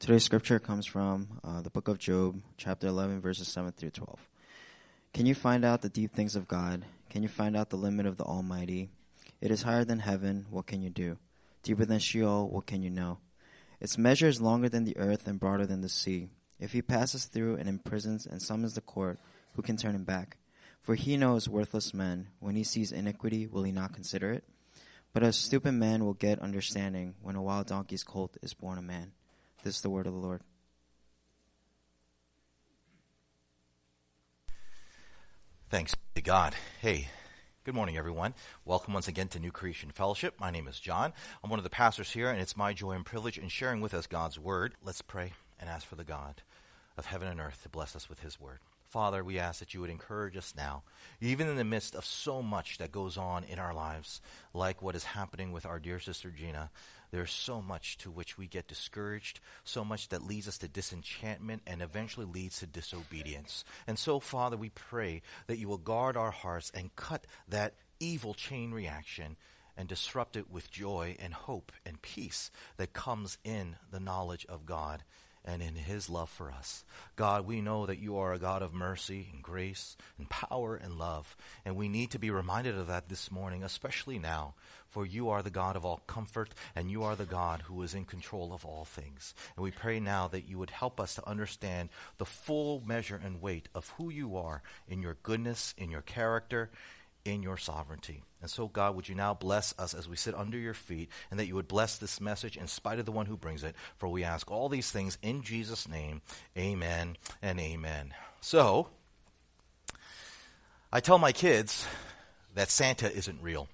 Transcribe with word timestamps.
Today's 0.00 0.24
scripture 0.24 0.58
comes 0.58 0.86
from 0.86 1.28
uh, 1.44 1.60
the 1.60 1.68
book 1.68 1.86
of 1.86 1.98
Job, 1.98 2.40
chapter 2.56 2.86
11, 2.86 3.20
verses 3.20 3.48
7 3.48 3.70
through 3.72 3.90
12. 3.90 4.18
Can 5.12 5.26
you 5.26 5.34
find 5.34 5.62
out 5.62 5.82
the 5.82 5.90
deep 5.90 6.14
things 6.14 6.36
of 6.36 6.48
God? 6.48 6.86
Can 7.10 7.22
you 7.22 7.28
find 7.28 7.54
out 7.54 7.68
the 7.68 7.76
limit 7.76 8.06
of 8.06 8.16
the 8.16 8.24
Almighty? 8.24 8.88
It 9.42 9.50
is 9.50 9.60
higher 9.60 9.84
than 9.84 9.98
heaven, 9.98 10.46
what 10.48 10.66
can 10.66 10.80
you 10.80 10.88
do? 10.88 11.18
Deeper 11.62 11.84
than 11.84 11.98
Sheol, 11.98 12.48
what 12.48 12.64
can 12.64 12.82
you 12.82 12.88
know? 12.88 13.18
Its 13.78 13.98
measure 13.98 14.26
is 14.26 14.40
longer 14.40 14.70
than 14.70 14.84
the 14.84 14.96
earth 14.96 15.28
and 15.28 15.38
broader 15.38 15.66
than 15.66 15.82
the 15.82 15.88
sea. 15.90 16.30
If 16.58 16.72
he 16.72 16.80
passes 16.80 17.26
through 17.26 17.56
and 17.56 17.68
imprisons 17.68 18.24
and 18.24 18.40
summons 18.40 18.72
the 18.72 18.80
court, 18.80 19.18
who 19.52 19.60
can 19.60 19.76
turn 19.76 19.94
him 19.94 20.04
back? 20.04 20.38
For 20.80 20.94
he 20.94 21.18
knows 21.18 21.46
worthless 21.46 21.92
men. 21.92 22.28
When 22.38 22.56
he 22.56 22.64
sees 22.64 22.90
iniquity, 22.90 23.46
will 23.46 23.64
he 23.64 23.72
not 23.72 23.92
consider 23.92 24.32
it? 24.32 24.44
But 25.12 25.24
a 25.24 25.32
stupid 25.34 25.72
man 25.72 26.06
will 26.06 26.14
get 26.14 26.38
understanding 26.38 27.16
when 27.20 27.36
a 27.36 27.42
wild 27.42 27.66
donkey's 27.66 28.02
colt 28.02 28.38
is 28.40 28.54
born 28.54 28.78
a 28.78 28.82
man. 28.82 29.12
This 29.62 29.76
is 29.76 29.82
the 29.82 29.90
word 29.90 30.06
of 30.06 30.14
the 30.14 30.18
Lord. 30.18 30.40
Thanks 35.68 35.94
to 36.14 36.22
God. 36.22 36.54
Hey, 36.80 37.08
good 37.64 37.74
morning, 37.74 37.98
everyone. 37.98 38.32
Welcome 38.64 38.94
once 38.94 39.06
again 39.06 39.28
to 39.28 39.38
New 39.38 39.52
Creation 39.52 39.90
Fellowship. 39.90 40.40
My 40.40 40.50
name 40.50 40.66
is 40.66 40.80
John. 40.80 41.12
I'm 41.44 41.50
one 41.50 41.58
of 41.58 41.64
the 41.64 41.70
pastors 41.70 42.10
here, 42.10 42.30
and 42.30 42.40
it's 42.40 42.56
my 42.56 42.72
joy 42.72 42.92
and 42.92 43.04
privilege 43.04 43.36
in 43.36 43.48
sharing 43.48 43.82
with 43.82 43.92
us 43.92 44.06
God's 44.06 44.38
word. 44.38 44.76
Let's 44.82 45.02
pray 45.02 45.34
and 45.60 45.68
ask 45.68 45.86
for 45.86 45.96
the 45.96 46.04
God 46.04 46.40
of 46.96 47.04
heaven 47.04 47.28
and 47.28 47.38
earth 47.38 47.62
to 47.62 47.68
bless 47.68 47.94
us 47.94 48.08
with 48.08 48.20
his 48.20 48.40
word. 48.40 48.60
Father, 48.88 49.22
we 49.22 49.38
ask 49.38 49.60
that 49.60 49.72
you 49.72 49.80
would 49.82 49.90
encourage 49.90 50.36
us 50.36 50.54
now, 50.56 50.82
even 51.20 51.46
in 51.46 51.56
the 51.56 51.64
midst 51.64 51.94
of 51.94 52.04
so 52.04 52.42
much 52.42 52.78
that 52.78 52.90
goes 52.90 53.16
on 53.16 53.44
in 53.44 53.60
our 53.60 53.72
lives, 53.72 54.20
like 54.52 54.82
what 54.82 54.96
is 54.96 55.04
happening 55.04 55.52
with 55.52 55.64
our 55.64 55.78
dear 55.78 56.00
sister 56.00 56.30
Gina. 56.30 56.70
There's 57.10 57.32
so 57.32 57.60
much 57.60 57.98
to 57.98 58.10
which 58.10 58.38
we 58.38 58.46
get 58.46 58.68
discouraged, 58.68 59.40
so 59.64 59.84
much 59.84 60.08
that 60.08 60.26
leads 60.26 60.46
us 60.48 60.58
to 60.58 60.68
disenchantment 60.68 61.62
and 61.66 61.82
eventually 61.82 62.26
leads 62.26 62.60
to 62.60 62.66
disobedience. 62.66 63.64
And 63.86 63.98
so, 63.98 64.20
Father, 64.20 64.56
we 64.56 64.70
pray 64.70 65.22
that 65.46 65.58
you 65.58 65.68
will 65.68 65.78
guard 65.78 66.16
our 66.16 66.30
hearts 66.30 66.70
and 66.74 66.94
cut 66.94 67.26
that 67.48 67.74
evil 67.98 68.34
chain 68.34 68.72
reaction 68.72 69.36
and 69.76 69.88
disrupt 69.88 70.36
it 70.36 70.50
with 70.50 70.70
joy 70.70 71.16
and 71.18 71.32
hope 71.32 71.72
and 71.86 72.00
peace 72.02 72.50
that 72.76 72.92
comes 72.92 73.38
in 73.44 73.76
the 73.90 74.00
knowledge 74.00 74.46
of 74.48 74.66
God 74.66 75.02
and 75.44 75.62
in 75.62 75.74
his 75.74 76.10
love 76.10 76.28
for 76.28 76.50
us. 76.50 76.84
God, 77.16 77.46
we 77.46 77.60
know 77.60 77.86
that 77.86 77.98
you 77.98 78.18
are 78.18 78.32
a 78.32 78.38
God 78.38 78.62
of 78.62 78.74
mercy 78.74 79.28
and 79.32 79.42
grace 79.42 79.96
and 80.18 80.28
power 80.28 80.76
and 80.76 80.98
love, 80.98 81.36
and 81.64 81.76
we 81.76 81.88
need 81.88 82.10
to 82.12 82.18
be 82.18 82.30
reminded 82.30 82.76
of 82.76 82.88
that 82.88 83.08
this 83.08 83.30
morning, 83.30 83.62
especially 83.62 84.18
now, 84.18 84.54
for 84.88 85.06
you 85.06 85.30
are 85.30 85.42
the 85.42 85.50
God 85.50 85.76
of 85.76 85.84
all 85.84 86.02
comfort, 86.06 86.50
and 86.74 86.90
you 86.90 87.04
are 87.04 87.16
the 87.16 87.24
God 87.24 87.62
who 87.62 87.82
is 87.82 87.94
in 87.94 88.04
control 88.04 88.52
of 88.52 88.64
all 88.64 88.84
things. 88.84 89.34
And 89.56 89.62
we 89.62 89.70
pray 89.70 90.00
now 90.00 90.28
that 90.28 90.48
you 90.48 90.58
would 90.58 90.70
help 90.70 91.00
us 91.00 91.14
to 91.14 91.28
understand 91.28 91.90
the 92.18 92.24
full 92.24 92.82
measure 92.84 93.20
and 93.22 93.40
weight 93.40 93.68
of 93.74 93.88
who 93.96 94.10
you 94.10 94.36
are 94.36 94.62
in 94.88 95.00
your 95.00 95.16
goodness, 95.22 95.74
in 95.78 95.90
your 95.90 96.02
character, 96.02 96.70
in 97.24 97.42
your 97.42 97.56
sovereignty. 97.56 98.22
And 98.40 98.50
so, 98.50 98.68
God, 98.68 98.96
would 98.96 99.08
you 99.08 99.14
now 99.14 99.34
bless 99.34 99.74
us 99.78 99.94
as 99.94 100.08
we 100.08 100.16
sit 100.16 100.34
under 100.34 100.56
your 100.56 100.74
feet, 100.74 101.10
and 101.30 101.38
that 101.38 101.46
you 101.46 101.54
would 101.54 101.68
bless 101.68 101.98
this 101.98 102.20
message 102.20 102.56
in 102.56 102.66
spite 102.66 102.98
of 102.98 103.06
the 103.06 103.12
one 103.12 103.26
who 103.26 103.36
brings 103.36 103.64
it. 103.64 103.74
For 103.96 104.08
we 104.08 104.24
ask 104.24 104.50
all 104.50 104.68
these 104.68 104.90
things 104.90 105.18
in 105.22 105.42
Jesus' 105.42 105.88
name. 105.88 106.22
Amen 106.56 107.16
and 107.42 107.60
amen. 107.60 108.14
So, 108.40 108.88
I 110.92 111.00
tell 111.00 111.18
my 111.18 111.32
kids 111.32 111.86
that 112.54 112.70
Santa 112.70 113.14
isn't 113.14 113.42
real. 113.42 113.68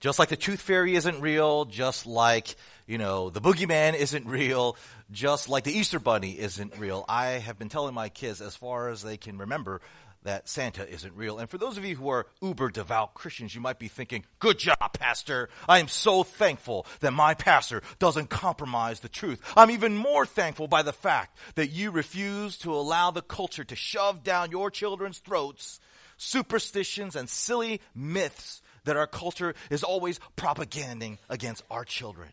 Just 0.00 0.18
like 0.18 0.28
the 0.28 0.36
tooth 0.36 0.60
fairy 0.60 0.96
isn't 0.96 1.20
real, 1.20 1.64
just 1.64 2.06
like, 2.06 2.56
you 2.86 2.98
know, 2.98 3.30
the 3.30 3.40
boogeyman 3.40 3.94
isn't 3.94 4.26
real, 4.26 4.76
just 5.12 5.48
like 5.48 5.64
the 5.64 5.72
Easter 5.72 6.00
bunny 6.00 6.38
isn't 6.38 6.76
real. 6.78 7.04
I 7.08 7.26
have 7.26 7.58
been 7.58 7.68
telling 7.68 7.94
my 7.94 8.08
kids 8.08 8.40
as 8.40 8.56
far 8.56 8.88
as 8.88 9.02
they 9.02 9.16
can 9.16 9.38
remember 9.38 9.80
that 10.24 10.48
Santa 10.48 10.88
isn't 10.88 11.14
real. 11.14 11.38
And 11.38 11.48
for 11.48 11.58
those 11.58 11.78
of 11.78 11.84
you 11.84 11.96
who 11.96 12.08
are 12.08 12.26
uber 12.40 12.70
devout 12.70 13.14
Christians, 13.14 13.54
you 13.54 13.60
might 13.60 13.78
be 13.78 13.88
thinking, 13.88 14.24
good 14.38 14.58
job, 14.58 14.92
pastor. 14.98 15.48
I 15.68 15.78
am 15.78 15.88
so 15.88 16.22
thankful 16.22 16.86
that 17.00 17.12
my 17.12 17.34
pastor 17.34 17.82
doesn't 17.98 18.30
compromise 18.30 19.00
the 19.00 19.08
truth. 19.08 19.40
I'm 19.56 19.70
even 19.70 19.96
more 19.96 20.26
thankful 20.26 20.68
by 20.68 20.82
the 20.82 20.92
fact 20.92 21.36
that 21.56 21.70
you 21.70 21.90
refuse 21.90 22.56
to 22.58 22.72
allow 22.72 23.10
the 23.10 23.22
culture 23.22 23.64
to 23.64 23.76
shove 23.76 24.22
down 24.22 24.50
your 24.50 24.70
children's 24.70 25.18
throats 25.18 25.80
superstitions 26.22 27.16
and 27.16 27.28
silly 27.28 27.80
myths 27.94 28.62
that 28.84 28.96
our 28.96 29.06
culture 29.06 29.54
is 29.70 29.82
always 29.82 30.20
propaganding 30.36 31.18
against 31.28 31.64
our 31.70 31.84
children. 31.84 32.28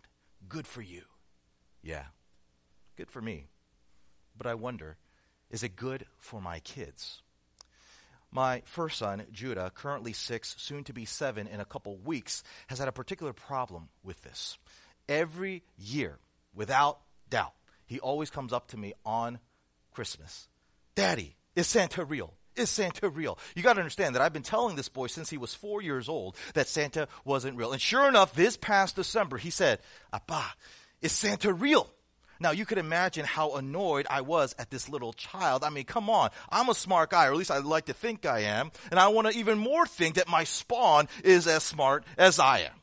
Good 0.48 0.68
for 0.68 0.82
you. 0.82 1.02
Yeah, 1.82 2.06
good 2.98 3.10
for 3.10 3.22
me. 3.22 3.48
But 4.38 4.48
I 4.48 4.56
wonder, 4.56 4.98
is 5.50 5.64
it 5.64 5.76
good 5.76 6.06
for 6.20 6.42
my 6.42 6.60
kids? 6.60 7.22
My 8.32 8.62
first 8.66 9.00
son, 9.00 9.26
Judah, 9.32 9.72
currently 9.74 10.14
six, 10.14 10.56
soon 10.58 10.84
to 10.84 10.94
be 10.94 11.06
seven 11.06 11.48
in 11.48 11.60
a 11.60 11.66
couple 11.66 11.98
weeks, 11.98 12.44
has 12.68 12.80
had 12.80 12.88
a 12.88 12.92
particular 12.92 13.34
problem 13.34 13.90
with 14.04 14.22
this. 14.22 14.58
Every 15.08 15.64
year, 15.78 16.20
without 16.54 17.00
doubt, 17.30 17.54
he 17.86 18.00
always 18.00 18.30
comes 18.30 18.54
up 18.54 18.68
to 18.70 18.78
me 18.78 18.94
on 19.04 19.40
Christmas 19.92 20.48
Daddy, 20.96 21.36
is 21.56 21.68
Santa 21.68 22.04
real? 22.04 22.34
Is 22.56 22.70
Santa 22.70 23.10
real? 23.10 23.40
You 23.56 23.64
got 23.64 23.74
to 23.74 23.80
understand 23.80 24.16
that 24.16 24.22
I've 24.22 24.34
been 24.34 24.44
telling 24.44 24.76
this 24.76 24.90
boy 24.90 25.08
since 25.08 25.30
he 25.30 25.38
was 25.38 25.54
four 25.54 25.82
years 25.82 26.10
old 26.10 26.36
that 26.56 26.68
Santa 26.68 27.08
wasn't 27.24 27.56
real. 27.56 27.72
And 27.72 27.82
sure 27.82 28.08
enough, 28.08 28.34
this 28.34 28.58
past 28.58 28.98
December, 28.98 29.38
he 29.38 29.50
said, 29.50 29.80
Appa, 30.12 30.44
is 31.02 31.14
Santa 31.14 31.54
real? 31.54 31.90
Now, 32.40 32.52
you 32.52 32.66
could 32.66 32.78
imagine 32.78 33.26
how 33.26 33.56
annoyed 33.56 34.08
I 34.10 34.22
was 34.22 34.56
at 34.58 34.70
this 34.70 34.88
little 34.88 35.12
child. 35.12 35.64
I 35.64 35.70
mean, 35.70 35.84
come 35.84 36.10
on. 36.10 36.30
I'm 36.50 36.70
a 36.70 36.74
smart 36.74 37.10
guy, 37.10 37.28
or 37.28 37.32
at 37.32 37.38
least 37.38 37.52
I 37.52 37.58
like 37.58 37.86
to 37.88 37.94
think 37.94 38.26
I 38.26 38.42
am. 38.42 38.72
And 38.92 39.00
I 39.00 39.10
want 39.10 39.30
to 39.30 39.38
even 39.38 39.58
more 39.58 39.86
think 39.86 40.16
that 40.16 40.30
my 40.30 40.46
spawn 40.46 41.10
is 41.24 41.48
as 41.48 41.64
smart 41.64 42.06
as 42.18 42.40
I 42.40 42.60
am. 42.60 42.74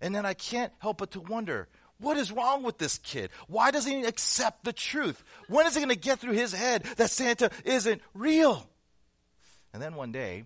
And 0.00 0.14
then 0.14 0.26
I 0.26 0.34
can't 0.34 0.72
help 0.78 0.98
but 0.98 1.12
to 1.12 1.20
wonder, 1.20 1.68
what 2.00 2.16
is 2.16 2.30
wrong 2.30 2.62
with 2.62 2.78
this 2.78 2.98
kid? 2.98 3.30
Why 3.48 3.70
doesn't 3.70 3.90
he 3.90 4.04
accept 4.04 4.64
the 4.64 4.72
truth? 4.72 5.22
When 5.48 5.66
is 5.66 5.76
it 5.76 5.80
going 5.80 5.88
to 5.88 5.96
get 5.96 6.18
through 6.20 6.34
his 6.34 6.52
head 6.52 6.84
that 6.96 7.10
Santa 7.10 7.50
isn't 7.64 8.02
real? 8.14 8.68
And 9.72 9.82
then 9.82 9.94
one 9.94 10.12
day, 10.12 10.44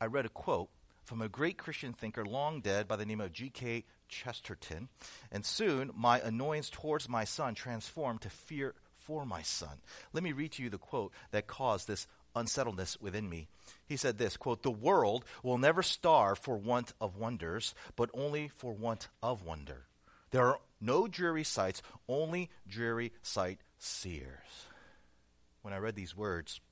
I 0.00 0.06
read 0.06 0.26
a 0.26 0.28
quote 0.28 0.68
from 1.12 1.20
a 1.20 1.28
great 1.28 1.58
Christian 1.58 1.92
thinker 1.92 2.24
long 2.24 2.62
dead 2.62 2.88
by 2.88 2.96
the 2.96 3.04
name 3.04 3.20
of 3.20 3.34
G.K. 3.34 3.84
Chesterton, 4.08 4.88
and 5.30 5.44
soon 5.44 5.90
my 5.94 6.18
annoyance 6.18 6.70
towards 6.70 7.06
my 7.06 7.24
son 7.24 7.54
transformed 7.54 8.22
to 8.22 8.30
fear 8.30 8.74
for 8.96 9.26
my 9.26 9.42
son. 9.42 9.76
Let 10.14 10.22
me 10.22 10.32
read 10.32 10.52
to 10.52 10.62
you 10.62 10.70
the 10.70 10.78
quote 10.78 11.12
that 11.30 11.46
caused 11.46 11.86
this 11.86 12.06
unsettledness 12.34 12.98
within 12.98 13.28
me. 13.28 13.48
He 13.86 13.98
said 13.98 14.16
this 14.16 14.38
quote, 14.38 14.62
The 14.62 14.70
world 14.70 15.26
will 15.42 15.58
never 15.58 15.82
starve 15.82 16.38
for 16.38 16.56
want 16.56 16.94
of 16.98 17.18
wonders, 17.18 17.74
but 17.94 18.08
only 18.14 18.48
for 18.48 18.72
want 18.72 19.08
of 19.22 19.44
wonder. 19.44 19.84
There 20.30 20.46
are 20.46 20.60
no 20.80 21.08
dreary 21.08 21.44
sights, 21.44 21.82
only 22.08 22.48
dreary 22.66 23.12
sight 23.20 23.58
seers. 23.78 24.64
When 25.60 25.74
I 25.74 25.76
read 25.76 25.94
these 25.94 26.16
words, 26.16 26.62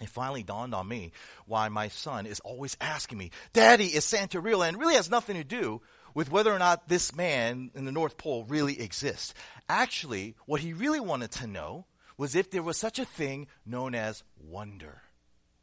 it 0.00 0.08
finally 0.08 0.42
dawned 0.42 0.74
on 0.74 0.88
me 0.88 1.12
why 1.46 1.68
my 1.68 1.88
son 1.88 2.26
is 2.26 2.40
always 2.40 2.76
asking 2.80 3.18
me, 3.18 3.30
Daddy, 3.52 3.86
is 3.86 4.04
Santa 4.04 4.40
real? 4.40 4.62
And 4.62 4.78
really 4.78 4.96
has 4.96 5.10
nothing 5.10 5.36
to 5.36 5.44
do 5.44 5.82
with 6.14 6.30
whether 6.30 6.52
or 6.52 6.58
not 6.58 6.88
this 6.88 7.14
man 7.14 7.70
in 7.74 7.84
the 7.84 7.92
North 7.92 8.16
Pole 8.16 8.44
really 8.48 8.80
exists. 8.80 9.34
Actually, 9.68 10.34
what 10.46 10.60
he 10.60 10.72
really 10.72 11.00
wanted 11.00 11.30
to 11.32 11.46
know 11.46 11.86
was 12.16 12.34
if 12.34 12.50
there 12.50 12.62
was 12.62 12.76
such 12.76 12.98
a 12.98 13.04
thing 13.04 13.46
known 13.66 13.94
as 13.94 14.22
wonder. 14.38 15.02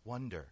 Wonder. 0.03 0.48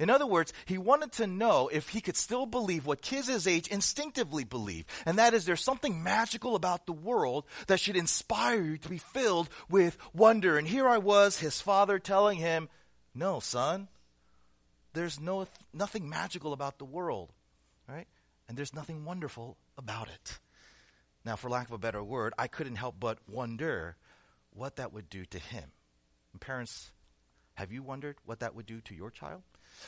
In 0.00 0.10
other 0.10 0.26
words, 0.26 0.52
he 0.64 0.76
wanted 0.76 1.12
to 1.12 1.26
know 1.26 1.68
if 1.68 1.90
he 1.90 2.00
could 2.00 2.16
still 2.16 2.46
believe 2.46 2.84
what 2.84 3.00
kids 3.00 3.28
his 3.28 3.46
age 3.46 3.68
instinctively 3.68 4.42
believe, 4.42 4.86
and 5.06 5.18
that 5.18 5.34
is 5.34 5.44
there's 5.44 5.62
something 5.62 6.02
magical 6.02 6.56
about 6.56 6.86
the 6.86 6.92
world 6.92 7.44
that 7.68 7.78
should 7.78 7.96
inspire 7.96 8.60
you 8.60 8.78
to 8.78 8.88
be 8.88 8.98
filled 8.98 9.48
with 9.70 9.96
wonder. 10.12 10.58
And 10.58 10.66
here 10.66 10.88
I 10.88 10.98
was, 10.98 11.38
his 11.38 11.60
father 11.60 12.00
telling 12.00 12.38
him, 12.38 12.68
"No, 13.14 13.40
son, 13.40 13.88
there's 14.92 15.20
no 15.20 15.46
nothing 15.72 16.08
magical 16.08 16.52
about 16.52 16.78
the 16.78 16.84
world." 16.84 17.32
Right? 17.88 18.06
and 18.48 18.56
there's 18.56 18.74
nothing 18.74 19.04
wonderful 19.04 19.56
about 19.76 20.08
it. 20.08 20.38
Now, 21.24 21.36
for 21.36 21.48
lack 21.48 21.68
of 21.68 21.72
a 21.72 21.78
better 21.78 22.02
word, 22.02 22.34
I 22.38 22.46
couldn't 22.46 22.76
help 22.76 22.96
but 23.00 23.18
wonder 23.28 23.96
what 24.50 24.76
that 24.76 24.92
would 24.92 25.08
do 25.08 25.24
to 25.26 25.38
him. 25.38 25.72
And 26.32 26.40
parents, 26.40 26.90
have 27.54 27.72
you 27.72 27.82
wondered 27.82 28.16
what 28.26 28.40
that 28.40 28.54
would 28.54 28.66
do 28.66 28.80
to 28.82 28.94
your 28.94 29.10
child? 29.10 29.42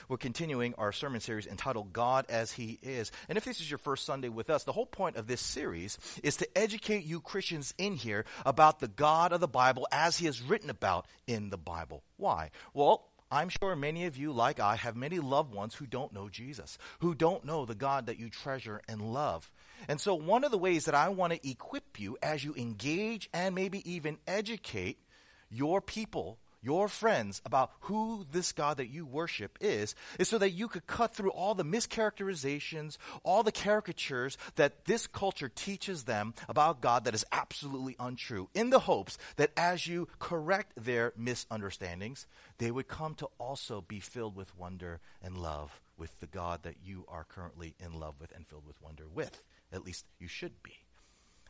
We're 0.08 0.16
continuing 0.16 0.74
our 0.78 0.90
sermon 0.90 1.20
series 1.20 1.46
entitled 1.46 1.92
God 1.92 2.26
as 2.28 2.50
He 2.50 2.80
Is. 2.82 3.12
And 3.28 3.38
if 3.38 3.44
this 3.44 3.60
is 3.60 3.70
your 3.70 3.78
first 3.78 4.04
Sunday 4.04 4.28
with 4.28 4.50
us, 4.50 4.64
the 4.64 4.72
whole 4.72 4.86
point 4.86 5.14
of 5.14 5.28
this 5.28 5.40
series 5.40 5.96
is 6.24 6.36
to 6.38 6.58
educate 6.58 7.04
you 7.04 7.20
Christians 7.20 7.72
in 7.78 7.94
here 7.94 8.24
about 8.44 8.80
the 8.80 8.88
God 8.88 9.32
of 9.32 9.38
the 9.38 9.46
Bible 9.46 9.86
as 9.92 10.16
He 10.16 10.26
is 10.26 10.42
written 10.42 10.70
about 10.70 11.06
in 11.28 11.50
the 11.50 11.56
Bible. 11.56 12.02
Why? 12.16 12.50
Well, 12.74 13.06
I'm 13.30 13.48
sure 13.48 13.74
many 13.74 14.06
of 14.06 14.16
you, 14.16 14.32
like 14.32 14.60
I, 14.60 14.76
have 14.76 14.94
many 14.94 15.18
loved 15.18 15.52
ones 15.52 15.74
who 15.74 15.86
don't 15.86 16.12
know 16.12 16.28
Jesus, 16.28 16.78
who 17.00 17.14
don't 17.14 17.44
know 17.44 17.64
the 17.64 17.74
God 17.74 18.06
that 18.06 18.18
you 18.18 18.30
treasure 18.30 18.80
and 18.88 19.12
love. 19.12 19.50
And 19.88 20.00
so, 20.00 20.14
one 20.14 20.44
of 20.44 20.52
the 20.52 20.58
ways 20.58 20.84
that 20.84 20.94
I 20.94 21.08
want 21.08 21.32
to 21.32 21.48
equip 21.48 21.98
you 21.98 22.16
as 22.22 22.44
you 22.44 22.54
engage 22.54 23.28
and 23.34 23.54
maybe 23.54 23.88
even 23.90 24.18
educate 24.26 24.98
your 25.50 25.80
people 25.80 26.38
your 26.62 26.88
friends 26.88 27.40
about 27.44 27.70
who 27.80 28.26
this 28.32 28.52
God 28.52 28.78
that 28.78 28.88
you 28.88 29.06
worship 29.06 29.58
is, 29.60 29.94
is 30.18 30.28
so 30.28 30.38
that 30.38 30.50
you 30.50 30.68
could 30.68 30.86
cut 30.86 31.14
through 31.14 31.30
all 31.30 31.54
the 31.54 31.64
mischaracterizations, 31.64 32.98
all 33.22 33.42
the 33.42 33.52
caricatures 33.52 34.36
that 34.56 34.84
this 34.84 35.06
culture 35.06 35.48
teaches 35.48 36.04
them 36.04 36.34
about 36.48 36.80
God 36.80 37.04
that 37.04 37.14
is 37.14 37.24
absolutely 37.32 37.96
untrue, 37.98 38.48
in 38.54 38.70
the 38.70 38.80
hopes 38.80 39.18
that 39.36 39.52
as 39.56 39.86
you 39.86 40.08
correct 40.18 40.72
their 40.76 41.12
misunderstandings, 41.16 42.26
they 42.58 42.70
would 42.70 42.88
come 42.88 43.14
to 43.16 43.28
also 43.38 43.80
be 43.80 44.00
filled 44.00 44.36
with 44.36 44.56
wonder 44.56 45.00
and 45.22 45.36
love 45.36 45.80
with 45.98 46.20
the 46.20 46.26
God 46.26 46.62
that 46.62 46.76
you 46.84 47.04
are 47.08 47.24
currently 47.24 47.74
in 47.78 47.98
love 47.98 48.20
with 48.20 48.34
and 48.34 48.46
filled 48.46 48.66
with 48.66 48.80
wonder 48.82 49.04
with. 49.12 49.44
At 49.72 49.84
least 49.84 50.04
you 50.18 50.28
should 50.28 50.62
be. 50.62 50.85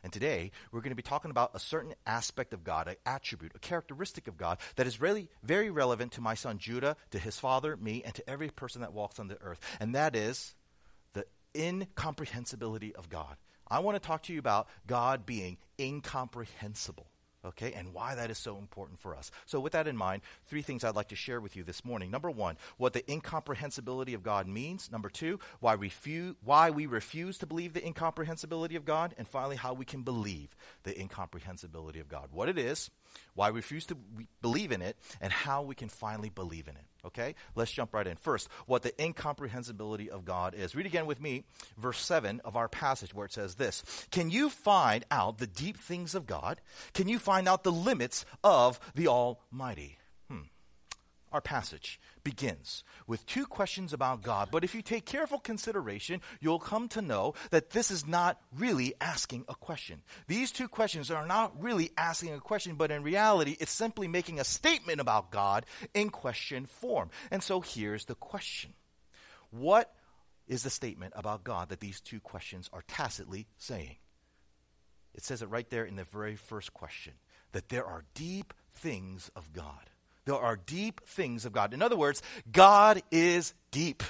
And 0.03 0.13
today, 0.13 0.51
we're 0.71 0.81
going 0.81 0.91
to 0.91 0.95
be 0.95 1.01
talking 1.01 1.31
about 1.31 1.51
a 1.53 1.59
certain 1.59 1.93
aspect 2.05 2.53
of 2.53 2.63
God, 2.63 2.87
an 2.87 2.95
attribute, 3.05 3.53
a 3.55 3.59
characteristic 3.59 4.27
of 4.27 4.37
God 4.37 4.59
that 4.75 4.87
is 4.87 5.01
really 5.01 5.27
very 5.43 5.69
relevant 5.69 6.13
to 6.13 6.21
my 6.21 6.35
son 6.35 6.59
Judah, 6.59 6.95
to 7.11 7.19
his 7.19 7.39
father, 7.39 7.75
me, 7.75 8.03
and 8.05 8.13
to 8.13 8.29
every 8.29 8.49
person 8.49 8.81
that 8.81 8.93
walks 8.93 9.19
on 9.19 9.27
the 9.27 9.41
earth. 9.41 9.59
And 9.79 9.95
that 9.95 10.15
is 10.15 10.55
the 11.13 11.25
incomprehensibility 11.55 12.95
of 12.95 13.09
God. 13.09 13.37
I 13.67 13.79
want 13.79 14.01
to 14.01 14.07
talk 14.07 14.23
to 14.23 14.33
you 14.33 14.39
about 14.39 14.67
God 14.85 15.25
being 15.25 15.57
incomprehensible 15.79 17.07
okay, 17.45 17.73
and 17.73 17.93
why 17.93 18.15
that 18.15 18.31
is 18.31 18.37
so 18.37 18.57
important 18.57 18.99
for 18.99 19.15
us. 19.15 19.31
So, 19.45 19.59
with 19.59 19.73
that 19.73 19.87
in 19.87 19.97
mind, 19.97 20.21
three 20.45 20.61
things 20.61 20.83
I'd 20.83 20.95
like 20.95 21.09
to 21.09 21.15
share 21.15 21.39
with 21.39 21.55
you 21.55 21.63
this 21.63 21.83
morning. 21.85 22.11
Number 22.11 22.29
one, 22.29 22.57
what 22.77 22.93
the 22.93 23.09
incomprehensibility 23.11 24.13
of 24.13 24.23
God 24.23 24.47
means. 24.47 24.91
Number 24.91 25.09
two, 25.09 25.39
why, 25.59 25.75
refu- 25.75 26.35
why 26.43 26.69
we 26.69 26.85
refuse 26.85 27.37
to 27.39 27.45
believe 27.45 27.73
the 27.73 27.85
incomprehensibility 27.85 28.75
of 28.75 28.85
God. 28.85 29.13
And 29.17 29.27
finally, 29.27 29.55
how 29.55 29.73
we 29.73 29.85
can 29.85 30.03
believe 30.03 30.55
the 30.83 30.99
incomprehensibility 30.99 31.99
of 31.99 32.07
God. 32.07 32.29
What 32.31 32.49
it 32.49 32.57
is, 32.57 32.89
why 33.35 33.51
we 33.51 33.57
refuse 33.57 33.85
to 33.87 33.97
believe 34.41 34.71
in 34.71 34.81
it, 34.81 34.97
and 35.21 35.31
how 35.31 35.63
we 35.63 35.75
can 35.75 35.89
finally 35.89 36.29
believe 36.29 36.67
in 36.67 36.75
it. 36.75 36.85
Okay? 37.07 37.35
Let's 37.55 37.71
jump 37.71 37.93
right 37.93 38.07
in. 38.07 38.15
First, 38.15 38.49
what 38.65 38.83
the 38.83 39.01
incomprehensibility 39.01 40.09
of 40.09 40.25
God 40.25 40.53
is. 40.53 40.75
Read 40.75 40.85
again 40.85 41.05
with 41.05 41.21
me, 41.21 41.43
verse 41.77 41.99
7 41.99 42.41
of 42.45 42.55
our 42.55 42.67
passage, 42.67 43.13
where 43.13 43.25
it 43.25 43.33
says 43.33 43.55
this 43.55 43.83
Can 44.11 44.29
you 44.29 44.49
find 44.49 45.05
out 45.11 45.37
the 45.37 45.47
deep 45.47 45.77
things 45.77 46.15
of 46.15 46.25
God? 46.25 46.61
Can 46.93 47.07
you 47.07 47.19
find 47.19 47.47
out 47.47 47.63
the 47.63 47.71
limits 47.71 48.25
of 48.43 48.79
the 48.95 49.07
Almighty? 49.07 49.97
Our 51.31 51.41
passage 51.41 51.99
begins 52.23 52.83
with 53.05 53.25
two 53.25 53.45
questions 53.45 53.93
about 53.93 54.21
God. 54.21 54.49
But 54.51 54.63
if 54.63 54.73
you 54.73 54.81
take 54.81 55.05
careful 55.05 55.39
consideration, 55.39 56.21
you'll 56.39 56.59
come 56.59 56.87
to 56.89 57.01
know 57.01 57.33
that 57.51 57.71
this 57.71 57.91
is 57.91 58.07
not 58.07 58.39
really 58.55 58.93
asking 59.01 59.45
a 59.47 59.55
question. 59.55 60.01
These 60.27 60.51
two 60.51 60.67
questions 60.67 61.11
are 61.11 61.25
not 61.25 61.61
really 61.61 61.91
asking 61.97 62.33
a 62.33 62.39
question, 62.39 62.75
but 62.75 62.91
in 62.91 63.03
reality, 63.03 63.57
it's 63.59 63.71
simply 63.71 64.07
making 64.07 64.39
a 64.39 64.43
statement 64.43 65.01
about 65.01 65.31
God 65.31 65.65
in 65.93 66.09
question 66.09 66.65
form. 66.65 67.09
And 67.31 67.43
so 67.43 67.61
here's 67.61 68.05
the 68.05 68.15
question 68.15 68.73
What 69.51 69.93
is 70.47 70.63
the 70.63 70.69
statement 70.69 71.13
about 71.15 71.43
God 71.43 71.69
that 71.69 71.81
these 71.81 71.99
two 71.99 72.19
questions 72.19 72.69
are 72.71 72.83
tacitly 72.87 73.47
saying? 73.57 73.97
It 75.13 75.23
says 75.23 75.41
it 75.41 75.49
right 75.49 75.69
there 75.69 75.83
in 75.83 75.95
the 75.95 76.03
very 76.03 76.35
first 76.35 76.73
question 76.73 77.13
that 77.51 77.69
there 77.69 77.85
are 77.85 78.05
deep 78.13 78.53
things 78.71 79.31
of 79.35 79.51
God. 79.51 79.89
There 80.27 80.35
are 80.35 80.57
deep 80.57 80.99
things 81.07 81.45
of 81.45 81.53
God. 81.53 81.73
In 81.73 81.81
other 81.81 81.95
words, 81.95 82.21
God 82.51 83.01
is 83.11 83.53
deep. 83.71 84.03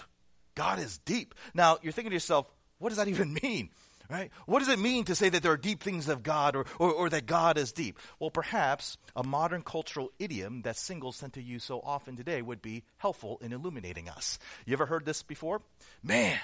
God 0.56 0.80
is 0.80 0.98
deep. 0.98 1.36
Now, 1.54 1.78
you're 1.84 1.94
thinking 1.94 2.10
to 2.10 2.16
yourself, 2.16 2.52
what 2.80 2.90
does 2.90 2.98
that 2.98 3.08
even 3.08 3.38
mean? 3.44 3.70
Right? 4.10 4.32
What 4.48 4.60
does 4.60 4.70
it 4.70 4.80
mean 4.80 5.04
to 5.06 5.16
say 5.16 5.30
that 5.30 5.44
there 5.44 5.52
are 5.52 5.58
deep 5.58 5.84
things 5.84 6.10
of 6.10 6.24
God 6.24 6.56
or, 6.56 6.66
or, 6.80 6.92
or, 6.92 7.10
that 7.10 7.28
God 7.28 7.58
is 7.58 7.72
deep? 7.72 8.00
Well, 8.20 8.32
perhaps 8.32 8.98
a 9.16 9.24
modern 9.24 9.62
cultural 9.62 10.12
idiom 10.18 10.64
that 10.64 10.78
singles 10.78 11.20
tend 11.20 11.34
to 11.34 11.42
use 11.42 11.64
so 11.64 11.82
often 11.84 12.16
today 12.16 12.42
would 12.42 12.62
be 12.62 12.84
helpful 12.98 13.38
in 13.42 13.54
illuminating 13.54 14.10
us. 14.10 14.40
You 14.66 14.74
ever 14.74 14.86
heard 14.86 15.06
this 15.06 15.24
before? 15.24 15.62
Man, 16.02 16.40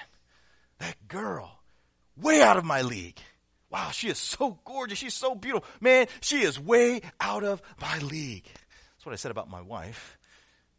that 0.78 1.08
girl, 1.08 1.58
way 2.16 2.42
out 2.42 2.58
of 2.58 2.64
my 2.64 2.82
league. 2.82 3.18
Wow, 3.70 3.90
she 3.90 4.08
is 4.08 4.18
so 4.18 4.58
gorgeous. 4.64 4.98
She's 4.98 5.14
so 5.14 5.34
beautiful. 5.34 5.68
Man, 5.80 6.06
she 6.20 6.42
is 6.42 6.60
way 6.60 7.00
out 7.18 7.42
of 7.42 7.60
my 7.80 7.98
league. 7.98 8.44
That's 9.04 9.08
what 9.08 9.12
I 9.12 9.16
said 9.16 9.32
about 9.32 9.50
my 9.50 9.60
wife. 9.60 10.16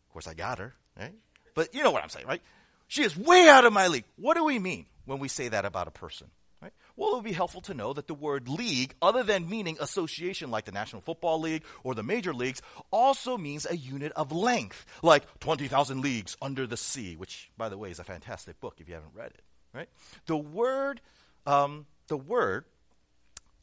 Of 0.08 0.14
course, 0.14 0.28
I 0.28 0.34
got 0.34 0.58
her, 0.58 0.74
right? 1.00 1.14
But 1.54 1.76
you 1.76 1.84
know 1.84 1.92
what 1.92 2.02
I'm 2.02 2.10
saying, 2.10 2.26
right? 2.26 2.42
She 2.88 3.04
is 3.04 3.16
way 3.16 3.48
out 3.48 3.66
of 3.66 3.74
my 3.74 3.86
league. 3.86 4.06
What 4.16 4.34
do 4.34 4.44
we 4.44 4.58
mean 4.58 4.88
when 5.06 5.20
we 5.20 5.28
say 5.28 5.50
that 5.50 5.64
about 5.64 5.88
a 5.88 5.92
person? 5.92 6.32
Right? 6.60 6.74
Well, 6.96 7.12
it 7.12 7.16
would 7.18 7.24
be 7.24 7.34
helpful 7.34 7.62
to 7.62 7.76
know 7.76 7.94
that 7.94 8.08
the 8.08 8.16
word 8.16 8.50
league, 8.50 8.96
other 9.00 9.22
than 9.22 9.48
meaning 9.48 9.78
association 9.80 10.50
like 10.50 10.66
the 10.66 10.72
National 10.72 11.04
Football 11.04 11.40
League 11.40 11.66
or 11.84 11.94
the 11.94 12.02
major 12.02 12.34
leagues, 12.34 12.64
also 12.90 13.38
means 13.38 13.68
a 13.70 13.78
unit 13.78 14.12
of 14.16 14.32
length, 14.32 14.88
like 15.04 15.22
20,000 15.42 16.02
Leagues 16.02 16.36
Under 16.42 16.66
the 16.66 16.78
Sea, 16.78 17.16
which, 17.16 17.52
by 17.60 17.70
the 17.70 17.78
way, 17.78 17.92
is 17.92 18.00
a 18.00 18.04
fantastic 18.04 18.60
book 18.60 18.78
if 18.80 18.88
you 18.88 18.96
haven't 18.96 19.14
read 19.14 19.34
it. 19.36 19.44
Right? 19.72 19.90
The 20.26 20.36
word, 20.36 21.00
um, 21.46 21.86
the 22.08 22.18
word 22.18 22.66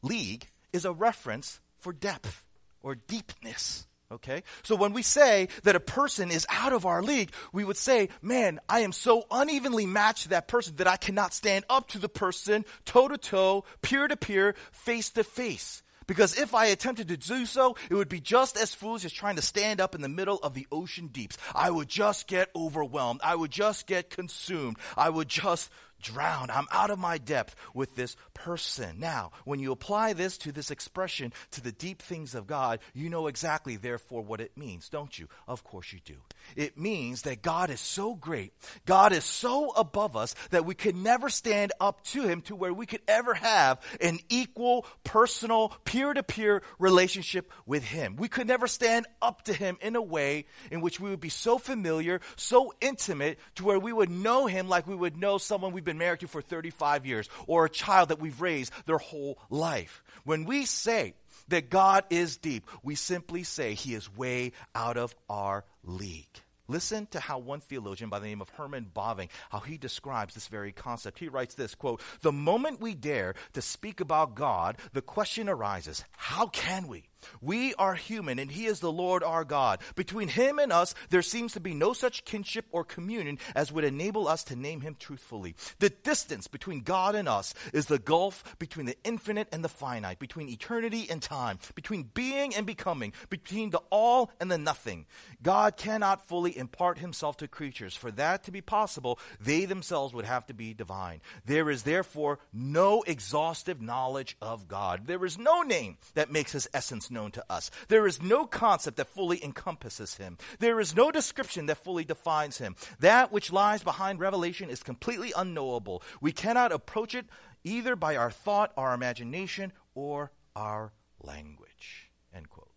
league 0.01 0.47
is 0.71 0.85
a 0.85 0.93
reference 0.93 1.59
for 1.79 1.91
depth 1.91 2.45
or 2.81 2.95
deepness. 2.95 3.87
Okay? 4.13 4.43
So 4.63 4.75
when 4.75 4.93
we 4.93 5.01
say 5.01 5.49
that 5.63 5.75
a 5.75 5.79
person 5.79 6.31
is 6.31 6.45
out 6.49 6.73
of 6.73 6.85
our 6.85 7.01
league, 7.01 7.31
we 7.51 7.63
would 7.63 7.77
say, 7.77 8.09
man, 8.21 8.59
I 8.69 8.81
am 8.81 8.91
so 8.91 9.25
unevenly 9.31 9.85
matched 9.85 10.23
to 10.23 10.29
that 10.29 10.47
person 10.47 10.75
that 10.77 10.87
I 10.87 10.97
cannot 10.97 11.33
stand 11.33 11.65
up 11.69 11.89
to 11.89 11.99
the 11.99 12.09
person 12.09 12.65
toe 12.85 13.07
to 13.07 13.17
toe, 13.17 13.65
peer 13.81 14.07
to 14.07 14.15
peer, 14.15 14.55
face 14.71 15.09
to 15.11 15.23
face. 15.23 15.83
Because 16.05 16.37
if 16.37 16.53
I 16.53 16.65
attempted 16.67 17.07
to 17.09 17.17
do 17.17 17.45
so, 17.45 17.75
it 17.89 17.95
would 17.95 18.09
be 18.09 18.19
just 18.19 18.57
as 18.57 18.73
foolish 18.75 19.05
as 19.05 19.13
trying 19.13 19.37
to 19.37 19.41
stand 19.41 19.79
up 19.79 19.95
in 19.95 20.01
the 20.01 20.09
middle 20.09 20.37
of 20.37 20.53
the 20.53 20.67
ocean 20.71 21.07
deeps. 21.07 21.37
I 21.55 21.69
would 21.69 21.87
just 21.87 22.27
get 22.27 22.49
overwhelmed. 22.55 23.21
I 23.23 23.35
would 23.35 23.51
just 23.51 23.87
get 23.87 24.09
consumed. 24.09 24.77
I 24.97 25.09
would 25.09 25.29
just 25.29 25.69
drowned. 26.03 26.51
I'm 26.51 26.67
out 26.71 26.91
of 26.91 26.99
my 26.99 27.17
depth 27.17 27.55
with 27.73 27.95
this 27.95 28.15
person. 28.33 28.99
Now, 28.99 29.31
when 29.45 29.59
you 29.59 29.71
apply 29.71 30.13
this 30.13 30.37
to 30.39 30.51
this 30.51 30.69
expression, 30.69 31.33
to 31.51 31.61
the 31.61 31.71
deep 31.71 32.01
things 32.01 32.35
of 32.35 32.45
God, 32.45 32.79
you 32.93 33.09
know 33.09 33.27
exactly, 33.27 33.77
therefore, 33.77 34.21
what 34.21 34.41
it 34.41 34.55
means, 34.57 34.89
don't 34.89 35.17
you? 35.17 35.27
Of 35.47 35.63
course 35.63 35.91
you 35.91 35.99
do. 36.05 36.15
It 36.55 36.77
means 36.77 37.23
that 37.23 37.41
God 37.41 37.69
is 37.69 37.79
so 37.79 38.13
great, 38.13 38.53
God 38.85 39.13
is 39.13 39.23
so 39.23 39.71
above 39.71 40.15
us 40.15 40.35
that 40.51 40.65
we 40.65 40.75
could 40.75 40.95
never 40.95 41.29
stand 41.29 41.71
up 41.79 42.03
to 42.07 42.23
Him 42.23 42.41
to 42.41 42.55
where 42.55 42.73
we 42.73 42.85
could 42.85 43.01
ever 43.07 43.33
have 43.33 43.79
an 44.01 44.19
equal, 44.29 44.85
personal, 45.03 45.69
peer 45.85 46.13
to 46.13 46.23
peer 46.23 46.61
relationship 46.79 47.51
with 47.65 47.83
Him. 47.83 48.17
We 48.17 48.27
could 48.27 48.47
never 48.47 48.67
stand 48.67 49.07
up 49.21 49.43
to 49.43 49.53
Him 49.53 49.77
in 49.81 49.95
a 49.95 50.01
way 50.01 50.45
in 50.69 50.81
which 50.81 50.99
we 50.99 51.09
would 51.09 51.21
be 51.21 51.29
so 51.29 51.57
familiar, 51.57 52.19
so 52.35 52.73
intimate, 52.81 53.39
to 53.55 53.63
where 53.63 53.79
we 53.79 53.93
would 53.93 54.09
know 54.09 54.47
Him 54.47 54.67
like 54.67 54.85
we 54.87 54.95
would 54.95 55.17
know 55.17 55.37
someone 55.37 55.71
we've 55.71 55.83
been 55.83 55.92
been 55.93 55.99
married 55.99 56.21
to 56.21 56.27
for 56.27 56.41
35 56.41 57.05
years 57.05 57.29
or 57.45 57.65
a 57.65 57.69
child 57.69 58.09
that 58.09 58.19
we've 58.19 58.41
raised 58.41 58.73
their 58.85 58.97
whole 58.97 59.37
life. 59.49 60.03
When 60.23 60.45
we 60.45 60.65
say 60.65 61.13
that 61.49 61.69
God 61.69 62.05
is 62.09 62.37
deep, 62.37 62.67
we 62.81 62.95
simply 62.95 63.43
say 63.43 63.75
he 63.75 63.93
is 63.93 64.15
way 64.15 64.53
out 64.73 64.97
of 64.97 65.15
our 65.29 65.65
league. 65.83 66.25
Listen 66.67 67.05
to 67.07 67.19
how 67.19 67.37
one 67.39 67.59
theologian 67.59 68.09
by 68.09 68.19
the 68.19 68.25
name 68.25 68.41
of 68.41 68.49
Herman 68.49 68.89
Bavinck, 68.95 69.29
how 69.51 69.59
he 69.59 69.77
describes 69.77 70.33
this 70.33 70.47
very 70.47 70.71
concept. 70.71 71.19
He 71.19 71.27
writes 71.27 71.55
this, 71.55 71.75
quote, 71.75 72.01
The 72.21 72.31
moment 72.31 72.81
we 72.81 72.95
dare 72.95 73.35
to 73.51 73.61
speak 73.61 73.99
about 73.99 74.33
God, 74.33 74.77
the 74.93 75.01
question 75.01 75.49
arises, 75.49 76.03
how 76.15 76.47
can 76.47 76.87
we? 76.87 77.03
We 77.41 77.73
are 77.75 77.95
human 77.95 78.39
and 78.39 78.51
He 78.51 78.65
is 78.65 78.79
the 78.79 78.91
Lord 78.91 79.23
our 79.23 79.43
God. 79.43 79.79
Between 79.95 80.27
Him 80.27 80.59
and 80.59 80.71
us, 80.71 80.93
there 81.09 81.21
seems 81.21 81.53
to 81.53 81.59
be 81.59 81.73
no 81.73 81.93
such 81.93 82.25
kinship 82.25 82.65
or 82.71 82.83
communion 82.83 83.39
as 83.55 83.71
would 83.71 83.83
enable 83.83 84.27
us 84.27 84.43
to 84.45 84.55
name 84.55 84.81
Him 84.81 84.95
truthfully. 84.99 85.55
The 85.79 85.89
distance 85.89 86.47
between 86.47 86.81
God 86.81 87.15
and 87.15 87.27
us 87.27 87.53
is 87.73 87.85
the 87.85 87.99
gulf 87.99 88.55
between 88.59 88.85
the 88.85 88.97
infinite 89.03 89.47
and 89.51 89.63
the 89.63 89.69
finite, 89.69 90.19
between 90.19 90.49
eternity 90.49 91.07
and 91.09 91.21
time, 91.21 91.59
between 91.75 92.09
being 92.13 92.55
and 92.55 92.65
becoming, 92.65 93.13
between 93.29 93.69
the 93.69 93.81
all 93.89 94.31
and 94.39 94.51
the 94.51 94.57
nothing. 94.57 95.05
God 95.41 95.77
cannot 95.77 96.27
fully 96.27 96.57
impart 96.57 96.99
Himself 96.99 97.37
to 97.37 97.47
creatures. 97.47 97.95
For 97.95 98.11
that 98.11 98.43
to 98.43 98.51
be 98.51 98.61
possible, 98.61 99.19
they 99.39 99.65
themselves 99.65 100.13
would 100.13 100.25
have 100.25 100.45
to 100.47 100.53
be 100.53 100.73
divine. 100.73 101.21
There 101.45 101.69
is 101.69 101.83
therefore 101.83 102.39
no 102.51 103.03
exhaustive 103.03 103.81
knowledge 103.81 104.37
of 104.41 104.67
God. 104.67 105.07
There 105.07 105.25
is 105.25 105.37
no 105.37 105.61
name 105.61 105.97
that 106.13 106.31
makes 106.31 106.51
His 106.51 106.69
essence 106.73 107.11
known 107.13 107.31
to 107.31 107.45
us. 107.49 107.71
There 107.87 108.07
is 108.07 108.21
no 108.21 108.45
concept 108.45 108.97
that 108.97 109.07
fully 109.07 109.43
encompasses 109.43 110.15
him. 110.15 110.37
There 110.59 110.79
is 110.79 110.95
no 110.95 111.11
description 111.11 111.67
that 111.67 111.83
fully 111.83 112.03
defines 112.03 112.57
him. 112.57 112.75
That 112.99 113.31
which 113.31 113.51
lies 113.51 113.83
behind 113.83 114.19
revelation 114.19 114.69
is 114.69 114.83
completely 114.83 115.31
unknowable. 115.35 116.03
We 116.19 116.31
cannot 116.31 116.71
approach 116.71 117.15
it 117.15 117.27
either 117.63 117.95
by 117.95 118.15
our 118.15 118.31
thought, 118.31 118.73
our 118.75 118.93
imagination, 118.93 119.71
or 119.95 120.31
our 120.55 120.91
language. 121.21 122.11
End 122.35 122.49
quote. 122.49 122.71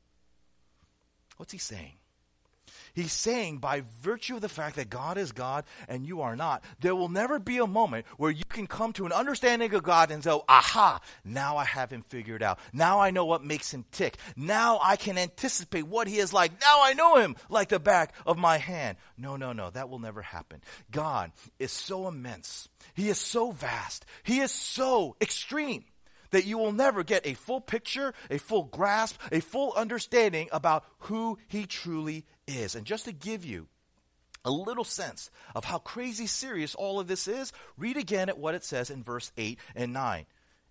What's 1.37 1.53
he 1.53 1.59
saying? 1.59 1.97
He's 2.97 3.13
saying, 3.13 3.59
by 3.59 3.83
virtue 4.01 4.37
of 4.37 4.41
the 4.41 4.49
fact 4.49 4.77
that 4.77 4.89
God 4.89 5.19
is 5.19 5.33
God 5.33 5.65
and 5.87 6.07
you 6.07 6.23
are 6.23 6.35
not, 6.35 6.65
there 6.81 6.97
will 6.97 7.11
never 7.11 7.39
be 7.39 7.59
a 7.59 7.67
moment 7.67 8.07
where 8.17 8.31
you 8.31 8.47
can 8.49 8.67
come 8.67 8.95
to 8.95 9.05
an 9.05 9.13
understanding 9.13 9.75
of 9.75 9.83
God 9.83 10.11
and 10.11 10.25
say, 10.25 10.31
aha, 10.49 11.01
now 11.23 11.59
I 11.59 11.65
have 11.67 11.91
him 11.91 12.01
figured 12.01 12.43
out. 12.43 12.59
Now 12.73 13.01
I 13.01 13.11
know 13.11 13.27
what 13.27 13.45
makes 13.45 13.73
him 13.73 13.85
tick. 13.93 14.17
Now 14.35 14.81
I 14.83 14.97
can 14.97 15.19
anticipate 15.19 15.87
what 15.87 16.09
he 16.09 16.17
is 16.17 16.33
like. 16.33 16.59
Now 16.59 16.79
I 16.85 16.95
know 16.95 17.17
him 17.17 17.37
like 17.51 17.69
the 17.69 17.79
back 17.79 18.15
of 18.25 18.39
my 18.39 18.57
hand. 18.57 18.97
No, 19.19 19.37
no, 19.37 19.53
no, 19.53 19.69
that 19.69 19.91
will 19.91 19.99
never 19.99 20.23
happen. 20.23 20.63
God 20.91 21.33
is 21.59 21.73
so 21.73 22.09
immense. 22.09 22.67
He 22.95 23.11
is 23.11 23.19
so 23.19 23.51
vast. 23.51 24.07
He 24.23 24.39
is 24.39 24.51
so 24.51 25.17
extreme 25.21 25.85
that 26.31 26.47
you 26.47 26.59
will 26.59 26.73
never 26.73 27.03
get 27.03 27.27
a 27.27 27.35
full 27.35 27.61
picture, 27.61 28.15
a 28.31 28.39
full 28.39 28.65
grasp, 28.65 29.21
a 29.33 29.41
full 29.41 29.73
understanding 29.75 30.49
about 30.53 30.85
who 31.01 31.39
he 31.49 31.67
truly 31.67 32.25
is. 32.47 32.75
And 32.75 32.87
just 32.87 33.05
to 33.07 33.13
give 33.13 33.45
you 33.45 33.69
a 34.45 34.51
little 34.51 34.85
sense 34.85 35.31
of 35.55 35.65
how 35.65 35.79
crazy 35.79 36.27
serious 36.27 36.75
all 36.75 37.01
of 37.01 37.09
this 37.09 37.27
is, 37.27 37.53
read 37.77 37.97
again 37.97 38.29
at 38.29 38.39
what 38.39 38.55
it 38.55 38.65
says 38.65 38.91
in 38.91 39.03
verse 39.03 39.33
8 39.37 39.59
and 39.75 39.93
9. 39.93 40.27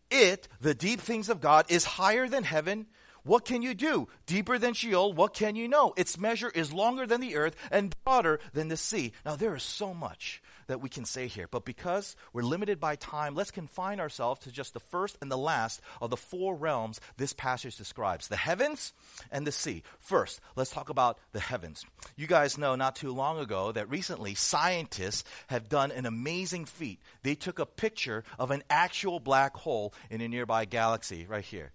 It, 0.10 0.48
the 0.62 0.74
deep 0.74 1.02
things 1.02 1.30
of 1.30 1.42
God, 1.42 1.66
is 1.70 1.84
higher 1.84 2.28
than 2.28 2.44
heaven. 2.44 2.88
What 3.24 3.44
can 3.44 3.62
you 3.62 3.74
do? 3.74 4.08
Deeper 4.28 4.58
than 4.58 4.76
Sheol, 4.76 5.14
what 5.14 5.34
can 5.34 5.56
you 5.56 5.68
know? 5.68 5.94
Its 5.98 6.18
measure 6.18 6.50
is 6.50 6.72
longer 6.72 7.06
than 7.08 7.22
the 7.22 7.36
earth 7.36 7.56
and 7.72 7.96
broader 8.06 8.40
than 8.54 8.68
the 8.68 8.78
sea. 8.78 9.14
Now, 9.26 9.36
there 9.36 9.56
is 9.56 9.64
so 9.64 9.94
much 9.94 10.42
that 10.68 10.82
we 10.82 10.90
can 10.90 11.06
say 11.06 11.28
here. 11.28 11.48
But 11.50 11.66
because 11.66 12.16
we're 12.34 12.44
limited 12.44 12.80
by 12.80 12.96
time, 12.96 13.36
let's 13.36 13.52
confine 13.52 14.00
ourselves 14.00 14.42
to 14.42 14.52
just 14.52 14.74
the 14.74 14.80
first 14.80 15.18
and 15.22 15.32
the 15.32 15.38
last 15.38 15.82
of 16.02 16.10
the 16.10 16.18
four 16.18 16.56
realms 16.56 17.00
this 17.18 17.34
passage 17.34 17.78
describes 17.78 18.28
the 18.28 18.36
heavens 18.36 18.94
and 19.32 19.46
the 19.46 19.52
sea. 19.52 19.84
First, 20.00 20.42
let's 20.56 20.72
talk 20.72 20.90
about 20.90 21.20
the 21.32 21.40
heavens. 21.40 21.86
You 22.16 22.28
guys 22.28 22.58
know 22.58 22.76
not 22.76 22.96
too 22.96 23.12
long 23.12 23.40
ago 23.40 23.72
that 23.72 23.90
recently 23.90 24.36
scientists 24.36 25.24
have 25.48 25.70
done 25.70 25.92
an 25.92 26.06
amazing 26.06 26.66
feat. 26.66 27.02
They 27.24 27.36
took 27.36 27.60
a 27.60 27.66
picture 27.66 28.24
of 28.40 28.52
an 28.52 28.64
actual 28.70 29.20
black 29.20 29.56
hole 29.56 29.94
in 30.10 30.22
a 30.22 30.28
nearby 30.28 30.66
galaxy 30.66 31.26
right 31.28 31.46
here. 31.46 31.72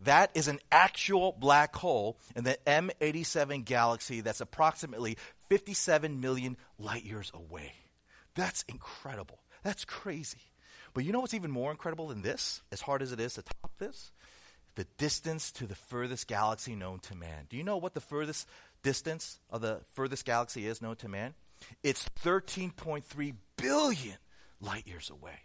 That 0.00 0.30
is 0.34 0.48
an 0.48 0.60
actual 0.70 1.32
black 1.32 1.74
hole 1.74 2.18
in 2.36 2.44
the 2.44 2.58
M87 2.66 3.64
galaxy 3.64 4.20
that's 4.20 4.40
approximately 4.40 5.16
57 5.48 6.20
million 6.20 6.56
light 6.78 7.04
years 7.04 7.30
away. 7.32 7.72
That's 8.34 8.64
incredible. 8.68 9.38
That's 9.62 9.84
crazy. 9.84 10.52
But 10.92 11.04
you 11.04 11.12
know 11.12 11.20
what's 11.20 11.34
even 11.34 11.50
more 11.50 11.70
incredible 11.70 12.08
than 12.08 12.22
this, 12.22 12.62
as 12.70 12.80
hard 12.80 13.02
as 13.02 13.12
it 13.12 13.20
is 13.20 13.34
to 13.34 13.42
top 13.42 13.72
this? 13.78 14.12
The 14.76 14.86
distance 14.98 15.52
to 15.52 15.66
the 15.66 15.74
furthest 15.74 16.26
galaxy 16.26 16.74
known 16.74 16.98
to 17.00 17.14
man. 17.14 17.46
Do 17.48 17.56
you 17.56 17.64
know 17.64 17.76
what 17.76 17.94
the 17.94 18.00
furthest 18.00 18.48
distance 18.82 19.38
of 19.50 19.60
the 19.60 19.80
furthest 19.94 20.24
galaxy 20.24 20.66
is 20.66 20.82
known 20.82 20.96
to 20.96 21.08
man? 21.08 21.34
It's 21.82 22.08
13.3 22.24 23.34
billion 23.56 24.16
light 24.60 24.86
years 24.86 25.10
away. 25.10 25.38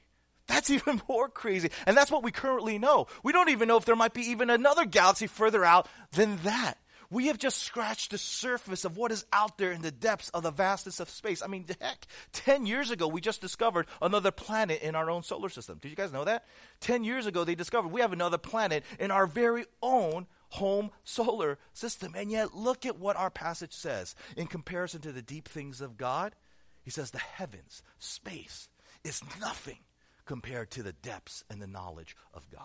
That's 0.48 0.69
even 0.69 1.01
more 1.08 1.29
crazy. 1.29 1.69
And 1.86 1.96
that's 1.96 2.12
what 2.12 2.24
we 2.24 2.31
currently 2.31 2.77
know. 2.77 3.08
We 3.24 3.31
don't 3.31 3.50
even 3.50 3.67
know 3.67 3.77
if 3.77 3.86
there 3.86 3.96
might 3.96 4.13
be 4.13 4.31
even 4.31 4.50
another 4.50 4.86
galaxy 4.86 5.27
further 5.27 5.63
out 5.63 5.88
than 6.12 6.38
that. 6.43 6.77
We 7.11 7.27
have 7.27 7.39
just 7.39 7.63
scratched 7.63 8.11
the 8.11 8.19
surface 8.19 8.85
of 8.85 8.95
what 8.95 9.11
is 9.11 9.25
out 9.33 9.57
there 9.57 9.71
in 9.71 9.81
the 9.81 9.91
depths 9.91 10.29
of 10.29 10.43
the 10.43 10.51
vastness 10.51 10.99
of 10.99 11.09
space. 11.09 11.41
I 11.41 11.47
mean, 11.47 11.65
heck, 11.81 12.05
10 12.33 12.67
years 12.67 12.91
ago, 12.91 13.07
we 13.07 13.19
just 13.19 13.41
discovered 13.41 13.87
another 13.99 14.29
planet 14.29 14.83
in 14.83 14.95
our 14.95 15.09
own 15.09 15.23
solar 15.23 15.49
system. 15.49 15.79
Did 15.81 15.89
you 15.89 15.95
guys 15.95 16.13
know 16.13 16.25
that? 16.25 16.45
10 16.81 17.03
years 17.03 17.25
ago, 17.25 17.43
they 17.43 17.55
discovered 17.55 17.89
we 17.89 18.01
have 18.01 18.13
another 18.13 18.37
planet 18.37 18.83
in 18.99 19.09
our 19.09 19.25
very 19.25 19.65
own 19.81 20.27
home 20.49 20.91
solar 21.03 21.57
system. 21.73 22.13
And 22.15 22.31
yet, 22.31 22.53
look 22.55 22.85
at 22.85 22.99
what 22.99 23.15
our 23.15 23.31
passage 23.31 23.73
says 23.73 24.13
in 24.37 24.45
comparison 24.45 25.01
to 25.01 25.11
the 25.11 25.23
deep 25.23 25.47
things 25.47 25.81
of 25.81 25.97
God. 25.97 26.35
He 26.83 26.91
says, 26.91 27.11
the 27.11 27.17
heavens, 27.17 27.81
space, 27.97 28.69
is 29.03 29.21
nothing 29.39 29.79
compared 30.25 30.69
to 30.71 30.83
the 30.83 30.93
depths 30.93 31.43
and 31.49 31.59
the 31.59 31.67
knowledge 31.67 32.15
of 32.35 32.49
God. 32.51 32.63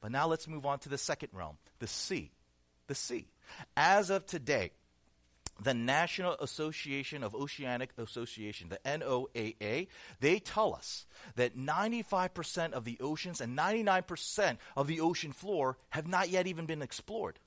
But 0.00 0.12
now 0.12 0.26
let's 0.26 0.48
move 0.48 0.66
on 0.66 0.80
to 0.80 0.88
the 0.88 0.98
second 0.98 1.30
realm, 1.32 1.58
the 1.78 1.86
sea. 1.86 2.32
The 2.88 2.94
sea. 2.94 3.28
As 3.76 4.10
of 4.10 4.26
today, 4.26 4.72
the 5.60 5.74
National 5.74 6.34
Association 6.34 7.22
of 7.22 7.34
Oceanic 7.34 7.90
Association, 7.98 8.68
the 8.68 8.78
NOAA, 8.84 9.88
they 10.20 10.38
tell 10.38 10.74
us 10.74 11.06
that 11.36 11.56
95% 11.56 12.72
of 12.72 12.84
the 12.84 12.98
oceans 13.00 13.40
and 13.40 13.58
99% 13.58 14.58
of 14.76 14.86
the 14.86 15.00
ocean 15.00 15.32
floor 15.32 15.76
have 15.90 16.06
not 16.06 16.28
yet 16.28 16.46
even 16.46 16.66
been 16.66 16.82
explored. 16.82 17.38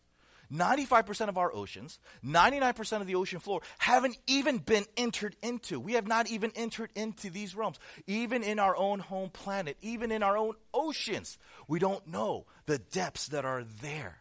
95% 0.51 1.29
of 1.29 1.37
our 1.37 1.53
oceans, 1.53 1.99
99% 2.25 2.99
of 2.99 3.07
the 3.07 3.15
ocean 3.15 3.39
floor 3.39 3.61
haven't 3.77 4.17
even 4.27 4.57
been 4.57 4.85
entered 4.97 5.35
into. 5.41 5.79
We 5.79 5.93
have 5.93 6.07
not 6.07 6.29
even 6.29 6.51
entered 6.55 6.91
into 6.93 7.29
these 7.29 7.55
realms. 7.55 7.79
Even 8.05 8.43
in 8.43 8.59
our 8.59 8.75
own 8.75 8.99
home 8.99 9.29
planet, 9.29 9.77
even 9.81 10.11
in 10.11 10.23
our 10.23 10.37
own 10.37 10.55
oceans, 10.73 11.37
we 11.69 11.79
don't 11.79 12.05
know 12.07 12.45
the 12.65 12.79
depths 12.79 13.29
that 13.29 13.45
are 13.45 13.63
there. 13.81 14.20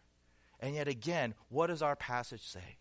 And 0.61 0.75
yet 0.75 0.87
again, 0.87 1.33
what 1.49 1.67
does 1.67 1.81
our 1.81 1.95
passage 1.95 2.43
say? 2.43 2.77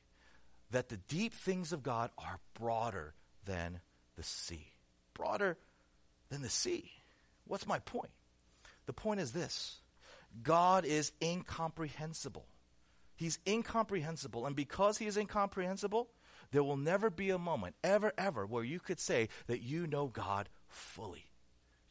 That 0.71 0.89
the 0.89 0.99
deep 0.99 1.35
things 1.35 1.73
of 1.73 1.83
God 1.83 2.11
are 2.19 2.39
broader 2.55 3.15
than 3.45 3.81
the 4.17 4.23
sea. 4.23 4.73
Broader 5.15 5.57
than 6.29 6.43
the 6.43 6.51
sea. 6.51 6.91
What's 7.47 7.67
my 7.67 7.79
point? 7.81 8.13
The 8.87 8.93
point 8.93 9.21
is 9.21 9.33
this 9.33 9.81
God 10.43 10.85
is 10.85 11.13
incomprehensible. 11.23 12.47
He's 13.17 13.39
incomprehensible. 13.47 14.47
And 14.47 14.57
because 14.57 14.99
he 14.99 15.07
is 15.07 15.17
incomprehensible, 15.17 16.09
there 16.53 16.63
will 16.63 16.77
never 16.77 17.11
be 17.11 17.31
a 17.31 17.39
moment, 17.39 17.75
ever, 17.85 18.13
ever, 18.17 18.47
where 18.47 18.65
you 18.65 18.81
could 18.81 18.99
say 18.99 19.29
that 19.47 19.63
you 19.63 19.87
know 19.87 20.07
God 20.07 20.49
fully. 20.69 21.27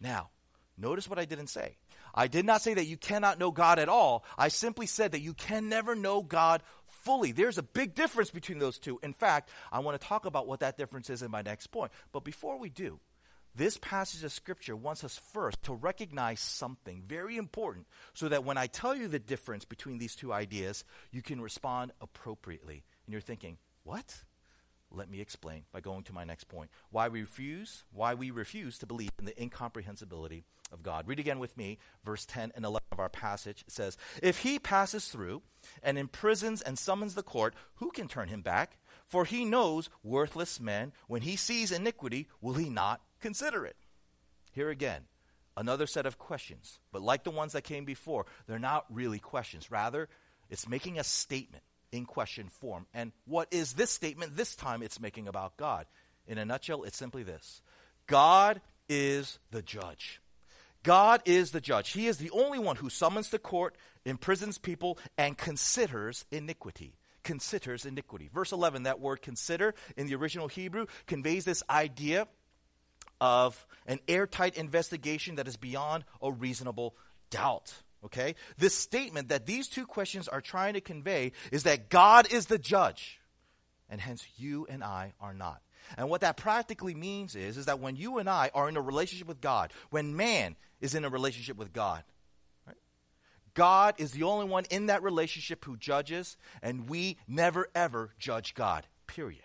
Now, 0.02 0.30
notice 0.78 1.08
what 1.08 1.20
I 1.20 1.26
didn't 1.26 1.48
say. 1.48 1.78
I 2.14 2.28
did 2.28 2.46
not 2.46 2.62
say 2.62 2.74
that 2.74 2.86
you 2.86 2.98
cannot 2.98 3.40
know 3.40 3.52
God 3.52 3.80
at 3.80 3.90
all. 3.90 4.24
I 4.38 4.48
simply 4.48 4.86
said 4.86 5.12
that 5.12 5.22
you 5.22 5.34
can 5.34 5.70
never 5.70 5.96
know 5.96 6.22
God 6.22 6.64
fully. 6.86 7.32
There's 7.32 7.58
a 7.58 7.64
big 7.64 7.96
difference 7.96 8.32
between 8.32 8.60
those 8.60 8.78
two. 8.78 9.00
In 9.04 9.14
fact, 9.14 9.50
I 9.72 9.80
want 9.80 10.00
to 10.00 10.08
talk 10.08 10.26
about 10.26 10.48
what 10.48 10.60
that 10.62 10.78
difference 10.78 11.10
is 11.10 11.22
in 11.22 11.32
my 11.32 11.42
next 11.42 11.68
point. 11.68 11.92
But 12.12 12.24
before 12.24 12.60
we 12.60 12.70
do, 12.70 13.00
this 13.56 13.78
passage 13.78 14.24
of 14.24 14.32
Scripture 14.32 14.76
wants 14.76 15.04
us 15.04 15.20
first 15.34 15.64
to 15.64 15.74
recognize 15.74 16.40
something 16.40 17.04
very 17.08 17.36
important 17.38 17.88
so 18.14 18.30
that 18.30 18.44
when 18.44 18.58
I 18.58 18.68
tell 18.68 18.96
you 18.96 19.08
the 19.08 19.20
difference 19.20 19.66
between 19.66 19.98
these 19.98 20.16
two 20.16 20.32
ideas, 20.32 20.84
you 21.12 21.22
can 21.22 21.42
respond 21.42 21.92
appropriately. 22.00 22.84
And 23.06 23.14
you're 23.14 23.22
thinking, 23.22 23.58
what? 23.84 24.24
Let 24.92 25.10
me 25.10 25.20
explain 25.22 25.64
by 25.72 25.82
going 25.82 26.04
to 26.04 26.14
my 26.14 26.24
next 26.24 26.46
point. 26.46 26.70
Why 26.90 27.10
we 27.10 27.22
refuse, 27.22 27.84
why 27.92 28.14
we 28.14 28.32
refuse 28.32 28.78
to 28.80 28.86
believe 28.86 29.12
in 29.20 29.26
the 29.26 29.42
incomprehensibility 29.42 30.44
of 30.72 30.84
God. 30.84 31.08
Read 31.08 31.20
again 31.20 31.40
with 31.40 31.58
me, 31.58 31.78
verse 32.04 32.26
10 32.26 32.54
and 32.56 32.66
11 32.66 32.86
of 32.92 33.00
our 33.00 33.10
passage. 33.10 33.64
It 33.68 33.72
says, 33.72 33.98
If 34.22 34.40
he 34.40 34.60
passes 34.60 35.08
through 35.08 35.42
and 35.84 35.98
imprisons 35.98 36.62
and 36.62 36.78
summons 36.78 37.16
the 37.16 37.24
court, 37.24 37.54
who 37.76 37.92
can 37.92 38.08
turn 38.08 38.30
him 38.30 38.42
back? 38.42 38.78
For 39.06 39.26
he 39.26 39.46
knows 39.46 39.90
worthless 40.04 40.60
men. 40.60 40.94
When 41.08 41.22
he 41.22 41.36
sees 41.36 41.72
iniquity, 41.72 42.28
will 42.42 42.54
he 42.54 42.70
not 42.70 43.02
consider 43.20 43.66
it? 43.66 43.76
Here 44.52 44.70
again, 44.70 45.04
another 45.58 45.88
set 45.88 46.06
of 46.06 46.18
questions. 46.18 46.80
But 46.92 47.02
like 47.02 47.24
the 47.24 47.32
ones 47.32 47.54
that 47.54 47.64
came 47.64 47.86
before, 47.86 48.26
they're 48.48 48.60
not 48.60 48.86
really 48.90 49.20
questions. 49.20 49.72
Rather, 49.72 50.10
it's 50.50 50.68
making 50.68 51.00
a 51.00 51.04
statement 51.04 51.64
in 51.92 52.06
question 52.06 52.50
form. 52.50 52.86
And 52.94 53.12
what 53.26 53.48
is 53.52 53.74
this 53.74 53.92
statement 53.92 54.38
this 54.38 54.56
time 54.56 54.84
it's 54.84 55.00
making 55.00 55.28
about 55.28 55.58
God? 55.58 55.86
In 56.28 56.38
a 56.38 56.46
nutshell, 56.46 56.84
it's 56.84 56.98
simply 56.98 57.24
this 57.24 57.62
God 58.08 58.62
is 58.88 59.40
the 59.52 59.62
judge. 59.62 60.22
God 60.84 61.22
is 61.26 61.52
the 61.52 61.62
judge. 61.62 61.92
He 61.92 62.08
is 62.08 62.18
the 62.18 62.32
only 62.32 62.60
one 62.60 62.78
who 62.78 62.90
summons 62.90 63.30
the 63.30 63.40
court, 63.40 63.76
imprisons 64.06 64.58
people, 64.58 64.98
and 65.18 65.38
considers 65.38 66.26
iniquity. 66.32 66.96
Considers 67.24 67.86
iniquity. 67.86 68.30
Verse 68.34 68.52
11, 68.52 68.84
that 68.84 69.00
word 69.00 69.22
consider 69.22 69.76
in 69.98 70.08
the 70.08 70.16
original 70.16 70.48
Hebrew 70.48 70.86
conveys 71.06 71.46
this 71.46 71.64
idea 71.70 72.28
of 73.20 73.68
an 73.86 74.00
airtight 74.08 74.56
investigation 74.56 75.36
that 75.36 75.48
is 75.48 75.58
beyond 75.58 76.06
a 76.22 76.32
reasonable 76.32 76.96
doubt. 77.30 77.74
Okay? 78.06 78.36
This 78.58 78.74
statement 78.74 79.30
that 79.30 79.46
these 79.46 79.68
two 79.68 79.86
questions 79.86 80.28
are 80.30 80.42
trying 80.42 80.76
to 80.76 80.82
convey 80.82 81.34
is 81.52 81.64
that 81.64 81.90
God 81.90 82.32
is 82.32 82.46
the 82.46 82.58
judge, 82.58 83.20
and 83.90 84.00
hence 84.00 84.26
you 84.38 84.66
and 84.70 84.84
I 84.84 85.14
are 85.20 85.34
not. 85.34 85.62
And 85.98 86.10
what 86.10 86.22
that 86.22 86.38
practically 86.38 86.96
means 86.96 87.36
is, 87.36 87.58
is 87.58 87.66
that 87.66 87.80
when 87.80 87.96
you 87.96 88.20
and 88.20 88.30
I 88.30 88.52
are 88.54 88.70
in 88.70 88.78
a 88.78 88.82
relationship 88.82 89.28
with 89.28 89.42
God, 89.42 89.74
when 89.90 90.16
man 90.16 90.56
is 90.82 90.96
in 90.96 91.06
a 91.06 91.10
relationship 91.10 91.58
with 91.58 91.74
God, 91.74 92.04
God 93.54 93.96
is 93.98 94.12
the 94.12 94.24
only 94.24 94.46
one 94.46 94.66
in 94.70 94.86
that 94.86 95.04
relationship 95.04 95.66
who 95.66 95.76
judges, 95.76 96.38
and 96.62 96.90
we 96.90 97.18
never 97.28 97.68
ever 97.76 98.12
judge 98.20 98.54
God, 98.54 98.88
period. 99.08 99.42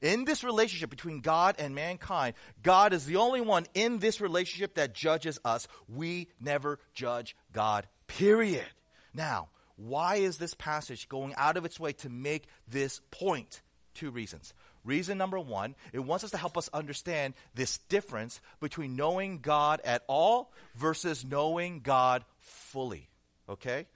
In 0.00 0.24
this 0.24 0.44
relationship 0.44 0.90
between 0.90 1.20
God 1.20 1.56
and 1.58 1.74
mankind, 1.74 2.34
God 2.62 2.92
is 2.92 3.04
the 3.04 3.16
only 3.16 3.40
one 3.40 3.66
in 3.74 3.98
this 3.98 4.20
relationship 4.20 4.74
that 4.74 4.94
judges 4.94 5.40
us. 5.44 5.66
We 5.88 6.28
never 6.40 6.78
judge 6.94 7.34
God, 7.52 7.88
period. 8.06 8.66
Now, 9.12 9.48
why 9.74 10.16
is 10.16 10.38
this 10.38 10.54
passage 10.54 11.08
going 11.08 11.34
out 11.36 11.56
of 11.56 11.64
its 11.64 11.80
way 11.80 11.94
to 11.94 12.08
make 12.08 12.46
this 12.68 13.00
point? 13.10 13.60
two 13.98 14.10
reasons. 14.10 14.54
Reason 14.84 15.18
number 15.18 15.38
one, 15.38 15.74
it 15.92 15.98
wants 15.98 16.24
us 16.24 16.30
to 16.30 16.38
help 16.38 16.56
us 16.56 16.70
understand 16.72 17.34
this 17.54 17.78
difference 17.88 18.40
between 18.60 18.96
knowing 18.96 19.40
God 19.40 19.80
at 19.84 20.02
all 20.06 20.52
versus 20.76 21.24
knowing 21.24 21.80
God 21.80 22.24
fully. 22.40 23.08
Okay? 23.48 23.86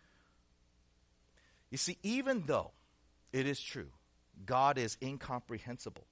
You 1.71 1.79
see, 1.79 1.97
even 2.03 2.45
though 2.47 2.73
it 3.33 3.47
is 3.47 3.61
true, 3.61 3.89
God 4.45 4.77
is 4.77 4.99
incomprehensible, 5.03 6.07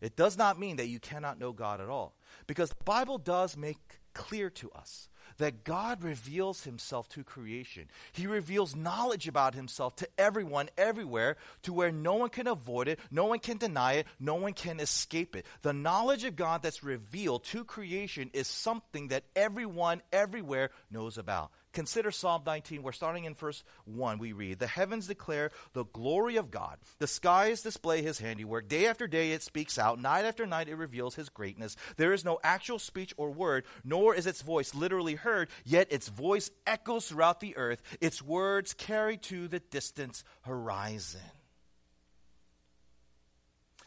it 0.00 0.16
does 0.16 0.36
not 0.36 0.58
mean 0.58 0.76
that 0.76 0.88
you 0.88 0.98
cannot 0.98 1.38
know 1.38 1.52
God 1.52 1.80
at 1.80 1.88
all. 1.88 2.14
Because 2.46 2.70
the 2.70 2.84
Bible 2.84 3.18
does 3.18 3.56
make 3.56 3.78
clear 4.12 4.50
to 4.50 4.70
us 4.72 5.08
that 5.38 5.64
God 5.64 6.02
reveals 6.02 6.64
himself 6.64 7.08
to 7.10 7.24
creation. 7.24 7.88
He 8.12 8.26
reveals 8.26 8.76
knowledge 8.76 9.28
about 9.28 9.54
himself 9.54 9.96
to 9.96 10.08
everyone, 10.18 10.68
everywhere, 10.76 11.36
to 11.62 11.72
where 11.72 11.92
no 11.92 12.14
one 12.14 12.30
can 12.30 12.46
avoid 12.46 12.88
it, 12.88 12.98
no 13.10 13.26
one 13.26 13.38
can 13.38 13.58
deny 13.58 13.94
it, 13.94 14.06
no 14.20 14.36
one 14.36 14.52
can 14.52 14.80
escape 14.80 15.36
it. 15.36 15.46
The 15.62 15.72
knowledge 15.72 16.24
of 16.24 16.36
God 16.36 16.62
that's 16.62 16.84
revealed 16.84 17.44
to 17.44 17.64
creation 17.64 18.30
is 18.32 18.46
something 18.46 19.08
that 19.08 19.24
everyone, 19.34 20.02
everywhere 20.12 20.70
knows 20.90 21.18
about. 21.18 21.50
Consider 21.74 22.12
Psalm 22.12 22.42
19. 22.46 22.82
We're 22.82 22.92
starting 22.92 23.24
in 23.24 23.34
verse 23.34 23.64
1. 23.84 24.18
We 24.18 24.32
read, 24.32 24.60
The 24.60 24.66
heavens 24.66 25.08
declare 25.08 25.50
the 25.72 25.84
glory 25.84 26.36
of 26.36 26.50
God. 26.50 26.78
The 27.00 27.08
skies 27.08 27.62
display 27.62 28.00
his 28.00 28.20
handiwork. 28.20 28.68
Day 28.68 28.86
after 28.86 29.08
day 29.08 29.32
it 29.32 29.42
speaks 29.42 29.76
out. 29.76 30.00
Night 30.00 30.24
after 30.24 30.46
night 30.46 30.68
it 30.68 30.76
reveals 30.76 31.16
his 31.16 31.28
greatness. 31.28 31.76
There 31.96 32.12
is 32.12 32.24
no 32.24 32.38
actual 32.44 32.78
speech 32.78 33.12
or 33.16 33.30
word, 33.30 33.64
nor 33.84 34.14
is 34.14 34.26
its 34.26 34.40
voice 34.40 34.72
literally 34.72 35.16
heard, 35.16 35.48
yet 35.64 35.88
its 35.90 36.08
voice 36.08 36.48
echoes 36.64 37.08
throughout 37.08 37.40
the 37.40 37.56
earth. 37.56 37.82
Its 38.00 38.22
words 38.22 38.72
carry 38.72 39.16
to 39.18 39.48
the 39.48 39.58
distant 39.60 40.22
horizon. 40.42 41.20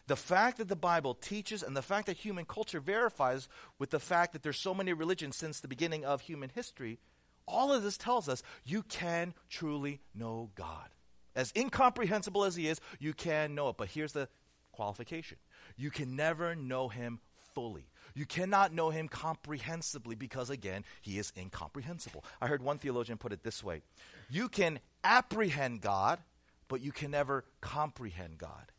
The 0.07 0.17
fact 0.17 0.57
that 0.57 0.67
the 0.67 0.75
Bible 0.75 1.15
teaches 1.15 1.63
and 1.63 1.75
the 1.75 1.81
fact 1.81 2.07
that 2.07 2.17
human 2.17 2.45
culture 2.45 2.79
verifies 2.81 3.47
with 3.79 3.91
the 3.91 3.99
fact 3.99 4.33
that 4.33 4.43
there's 4.43 4.59
so 4.59 4.73
many 4.73 4.91
religions 4.91 5.37
since 5.37 5.61
the 5.61 5.67
beginning 5.67 6.05
of 6.05 6.21
human 6.21 6.49
history 6.53 6.99
all 7.47 7.73
of 7.73 7.83
this 7.83 7.97
tells 7.97 8.27
us 8.29 8.43
you 8.65 8.83
can 8.83 9.33
truly 9.49 10.01
know 10.13 10.51
God. 10.55 10.89
As 11.35 11.53
incomprehensible 11.55 12.43
as 12.43 12.55
He 12.55 12.67
is, 12.67 12.81
you 12.99 13.13
can 13.13 13.55
know 13.55 13.69
it. 13.69 13.77
But 13.77 13.89
here's 13.89 14.11
the 14.11 14.27
qualification 14.71 15.37
you 15.77 15.89
can 15.91 16.15
never 16.15 16.55
know 16.55 16.89
Him 16.89 17.19
fully. 17.53 17.89
You 18.13 18.25
cannot 18.25 18.73
know 18.73 18.89
Him 18.89 19.07
comprehensively 19.07 20.15
because, 20.15 20.49
again, 20.49 20.83
He 21.01 21.19
is 21.19 21.31
incomprehensible. 21.37 22.25
I 22.41 22.47
heard 22.47 22.63
one 22.63 22.79
theologian 22.79 23.17
put 23.17 23.33
it 23.33 23.43
this 23.43 23.63
way 23.63 23.81
You 24.29 24.49
can 24.49 24.79
apprehend 25.03 25.81
God, 25.81 26.19
but 26.67 26.81
you 26.81 26.91
can 26.91 27.11
never 27.11 27.45
comprehend 27.61 28.37
God. 28.39 28.71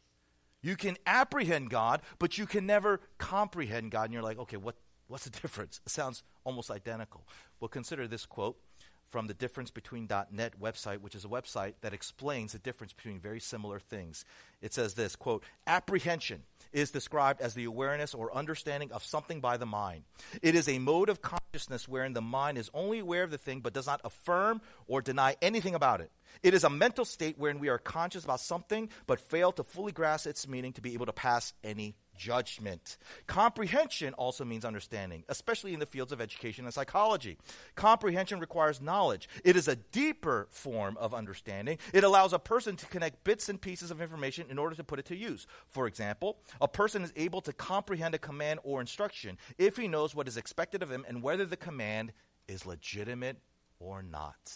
You 0.61 0.75
can 0.75 0.97
apprehend 1.07 1.71
God, 1.71 2.03
but 2.19 2.37
you 2.37 2.45
can 2.45 2.67
never 2.67 3.01
comprehend 3.19 3.93
God. 3.93 4.07
And 4.07 4.13
you're 4.13 4.25
like, 4.25 4.41
okay, 4.41 4.57
what, 4.57 4.75
What's 5.09 5.25
the 5.25 5.31
difference? 5.31 5.81
It 5.85 5.91
sounds 5.91 6.23
almost 6.49 6.71
identical. 6.71 7.27
Well, 7.61 7.69
consider 7.69 8.09
this 8.09 8.25
quote 8.25 8.57
from 9.05 9.27
the 9.27 9.35
difference 9.35 9.71
between 9.71 10.09
.net 10.31 10.59
website, 10.59 11.03
which 11.03 11.15
is 11.15 11.27
a 11.27 11.29
website 11.29 11.75
that 11.83 11.93
explains 11.93 12.53
the 12.53 12.59
difference 12.59 12.95
between 12.95 13.21
very 13.21 13.41
similar 13.41 13.79
things. 13.79 14.25
It 14.63 14.73
says 14.73 14.95
this, 14.95 15.15
quote, 15.15 15.45
apprehension 15.67 16.43
is 16.73 16.91
described 16.91 17.43
as 17.43 17.53
the 17.53 17.65
awareness 17.65 18.15
or 18.15 18.35
understanding 18.35 18.93
of 18.93 19.05
something 19.05 19.41
by 19.41 19.59
the 19.59 19.67
mind. 19.67 20.05
It 20.43 20.55
is 20.55 20.69
a 20.69 20.79
mode 20.79 21.11
of 21.11 21.21
consciousness 21.21 21.87
wherein 21.87 22.15
the 22.15 22.23
mind 22.23 22.57
is 22.57 22.71
only 22.73 22.99
aware 22.99 23.25
of 23.25 23.31
the 23.31 23.39
thing 23.39 23.61
but 23.61 23.75
does 23.75 23.87
not 23.87 24.01
affirm 24.05 24.63
or 24.87 25.03
deny 25.03 25.37
anything 25.43 25.75
about 25.75 26.01
it. 26.01 26.11
It 26.43 26.55
is 26.55 26.65
a 26.65 26.71
mental 26.71 27.05
state 27.05 27.39
wherein 27.39 27.59
we 27.59 27.69
are 27.69 27.79
conscious 27.79 28.25
about 28.25 28.41
something 28.41 28.89
but 29.07 29.21
fail 29.21 29.53
to 29.53 29.65
fully 29.65 29.93
grasp 29.93 30.27
its 30.27 30.49
meaning 30.49 30.73
to 30.75 30.83
be 30.83 30.95
able 30.95 31.07
to 31.07 31.13
pass 31.13 31.53
any 31.63 31.95
judgment. 32.19 32.99
Comprehension 33.27 34.13
also 34.15 34.45
means 34.45 34.65
understanding, 34.65 35.25
especially 35.29 35.73
in 35.73 35.81
the 35.81 35.87
fields 35.87 36.13
of 36.13 36.21
education 36.21 36.65
and 36.65 36.75
psychology. 36.75 37.39
Comprehension 37.77 38.41
requires 38.41 38.83
knowledge. 38.83 39.29
It 39.45 39.57
is 39.57 39.69
a 39.69 39.77
deeper 39.77 40.49
form 40.51 40.97
of 40.99 41.15
understanding. 41.15 41.79
It 41.95 42.05
allows 42.05 42.33
a 42.33 42.39
person 42.39 42.77
to 42.77 42.87
connect 42.87 43.25
bits 43.25 43.49
and 43.49 43.61
pieces 43.61 43.91
of 43.91 44.03
information 44.03 44.47
in 44.51 44.59
order 44.59 44.77
to 44.77 44.85
put 44.85 44.99
it 44.99 45.07
to 45.07 45.17
use. 45.17 45.47
For 45.69 45.87
example, 45.87 46.39
a 46.61 46.69
person 46.69 47.03
is 47.03 47.13
able 47.17 47.41
to 47.43 47.53
comprehend 47.53 48.15
a 48.15 48.19
command 48.19 48.61
or 48.65 48.81
instruction 48.81 49.39
if 49.57 49.77
he 49.77 49.89
knows 49.89 50.15
what 50.15 50.29
is 50.29 50.37
expected 50.37 50.83
of 50.83 50.91
him 50.91 51.07
and 51.09 51.23
whether 51.23 51.47
the 51.47 51.57
command 51.57 52.13
is 52.49 52.67
legitimate 52.67 53.39
or 53.79 54.03
not. 54.03 54.53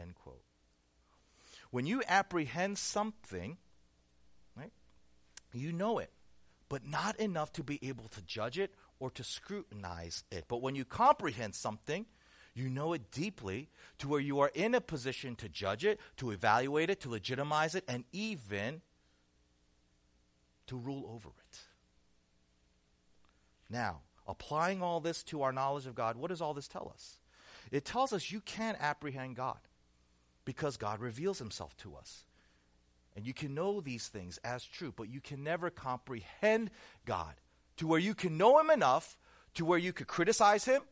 End 0.00 0.14
quote. 0.14 0.42
When 1.70 1.86
you 1.86 2.02
apprehend 2.08 2.78
something, 2.78 3.58
right, 4.56 4.72
you 5.52 5.72
know 5.72 5.98
it 5.98 6.10
but 6.72 6.86
not 6.86 7.20
enough 7.20 7.52
to 7.52 7.62
be 7.62 7.78
able 7.82 8.08
to 8.08 8.22
judge 8.22 8.58
it 8.58 8.72
or 8.98 9.10
to 9.10 9.22
scrutinize 9.22 10.24
it. 10.30 10.46
But 10.48 10.62
when 10.62 10.74
you 10.74 10.86
comprehend 10.86 11.54
something, 11.54 12.06
you 12.54 12.70
know 12.70 12.94
it 12.94 13.10
deeply 13.10 13.68
to 13.98 14.08
where 14.08 14.20
you 14.20 14.40
are 14.40 14.50
in 14.54 14.74
a 14.74 14.80
position 14.80 15.36
to 15.36 15.50
judge 15.50 15.84
it, 15.84 16.00
to 16.16 16.30
evaluate 16.30 16.88
it, 16.88 16.98
to 17.00 17.10
legitimize 17.10 17.74
it, 17.74 17.84
and 17.86 18.04
even 18.10 18.80
to 20.66 20.78
rule 20.78 21.10
over 21.14 21.28
it. 21.28 21.58
Now, 23.68 24.00
applying 24.26 24.82
all 24.82 25.00
this 25.00 25.22
to 25.24 25.42
our 25.42 25.52
knowledge 25.52 25.84
of 25.84 25.94
God, 25.94 26.16
what 26.16 26.30
does 26.30 26.40
all 26.40 26.54
this 26.54 26.68
tell 26.68 26.90
us? 26.94 27.18
It 27.70 27.84
tells 27.84 28.14
us 28.14 28.32
you 28.32 28.40
can 28.40 28.78
apprehend 28.80 29.36
God 29.36 29.58
because 30.46 30.78
God 30.78 31.00
reveals 31.00 31.38
himself 31.38 31.76
to 31.82 31.96
us. 31.96 32.24
And 33.16 33.26
you 33.26 33.34
can 33.34 33.54
know 33.54 33.80
these 33.80 34.08
things 34.08 34.38
as 34.42 34.64
true, 34.64 34.92
but 34.96 35.08
you 35.08 35.20
can 35.20 35.44
never 35.44 35.70
comprehend 35.70 36.70
God 37.04 37.34
to 37.76 37.86
where 37.86 38.00
you 38.00 38.14
can 38.14 38.38
know 38.38 38.58
Him 38.58 38.70
enough 38.70 39.18
to 39.54 39.64
where 39.64 39.78
you 39.78 39.92
could 39.92 40.06
criticize 40.06 40.64
Him, 40.64 40.82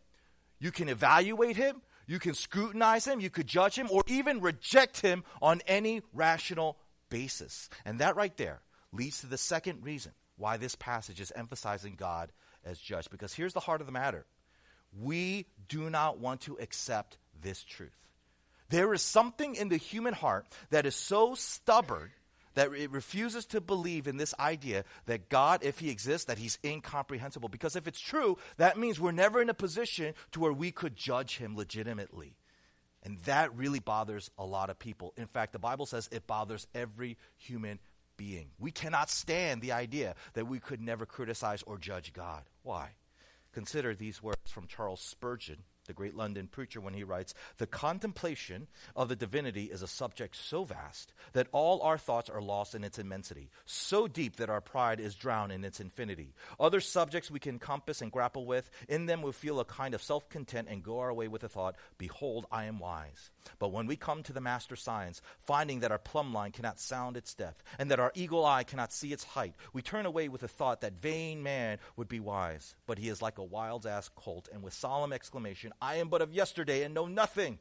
you 0.59 0.71
can 0.71 0.89
evaluate 0.89 1.57
Him, 1.57 1.81
you 2.07 2.19
can 2.19 2.35
scrutinize 2.35 3.07
Him, 3.07 3.21
you 3.21 3.31
could 3.31 3.47
judge 3.47 3.77
Him, 3.77 3.89
or 3.91 4.03
even 4.07 4.41
reject 4.41 5.01
Him 5.01 5.25
on 5.41 5.63
any 5.67 6.03
rational 6.13 6.77
basis. 7.09 7.69
And 7.85 8.01
that 8.01 8.17
right 8.17 8.37
there 8.37 8.61
leads 8.93 9.21
to 9.21 9.27
the 9.27 9.39
second 9.39 9.83
reason 9.83 10.13
why 10.37 10.57
this 10.57 10.75
passage 10.75 11.21
is 11.21 11.33
emphasizing 11.35 11.95
God 11.97 12.33
as 12.65 12.79
judge. 12.79 13.09
Because 13.11 13.33
here's 13.33 13.55
the 13.55 13.61
heart 13.61 13.81
of 13.81 13.87
the 13.87 13.93
matter 13.93 14.27
we 14.99 15.47
do 15.69 15.89
not 15.89 16.19
want 16.19 16.43
to 16.43 16.59
accept 16.59 17.17
this 17.41 17.63
truth. 17.63 17.97
There 18.71 18.95
is 18.95 19.03
something 19.03 19.57
in 19.57 19.69
the 19.69 19.77
human 19.77 20.15
heart 20.15 20.47
that 20.71 20.87
is 20.87 20.95
so 20.95 21.35
stubborn 21.35 22.11
that 22.55 22.73
it 22.73 22.91
refuses 22.91 23.47
to 23.47 23.61
believe 23.61 24.07
in 24.07 24.17
this 24.17 24.35
idea 24.39 24.85
that 25.07 25.29
God, 25.29 25.63
if 25.63 25.79
He 25.79 25.91
exists, 25.91 26.27
that 26.27 26.39
He's 26.39 26.59
incomprehensible. 26.65 27.49
Because 27.49 27.77
if 27.77 27.87
it's 27.87 28.01
true, 28.01 28.39
that 28.57 28.79
means 28.79 28.99
we're 28.99 29.13
never 29.13 29.41
in 29.41 29.49
a 29.49 29.55
position 29.55 30.15
to 30.33 30.41
where 30.41 30.53
we 30.53 30.71
could 30.71 30.97
judge 30.97 31.37
Him 31.37 31.57
legitimately. 31.57 32.37
And 33.03 33.19
that 33.25 33.55
really 33.57 33.79
bothers 33.79 34.31
a 34.39 34.45
lot 34.45 34.71
of 34.71 34.79
people. 34.79 35.15
In 35.17 35.27
fact, 35.27 35.53
the 35.53 35.59
Bible 35.59 35.87
says 35.87 36.09
it 36.13 36.27
bothers 36.27 36.67
every 36.75 37.17
human 37.39 37.79
being. 38.17 38.51
We 38.59 38.71
cannot 38.71 39.11
stand 39.11 39.63
the 39.63 39.73
idea 39.73 40.15
that 40.35 40.47
we 40.47 40.59
could 40.59 40.81
never 40.81 41.07
criticize 41.07 41.63
or 41.63 41.79
judge 41.79 42.13
God. 42.13 42.43
Why? 42.63 42.91
Consider 43.53 43.95
these 43.95 44.23
words 44.23 44.51
from 44.51 44.67
Charles 44.67 45.01
Spurgeon 45.01 45.65
the 45.91 45.95
great 45.95 46.15
London 46.15 46.47
preacher, 46.47 46.81
when 46.81 46.95
he 46.95 47.03
writes, 47.03 47.35
The 47.59 47.67
contemplation 47.67 48.69
of 48.95 49.09
the 49.09 49.17
divinity 49.17 49.65
is 49.65 49.83
a 49.83 49.89
subject 49.89 50.37
so 50.37 50.63
vast 50.63 51.13
that 51.33 51.49
all 51.51 51.83
our 51.83 51.99
thoughts 51.99 52.31
are 52.31 52.41
lost 52.41 52.77
in 52.77 52.85
its 52.85 53.01
immensity, 53.01 53.51
so 53.67 54.07
deep 54.07 54.37
that 54.37 54.49
our 54.49 54.61
pride 54.61 55.01
is 55.01 55.17
drowned 55.17 55.51
in 55.51 55.65
its 55.65 55.81
infinity. 55.81 56.33
Other 56.61 56.79
subjects 56.81 57.29
we 57.29 57.41
can 57.41 57.59
compass 57.59 58.03
and 58.03 58.13
grapple 58.13 58.47
with, 58.47 58.71
in 58.89 59.07
them 59.07 59.21
we 59.21 59.33
feel 59.33 59.59
a 59.59 59.65
kind 59.65 59.93
of 59.93 60.03
self 60.03 60.29
content 60.29 60.69
and 60.71 60.85
go 60.85 61.01
our 61.01 61.13
way 61.13 61.27
with 61.27 61.41
the 61.41 61.49
thought, 61.49 61.75
Behold, 61.99 62.47
I 62.53 62.67
am 62.67 62.79
wise. 62.79 63.31
But 63.59 63.73
when 63.73 63.89
we 63.89 63.97
come 63.97 64.23
to 64.23 64.33
the 64.33 64.41
master 64.41 64.77
science, 64.77 65.21
finding 65.43 65.81
that 65.81 65.91
our 65.91 65.99
plumb 65.99 66.33
line 66.33 66.53
cannot 66.53 66.79
sound 66.79 67.17
its 67.17 67.35
depth, 67.35 67.65
and 67.81 67.91
that 67.91 67.99
our 67.99 68.13
eagle 68.15 68.47
eye 68.47 68.63
cannot 68.63 68.93
see 68.93 69.13
its 69.13 69.25
height, 69.25 69.57
we 69.73 69.83
turn 69.83 70.07
away 70.07 70.29
with 70.29 70.43
the 70.43 70.49
thought 70.49 70.83
that 70.83 71.01
vain 71.01 71.43
man 71.43 71.79
would 71.97 72.09
be 72.09 72.21
wise. 72.21 72.77
But 72.87 72.99
he 72.99 73.09
is 73.09 73.21
like 73.21 73.39
a 73.39 73.45
wild 73.45 73.87
ass 73.87 74.09
colt, 74.15 74.49
and 74.53 74.63
with 74.63 74.73
solemn 74.73 75.13
exclamation, 75.13 75.73
I 75.81 75.97
am 75.97 76.09
but 76.09 76.23
of 76.23 76.33
yesterday 76.33 76.83
and 76.83 76.95
know 76.95 77.07
nothing. 77.07 77.59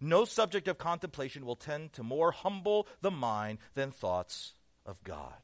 No 0.00 0.24
subject 0.24 0.68
of 0.68 0.78
contemplation 0.78 1.44
will 1.44 1.56
tend 1.56 1.92
to 1.94 2.02
more 2.02 2.30
humble 2.30 2.86
the 3.00 3.10
mind 3.10 3.58
than 3.74 3.90
thoughts 3.90 4.54
of 4.86 5.02
God. 5.04 5.34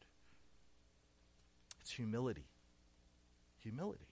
It's 1.81 1.91
humility. 1.91 2.47
Humility. 3.61 4.07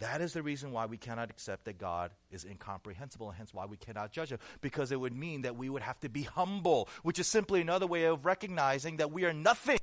That 0.00 0.20
is 0.20 0.32
the 0.32 0.42
reason 0.42 0.70
why 0.70 0.86
we 0.86 0.96
cannot 0.96 1.30
accept 1.30 1.64
that 1.64 1.78
God 1.78 2.12
is 2.30 2.44
incomprehensible, 2.44 3.28
and 3.28 3.36
hence 3.36 3.52
why 3.52 3.66
we 3.66 3.76
cannot 3.76 4.12
judge 4.12 4.30
him, 4.30 4.38
because 4.60 4.92
it 4.92 5.00
would 5.00 5.14
mean 5.14 5.42
that 5.42 5.56
we 5.56 5.68
would 5.68 5.82
have 5.82 5.98
to 6.00 6.08
be 6.08 6.22
humble, 6.22 6.88
which 7.02 7.18
is 7.18 7.26
simply 7.26 7.60
another 7.60 7.86
way 7.86 8.04
of 8.04 8.24
recognizing 8.24 8.98
that 8.98 9.10
we 9.10 9.24
are 9.24 9.32
nothing 9.32 9.78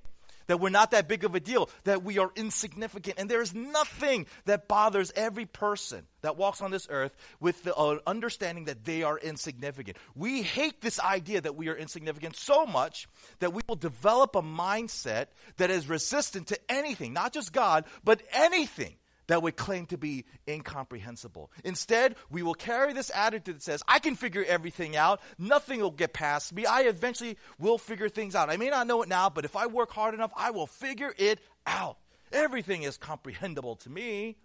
that 0.47 0.59
we're 0.59 0.69
not 0.69 0.91
that 0.91 1.07
big 1.07 1.23
of 1.23 1.35
a 1.35 1.39
deal, 1.39 1.69
that 1.83 2.03
we 2.03 2.17
are 2.17 2.31
insignificant. 2.35 3.19
And 3.19 3.29
there 3.29 3.41
is 3.41 3.53
nothing 3.53 4.25
that 4.45 4.67
bothers 4.67 5.11
every 5.15 5.45
person 5.45 6.05
that 6.21 6.37
walks 6.37 6.61
on 6.61 6.71
this 6.71 6.87
earth 6.89 7.15
with 7.39 7.63
the 7.63 7.75
uh, 7.75 7.99
understanding 8.07 8.65
that 8.65 8.83
they 8.83 9.03
are 9.03 9.17
insignificant. 9.17 9.97
We 10.15 10.41
hate 10.41 10.81
this 10.81 10.99
idea 10.99 11.41
that 11.41 11.55
we 11.55 11.69
are 11.69 11.75
insignificant 11.75 12.35
so 12.35 12.65
much 12.65 13.07
that 13.39 13.53
we 13.53 13.61
will 13.67 13.75
develop 13.75 14.35
a 14.35 14.41
mindset 14.41 15.27
that 15.57 15.69
is 15.69 15.87
resistant 15.87 16.47
to 16.47 16.59
anything, 16.69 17.13
not 17.13 17.33
just 17.33 17.53
God, 17.53 17.85
but 18.03 18.21
anything 18.31 18.95
that 19.27 19.41
would 19.41 19.55
claim 19.55 19.85
to 19.87 19.97
be 19.97 20.25
incomprehensible. 20.47 21.51
Instead, 21.63 22.15
we 22.29 22.43
will 22.43 22.53
carry 22.53 22.93
this 22.93 23.11
attitude 23.13 23.55
that 23.55 23.63
says, 23.63 23.83
I 23.87 23.99
can 23.99 24.15
figure 24.15 24.43
everything 24.47 24.95
out. 24.95 25.21
Nothing 25.37 25.81
will 25.81 25.91
get 25.91 26.13
past 26.13 26.53
me. 26.53 26.65
I 26.65 26.81
eventually 26.81 27.37
will 27.59 27.77
figure 27.77 28.09
things 28.09 28.35
out. 28.35 28.49
I 28.49 28.57
may 28.57 28.69
not 28.69 28.87
know 28.87 29.01
it 29.01 29.09
now, 29.09 29.29
but 29.29 29.45
if 29.45 29.55
I 29.55 29.67
work 29.67 29.91
hard 29.91 30.13
enough, 30.13 30.31
I 30.35 30.51
will 30.51 30.67
figure 30.67 31.13
it 31.17 31.39
out. 31.65 31.97
Everything 32.31 32.83
is 32.83 32.97
comprehensible 32.97 33.77
to 33.77 33.89
me. 33.89 34.37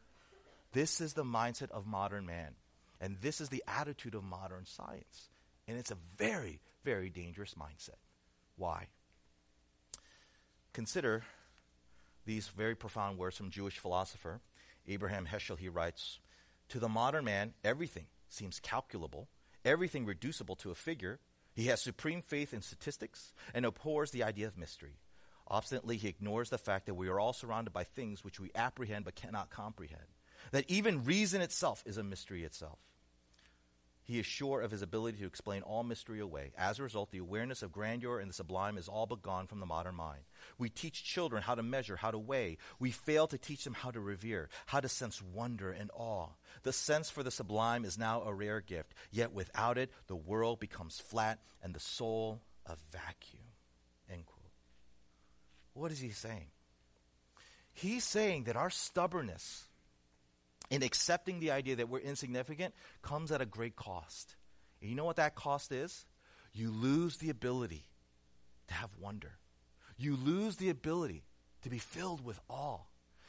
This 0.72 1.00
is 1.00 1.14
the 1.14 1.24
mindset 1.24 1.70
of 1.70 1.86
modern 1.86 2.26
man. 2.26 2.54
And 3.00 3.16
this 3.20 3.40
is 3.40 3.48
the 3.48 3.64
attitude 3.66 4.14
of 4.14 4.22
modern 4.22 4.66
science. 4.66 5.30
And 5.66 5.78
it's 5.78 5.90
a 5.90 5.96
very, 6.16 6.60
very 6.84 7.10
dangerous 7.10 7.54
mindset. 7.54 7.96
Why? 8.56 8.88
Consider 10.72 11.24
these 12.26 12.48
very 12.48 12.74
profound 12.74 13.18
words 13.18 13.36
from 13.36 13.50
Jewish 13.50 13.78
philosopher 13.78 14.40
Abraham 14.90 15.26
Heschel, 15.26 15.58
he 15.58 15.68
writes 15.68 16.18
To 16.70 16.78
the 16.78 16.88
modern 16.88 17.24
man, 17.24 17.54
everything 17.64 18.06
seems 18.28 18.60
calculable, 18.60 19.28
everything 19.64 20.04
reducible 20.04 20.56
to 20.56 20.70
a 20.70 20.74
figure. 20.74 21.20
He 21.52 21.66
has 21.66 21.80
supreme 21.80 22.22
faith 22.22 22.54
in 22.54 22.62
statistics 22.62 23.32
and 23.54 23.64
abhors 23.64 24.10
the 24.10 24.22
idea 24.22 24.46
of 24.46 24.56
mystery. 24.56 24.98
Obstinately, 25.48 25.96
he 25.96 26.08
ignores 26.08 26.50
the 26.50 26.58
fact 26.58 26.86
that 26.86 26.94
we 26.94 27.08
are 27.08 27.18
all 27.18 27.32
surrounded 27.32 27.72
by 27.72 27.82
things 27.82 28.24
which 28.24 28.38
we 28.38 28.52
apprehend 28.54 29.04
but 29.04 29.16
cannot 29.16 29.50
comprehend, 29.50 30.14
that 30.52 30.64
even 30.68 31.04
reason 31.04 31.40
itself 31.40 31.82
is 31.86 31.98
a 31.98 32.04
mystery 32.04 32.44
itself. 32.44 32.78
He 34.10 34.18
is 34.18 34.26
sure 34.26 34.60
of 34.60 34.72
his 34.72 34.82
ability 34.82 35.18
to 35.18 35.26
explain 35.26 35.62
all 35.62 35.84
mystery 35.84 36.18
away. 36.18 36.50
As 36.58 36.80
a 36.80 36.82
result, 36.82 37.12
the 37.12 37.18
awareness 37.18 37.62
of 37.62 37.70
grandeur 37.70 38.18
and 38.18 38.28
the 38.28 38.34
sublime 38.34 38.76
is 38.76 38.88
all 38.88 39.06
but 39.06 39.22
gone 39.22 39.46
from 39.46 39.60
the 39.60 39.66
modern 39.66 39.94
mind. 39.94 40.22
We 40.58 40.68
teach 40.68 41.04
children 41.04 41.44
how 41.44 41.54
to 41.54 41.62
measure, 41.62 41.94
how 41.94 42.10
to 42.10 42.18
weigh. 42.18 42.58
We 42.80 42.90
fail 42.90 43.28
to 43.28 43.38
teach 43.38 43.62
them 43.62 43.72
how 43.72 43.92
to 43.92 44.00
revere, 44.00 44.48
how 44.66 44.80
to 44.80 44.88
sense 44.88 45.22
wonder 45.22 45.70
and 45.70 45.92
awe. 45.94 46.30
The 46.64 46.72
sense 46.72 47.08
for 47.08 47.22
the 47.22 47.30
sublime 47.30 47.84
is 47.84 47.96
now 47.96 48.22
a 48.22 48.34
rare 48.34 48.60
gift, 48.60 48.94
yet 49.12 49.32
without 49.32 49.78
it, 49.78 49.92
the 50.08 50.16
world 50.16 50.58
becomes 50.58 50.98
flat 50.98 51.38
and 51.62 51.72
the 51.72 51.78
soul 51.78 52.42
a 52.66 52.74
vacuum. 52.90 53.44
End 54.12 54.26
quote. 54.26 54.50
What 55.72 55.92
is 55.92 56.00
he 56.00 56.10
saying? 56.10 56.48
He's 57.72 58.02
saying 58.02 58.42
that 58.44 58.56
our 58.56 58.70
stubbornness, 58.70 59.68
in 60.70 60.82
accepting 60.82 61.40
the 61.40 61.50
idea 61.50 61.76
that 61.76 61.88
we're 61.88 61.98
insignificant 61.98 62.74
comes 63.02 63.32
at 63.32 63.40
a 63.40 63.46
great 63.46 63.76
cost. 63.76 64.36
And 64.80 64.88
you 64.88 64.96
know 64.96 65.04
what 65.04 65.16
that 65.16 65.34
cost 65.34 65.72
is? 65.72 66.06
You 66.52 66.70
lose 66.70 67.18
the 67.18 67.30
ability 67.30 67.84
to 68.68 68.74
have 68.74 68.90
wonder. 68.98 69.32
You 69.98 70.16
lose 70.16 70.56
the 70.56 70.70
ability 70.70 71.24
to 71.62 71.70
be 71.70 71.78
filled 71.78 72.24
with 72.24 72.40
awe. 72.48 72.78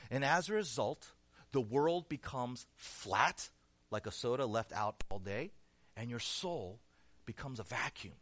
And 0.09 0.23
as 0.23 0.49
a 0.49 0.53
result, 0.53 1.11
the 1.51 1.61
world 1.61 2.07
becomes 2.07 2.65
flat, 2.75 3.49
like 3.89 4.07
a 4.07 4.11
soda 4.11 4.45
left 4.45 4.71
out 4.71 5.03
all 5.09 5.19
day, 5.19 5.51
and 5.97 6.09
your 6.09 6.19
soul 6.19 6.79
becomes 7.25 7.59
a 7.59 7.63
vacuum, 7.63 8.15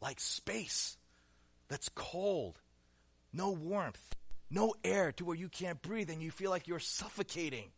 like 0.00 0.20
space 0.20 0.96
that's 1.68 1.88
cold, 1.94 2.60
no 3.32 3.50
warmth, 3.50 4.14
no 4.50 4.74
air 4.84 5.12
to 5.12 5.24
where 5.24 5.36
you 5.36 5.48
can't 5.48 5.82
breathe, 5.82 6.10
and 6.10 6.22
you 6.22 6.30
feel 6.30 6.50
like 6.50 6.68
you're 6.68 6.78
suffocating. 6.78 7.70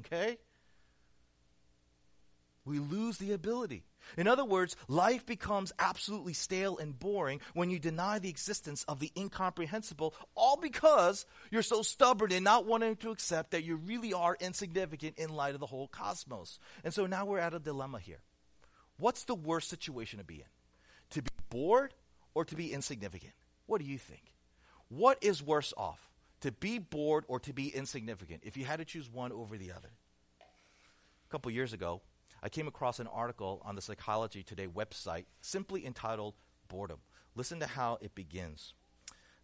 Okay? 0.00 0.38
We 2.64 2.80
lose 2.80 3.18
the 3.18 3.32
ability. 3.32 3.84
In 4.16 4.26
other 4.26 4.44
words, 4.44 4.76
life 4.88 5.24
becomes 5.24 5.72
absolutely 5.78 6.32
stale 6.32 6.78
and 6.78 6.98
boring 6.98 7.40
when 7.54 7.70
you 7.70 7.78
deny 7.78 8.18
the 8.18 8.28
existence 8.28 8.84
of 8.84 9.00
the 9.00 9.12
incomprehensible, 9.16 10.14
all 10.34 10.56
because 10.56 11.26
you're 11.50 11.62
so 11.62 11.82
stubborn 11.82 12.32
in 12.32 12.42
not 12.42 12.66
wanting 12.66 12.96
to 12.96 13.10
accept 13.10 13.52
that 13.52 13.64
you 13.64 13.76
really 13.76 14.12
are 14.12 14.36
insignificant 14.40 15.18
in 15.18 15.30
light 15.30 15.54
of 15.54 15.60
the 15.60 15.66
whole 15.66 15.88
cosmos. 15.88 16.58
And 16.84 16.92
so 16.92 17.06
now 17.06 17.24
we're 17.24 17.38
at 17.38 17.54
a 17.54 17.58
dilemma 17.58 18.00
here. 18.00 18.20
What's 18.98 19.24
the 19.24 19.34
worst 19.34 19.68
situation 19.68 20.18
to 20.18 20.24
be 20.24 20.36
in? 20.36 20.50
To 21.10 21.22
be 21.22 21.30
bored 21.50 21.94
or 22.34 22.44
to 22.44 22.56
be 22.56 22.72
insignificant? 22.72 23.32
What 23.66 23.80
do 23.80 23.86
you 23.86 23.98
think? 23.98 24.34
What 24.88 25.18
is 25.20 25.42
worse 25.42 25.72
off? 25.76 26.00
To 26.46 26.52
be 26.52 26.78
bored 26.78 27.24
or 27.26 27.40
to 27.40 27.52
be 27.52 27.74
insignificant, 27.74 28.40
if 28.44 28.56
you 28.56 28.64
had 28.64 28.78
to 28.78 28.84
choose 28.84 29.10
one 29.10 29.32
over 29.32 29.58
the 29.58 29.72
other. 29.72 29.90
A 30.40 31.28
couple 31.28 31.50
years 31.50 31.72
ago, 31.72 32.02
I 32.40 32.48
came 32.48 32.68
across 32.68 33.00
an 33.00 33.08
article 33.08 33.60
on 33.64 33.74
the 33.74 33.82
Psychology 33.82 34.44
Today 34.44 34.68
website 34.68 35.24
simply 35.40 35.84
entitled 35.84 36.34
Boredom. 36.68 36.98
Listen 37.34 37.58
to 37.58 37.66
how 37.66 37.98
it 38.00 38.14
begins. 38.14 38.74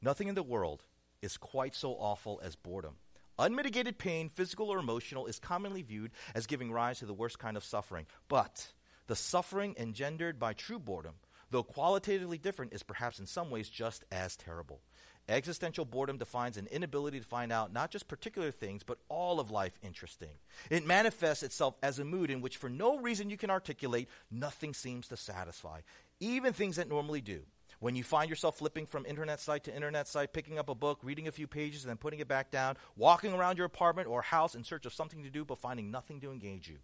Nothing 0.00 0.28
in 0.28 0.36
the 0.36 0.44
world 0.44 0.84
is 1.22 1.36
quite 1.36 1.74
so 1.74 1.94
awful 1.94 2.40
as 2.44 2.54
boredom. 2.54 2.94
Unmitigated 3.36 3.98
pain, 3.98 4.28
physical 4.28 4.70
or 4.70 4.78
emotional, 4.78 5.26
is 5.26 5.40
commonly 5.40 5.82
viewed 5.82 6.12
as 6.36 6.46
giving 6.46 6.70
rise 6.70 7.00
to 7.00 7.06
the 7.06 7.12
worst 7.12 7.40
kind 7.40 7.56
of 7.56 7.64
suffering. 7.64 8.06
But 8.28 8.68
the 9.08 9.16
suffering 9.16 9.74
engendered 9.76 10.38
by 10.38 10.52
true 10.52 10.78
boredom, 10.78 11.14
though 11.50 11.64
qualitatively 11.64 12.38
different, 12.38 12.72
is 12.72 12.84
perhaps 12.84 13.18
in 13.18 13.26
some 13.26 13.50
ways 13.50 13.68
just 13.68 14.04
as 14.12 14.36
terrible. 14.36 14.82
Existential 15.28 15.84
boredom 15.84 16.18
defines 16.18 16.56
an 16.56 16.66
inability 16.66 17.20
to 17.20 17.26
find 17.26 17.52
out 17.52 17.72
not 17.72 17.90
just 17.90 18.08
particular 18.08 18.50
things, 18.50 18.82
but 18.82 18.98
all 19.08 19.38
of 19.38 19.50
life 19.50 19.78
interesting. 19.82 20.34
It 20.68 20.84
manifests 20.84 21.42
itself 21.42 21.76
as 21.82 21.98
a 21.98 22.04
mood 22.04 22.30
in 22.30 22.40
which, 22.40 22.56
for 22.56 22.68
no 22.68 22.98
reason 22.98 23.30
you 23.30 23.36
can 23.36 23.50
articulate, 23.50 24.08
nothing 24.30 24.74
seems 24.74 25.08
to 25.08 25.16
satisfy, 25.16 25.80
even 26.18 26.52
things 26.52 26.76
that 26.76 26.88
normally 26.88 27.20
do. 27.20 27.42
When 27.78 27.96
you 27.96 28.04
find 28.04 28.30
yourself 28.30 28.58
flipping 28.58 28.86
from 28.86 29.06
internet 29.06 29.40
site 29.40 29.64
to 29.64 29.74
internet 29.74 30.06
site, 30.06 30.32
picking 30.32 30.58
up 30.58 30.68
a 30.68 30.74
book, 30.74 31.00
reading 31.02 31.26
a 31.26 31.32
few 31.32 31.48
pages, 31.48 31.82
and 31.82 31.90
then 31.90 31.96
putting 31.96 32.20
it 32.20 32.28
back 32.28 32.50
down, 32.52 32.76
walking 32.96 33.32
around 33.32 33.56
your 33.56 33.66
apartment 33.66 34.06
or 34.06 34.22
house 34.22 34.54
in 34.54 34.62
search 34.62 34.86
of 34.86 34.94
something 34.94 35.24
to 35.24 35.30
do, 35.30 35.44
but 35.44 35.58
finding 35.58 35.90
nothing 35.90 36.20
to 36.20 36.30
engage 36.30 36.68
you. 36.68 36.78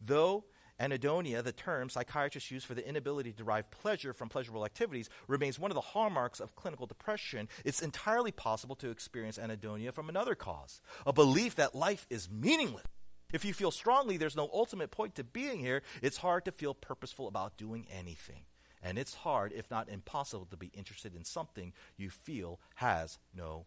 Though 0.00 0.44
Anhedonia, 0.80 1.42
the 1.42 1.52
term 1.52 1.88
psychiatrists 1.88 2.50
use 2.50 2.64
for 2.64 2.74
the 2.74 2.86
inability 2.86 3.30
to 3.30 3.38
derive 3.38 3.70
pleasure 3.70 4.12
from 4.12 4.28
pleasurable 4.28 4.64
activities, 4.64 5.08
remains 5.28 5.58
one 5.58 5.70
of 5.70 5.76
the 5.76 5.80
hallmarks 5.80 6.40
of 6.40 6.56
clinical 6.56 6.86
depression. 6.86 7.48
It's 7.64 7.82
entirely 7.82 8.32
possible 8.32 8.74
to 8.76 8.90
experience 8.90 9.38
anhedonia 9.38 9.92
from 9.92 10.08
another 10.08 10.34
cause 10.34 10.80
a 11.06 11.12
belief 11.12 11.56
that 11.56 11.74
life 11.74 12.06
is 12.10 12.28
meaningless. 12.30 12.84
If 13.32 13.44
you 13.44 13.52
feel 13.52 13.70
strongly 13.70 14.16
there's 14.16 14.36
no 14.36 14.50
ultimate 14.52 14.90
point 14.90 15.16
to 15.16 15.24
being 15.24 15.58
here, 15.58 15.82
it's 16.02 16.16
hard 16.16 16.44
to 16.44 16.52
feel 16.52 16.74
purposeful 16.74 17.28
about 17.28 17.56
doing 17.56 17.86
anything. 17.90 18.42
And 18.82 18.98
it's 18.98 19.14
hard, 19.14 19.52
if 19.52 19.70
not 19.70 19.88
impossible, 19.88 20.46
to 20.50 20.56
be 20.56 20.70
interested 20.74 21.14
in 21.16 21.24
something 21.24 21.72
you 21.96 22.10
feel 22.10 22.60
has 22.76 23.18
no 23.34 23.64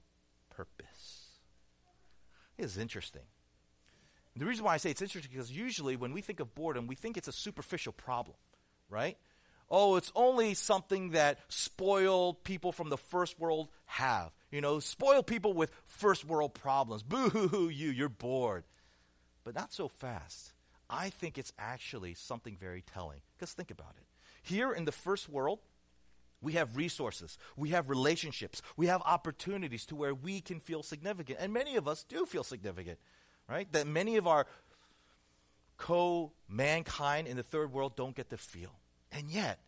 purpose. 0.50 1.40
It 2.58 2.66
is 2.66 2.78
the 4.40 4.46
reason 4.46 4.66
why 4.66 4.74
I 4.74 4.78
say 4.78 4.92
it's 4.92 5.02
interesting 5.02 5.32
because 5.32 5.52
usually 5.52 5.96
when 5.96 6.14
we 6.14 6.22
think 6.22 6.40
of 6.40 6.54
boredom, 6.54 6.88
we 6.88 6.96
think 6.96 7.18
it's 7.18 7.28
a 7.28 7.34
superficial 7.34 7.94
problem, 7.94 8.38
right? 8.90 9.18
Oh, 9.70 9.98
it's 9.98 10.12
only 10.16 10.54
something 10.54 11.12
that 11.12 11.40
spoiled 11.50 12.44
people 12.44 12.72
from 12.72 12.90
the 12.90 12.98
first 12.98 13.40
world 13.40 13.70
have. 13.86 14.32
You 14.50 14.62
know, 14.62 14.80
spoiled 14.80 15.28
people 15.28 15.54
with 15.54 15.72
first 15.84 16.24
world 16.26 16.54
problems. 16.54 17.04
Boo 17.04 17.30
hoo 17.30 17.48
hoo, 17.48 17.70
you, 17.70 17.90
you're 17.90 18.08
bored. 18.10 18.64
But 19.44 19.56
not 19.56 19.74
so 19.74 19.88
fast. 19.88 20.54
I 20.90 21.10
think 21.10 21.38
it's 21.38 21.52
actually 21.60 22.14
something 22.14 22.56
very 22.58 22.82
telling. 22.82 23.20
Because 23.36 23.52
think 23.52 23.72
about 23.72 23.96
it. 23.98 24.06
Here 24.42 24.72
in 24.72 24.86
the 24.86 24.94
first 24.94 25.28
world, 25.28 25.60
we 26.42 26.54
have 26.54 26.78
resources, 26.78 27.38
we 27.56 27.70
have 27.70 27.90
relationships, 27.90 28.62
we 28.78 28.88
have 28.88 29.02
opportunities 29.02 29.88
to 29.88 29.96
where 29.96 30.14
we 30.14 30.40
can 30.40 30.60
feel 30.60 30.84
significant. 30.84 31.40
And 31.42 31.52
many 31.52 31.76
of 31.76 31.88
us 31.88 32.04
do 32.04 32.26
feel 32.26 32.44
significant 32.44 33.00
right? 33.50 33.72
That 33.72 33.88
many 33.88 34.18
of 34.18 34.28
our 34.28 34.46
co 35.78 36.32
mankind 36.48 37.28
in 37.28 37.38
the 37.38 37.44
third 37.44 37.72
world 37.72 37.96
don't 37.96 38.16
get 38.16 38.30
to 38.30 38.38
feel. 38.38 38.80
And 39.12 39.30
yet, 39.30 39.60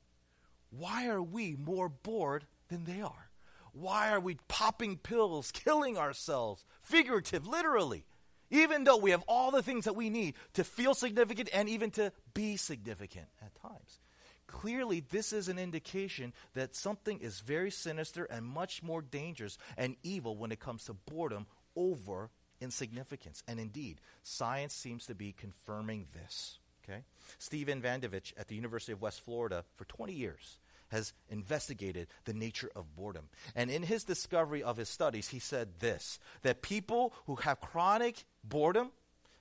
why 0.70 1.08
are 1.08 1.22
we 1.22 1.56
more 1.56 1.90
bored 1.90 2.46
than 2.70 2.84
they 2.86 3.02
are? 3.02 3.30
Why 3.72 4.12
are 4.12 4.20
we 4.20 4.38
popping 4.48 4.98
pills, 4.98 5.52
killing 5.54 5.98
ourselves, 5.98 6.66
figurative, 6.82 7.48
literally, 7.48 8.06
even 8.50 8.84
though 8.84 8.98
we 8.98 9.12
have 9.12 9.24
all 9.28 9.52
the 9.52 9.64
things 9.64 9.86
that 9.86 9.96
we 9.96 10.10
need 10.10 10.34
to 10.54 10.64
feel 10.64 10.94
significant 10.94 11.50
and 11.54 11.70
even 11.70 11.92
to 11.92 12.12
be 12.34 12.58
significant 12.58 13.28
at 13.42 13.56
times? 13.62 14.00
Clearly, 14.48 15.02
this 15.12 15.32
is 15.32 15.48
an 15.48 15.60
indication 15.60 16.34
that 16.56 16.76
something 16.76 17.20
is 17.20 17.40
very 17.40 17.70
sinister 17.70 18.26
and 18.26 18.44
much 18.44 18.82
more 18.82 19.04
dangerous 19.04 19.60
and 19.78 19.96
evil 20.02 20.36
when 20.36 20.52
it 20.52 20.60
comes 20.60 20.86
to 20.86 20.94
boredom 20.94 21.46
over 21.76 22.32
insignificance. 22.62 23.44
And 23.48 23.60
indeed, 23.60 24.02
science 24.24 24.74
seems 24.74 25.06
to 25.08 25.16
be 25.16 25.34
confirming 25.34 26.08
this. 26.14 26.60
Okay? 26.84 27.04
Steven 27.38 27.82
Vodanovich 27.82 28.34
at 28.38 28.48
the 28.48 28.56
University 28.56 28.92
of 28.92 29.02
West 29.02 29.22
Florida 29.22 29.64
for 29.76 29.86
20 29.86 30.14
years 30.14 30.58
has 30.90 31.14
investigated 31.30 32.08
the 32.26 32.34
nature 32.34 32.72
of 32.76 32.96
boredom. 32.96 33.30
And 33.56 33.70
in 33.70 33.84
his 33.84 34.04
discovery 34.04 34.64
of 34.64 34.78
his 34.78 34.90
studies, 34.90 35.28
he 35.28 35.40
said 35.40 35.80
this 35.80 36.20
that 36.42 36.62
people 36.62 37.14
who 37.28 37.36
have 37.36 37.62
chronic 37.62 38.26
boredom 38.44 38.92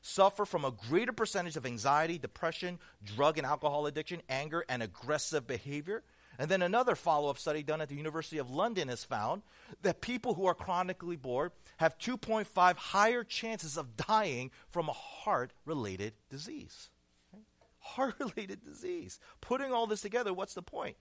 suffer 0.01 0.45
from 0.45 0.65
a 0.65 0.71
greater 0.71 1.13
percentage 1.13 1.57
of 1.57 1.67
anxiety, 1.67 2.19
depression, 2.19 2.79
drug 3.05 3.39
and 3.39 3.47
alcohol 3.47 3.87
addiction, 3.87 4.23
anger, 4.29 4.65
and 4.69 4.83
aggressive 4.83 5.47
behavior. 5.47 6.03
And 6.39 6.49
then 6.49 6.63
another 6.63 6.95
follow 6.95 7.31
up 7.31 7.39
study 7.39 7.65
done 7.65 7.81
at 7.81 7.89
the 7.89 7.97
University 7.97 8.39
of 8.39 8.49
London 8.49 8.89
has 8.89 9.03
found 9.03 9.43
that 9.83 10.01
people 10.01 10.35
who 10.35 10.47
are 10.47 10.55
chronically 10.55 11.17
bored 11.17 11.51
have 11.79 11.99
2.5 11.99 12.77
higher 12.77 13.25
chances 13.25 13.77
of 13.77 13.97
dying 13.97 14.53
from 14.71 14.89
a 14.89 14.93
heart 14.93 15.53
related 15.65 16.13
disease. 16.31 16.91
Heart 17.81 18.15
related 18.21 18.65
disease. 18.65 19.19
Putting 19.41 19.73
all 19.73 19.87
this 19.87 20.01
together, 20.01 20.33
what's 20.33 20.55
the 20.55 20.63
point? 20.63 20.97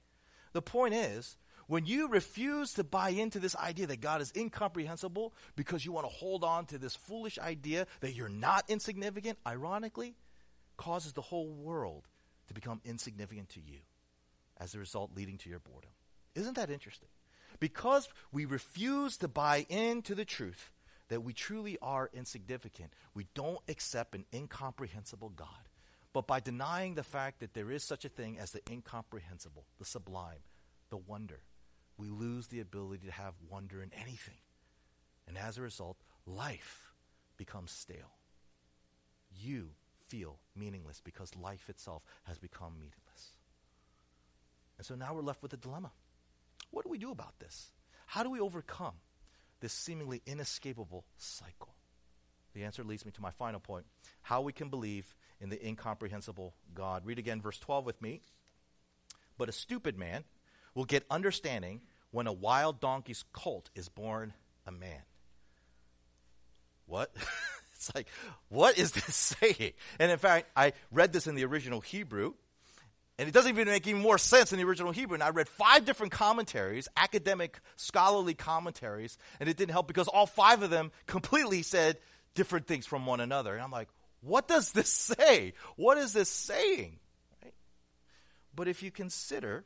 The 0.54 0.62
point 0.62 0.96
is, 0.96 1.38
when 1.68 1.86
you 1.86 2.08
refuse 2.08 2.74
to 2.74 2.84
buy 2.84 3.10
into 3.10 3.40
this 3.40 3.56
idea 3.58 3.88
that 3.88 4.00
God 4.00 4.22
is 4.22 4.32
incomprehensible 4.36 5.34
because 5.56 5.86
you 5.86 5.92
want 5.92 6.06
to 6.06 6.14
hold 6.14 6.44
on 6.46 6.66
to 6.68 6.78
this 6.78 6.96
foolish 6.96 7.38
idea 7.38 7.86
that 8.00 8.16
you're 8.16 8.30
not 8.30 8.64
insignificant, 8.70 9.38
ironically, 9.46 10.16
causes 10.78 11.14
the 11.14 11.22
whole 11.22 11.50
world 11.50 12.08
to 12.48 12.54
become 12.54 12.80
insignificant 12.86 13.50
to 13.50 13.60
you 13.60 13.80
as 14.60 14.76
a 14.76 14.80
result 14.80 15.12
leading 15.16 15.38
to 15.40 15.50
your 15.50 15.60
boredom. 15.60 15.92
Isn't 16.36 16.56
that 16.56 16.70
interesting? 16.70 17.10
Because 17.60 18.08
we 18.32 18.46
refuse 18.46 19.18
to 19.18 19.28
buy 19.28 19.66
into 19.70 20.16
the 20.16 20.26
truth 20.26 20.72
that 21.10 21.24
we 21.24 21.34
truly 21.34 21.78
are 21.82 22.10
insignificant, 22.14 22.92
we 23.14 23.28
don't 23.34 23.60
accept 23.68 24.14
an 24.14 24.26
incomprehensible 24.34 25.30
God. 25.30 25.48
But 26.14 26.28
by 26.28 26.40
denying 26.40 26.96
the 26.96 27.04
fact 27.04 27.40
that 27.40 27.54
there 27.54 27.72
is 27.72 27.84
such 27.84 28.06
a 28.06 28.10
thing 28.10 28.40
as 28.40 28.52
the 28.52 28.62
incomprehensible, 28.70 29.66
the 29.80 29.86
sublime, 29.86 30.44
the 30.90 30.98
wonder, 30.98 31.42
we 31.98 32.08
lose 32.10 32.48
the 32.48 32.60
ability 32.60 33.08
to 33.08 33.12
have 33.12 33.34
wonder 33.50 33.82
in 33.82 33.92
anything. 33.94 34.38
And 35.28 35.38
as 35.38 35.58
a 35.58 35.62
result, 35.62 35.98
life 36.26 36.94
becomes 37.38 37.72
stale. 37.72 38.14
You 39.40 39.70
feel 40.08 40.40
meaningless 40.56 41.02
because 41.04 41.36
life 41.36 41.70
itself 41.70 42.04
has 42.24 42.38
become 42.38 42.74
meaningless. 42.74 43.34
And 44.78 44.86
so 44.86 44.96
now 44.96 45.14
we're 45.14 45.22
left 45.22 45.42
with 45.42 45.54
a 45.54 45.58
dilemma. 45.58 45.92
What 46.72 46.84
do 46.84 46.90
we 46.90 46.98
do 46.98 47.12
about 47.12 47.40
this? 47.40 47.72
How 48.06 48.24
do 48.24 48.30
we 48.30 48.40
overcome 48.40 48.94
this 49.60 49.74
seemingly 49.74 50.22
inescapable 50.26 51.06
cycle? 51.18 51.74
The 52.54 52.64
answer 52.64 52.84
leads 52.84 53.06
me 53.06 53.12
to 53.12 53.22
my 53.22 53.32
final 53.32 53.60
point 53.60 53.86
how 54.22 54.42
we 54.42 54.54
can 54.54 54.70
believe 54.70 55.16
in 55.40 55.50
the 55.50 55.68
incomprehensible 55.68 56.56
God. 56.74 57.06
Read 57.06 57.20
again 57.20 57.42
verse 57.42 57.60
12 57.60 57.86
with 57.86 58.02
me. 58.02 58.22
But 59.38 59.50
a 59.50 59.52
stupid 59.52 59.98
man 59.98 60.24
will 60.74 60.86
get 60.86 61.06
understanding 61.10 61.82
when 62.12 62.28
a 62.28 62.34
wild 62.34 62.80
donkey's 62.80 63.24
colt 63.34 63.70
is 63.76 63.90
born 63.90 64.34
a 64.66 64.72
man. 64.72 65.02
What? 66.86 67.16
it's 67.76 67.94
like, 67.94 68.08
what 68.50 68.78
is 68.78 68.92
this 68.92 69.16
saying? 69.42 69.74
And 70.00 70.12
in 70.12 70.18
fact, 70.18 70.50
I 70.56 70.74
read 70.92 71.14
this 71.14 71.28
in 71.28 71.36
the 71.36 71.46
original 71.46 71.82
Hebrew, 71.82 72.34
and 73.20 73.28
it 73.28 73.32
doesn't 73.32 73.50
even 73.50 73.68
make 73.68 73.88
any 73.88 74.00
more 74.00 74.18
sense 74.18 74.52
in 74.52 74.60
the 74.60 74.66
original 74.66 74.92
Hebrew. 74.92 75.16
And 75.16 75.24
I 75.24 75.30
read 75.30 75.50
five 75.50 75.86
different 75.86 76.12
commentaries, 76.12 76.88
academic, 76.96 77.60
scholarly 77.76 78.36
commentaries, 78.36 79.18
and 79.40 79.50
it 79.50 79.58
didn't 79.58 79.72
help 79.72 79.88
because 79.88 80.08
all 80.08 80.28
five 80.28 80.62
of 80.62 80.70
them 80.70 80.92
completely 81.08 81.64
said 81.64 81.98
different 82.36 82.68
things 82.68 82.86
from 82.86 83.06
one 83.08 83.20
another. 83.20 83.54
And 83.54 83.62
I'm 83.64 83.72
like, 83.72 83.90
what 84.22 84.48
does 84.48 84.72
this 84.72 84.90
say? 85.18 85.54
What 85.76 85.98
is 85.98 86.14
this 86.14 86.30
saying? 86.30 87.00
Right? 87.44 87.54
But 88.56 88.68
if 88.68 88.84
you 88.84 88.92
consider 88.92 89.66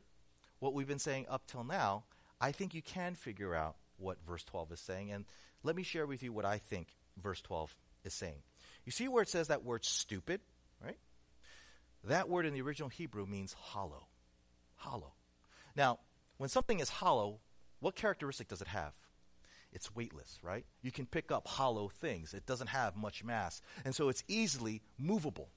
what 0.58 0.72
we've 0.72 0.88
been 0.88 0.98
saying 0.98 1.26
up 1.28 1.46
till 1.46 1.64
now, 1.64 2.04
I 2.40 2.52
think 2.52 2.74
you 2.74 2.82
can 2.82 3.14
figure 3.14 3.54
out 3.54 3.76
what 3.98 4.16
verse 4.26 4.44
12 4.44 4.72
is 4.72 4.80
saying. 4.80 5.12
And 5.12 5.26
let 5.62 5.76
me 5.76 5.82
share 5.82 6.06
with 6.06 6.22
you 6.22 6.32
what 6.32 6.46
I 6.46 6.58
think 6.58 6.88
verse 7.22 7.42
12 7.42 7.74
is 8.04 8.14
saying. 8.14 8.42
You 8.86 8.92
see 8.92 9.08
where 9.08 9.22
it 9.22 9.28
says 9.28 9.48
that 9.48 9.62
word 9.62 9.84
stupid? 9.84 10.40
That 12.04 12.28
word 12.28 12.46
in 12.46 12.54
the 12.54 12.62
original 12.62 12.88
Hebrew 12.88 13.26
means 13.26 13.52
hollow. 13.52 14.08
Hollow. 14.76 15.14
Now, 15.76 16.00
when 16.36 16.48
something 16.48 16.80
is 16.80 16.88
hollow, 16.88 17.40
what 17.80 17.94
characteristic 17.94 18.48
does 18.48 18.60
it 18.60 18.68
have? 18.68 18.92
It's 19.72 19.94
weightless, 19.94 20.38
right? 20.42 20.66
You 20.82 20.90
can 20.90 21.06
pick 21.06 21.32
up 21.32 21.46
hollow 21.46 21.88
things. 21.88 22.34
It 22.34 22.44
doesn't 22.44 22.68
have 22.68 22.96
much 22.96 23.24
mass. 23.24 23.62
And 23.84 23.94
so 23.94 24.08
it's 24.08 24.24
easily 24.28 24.82
movable, 24.98 25.48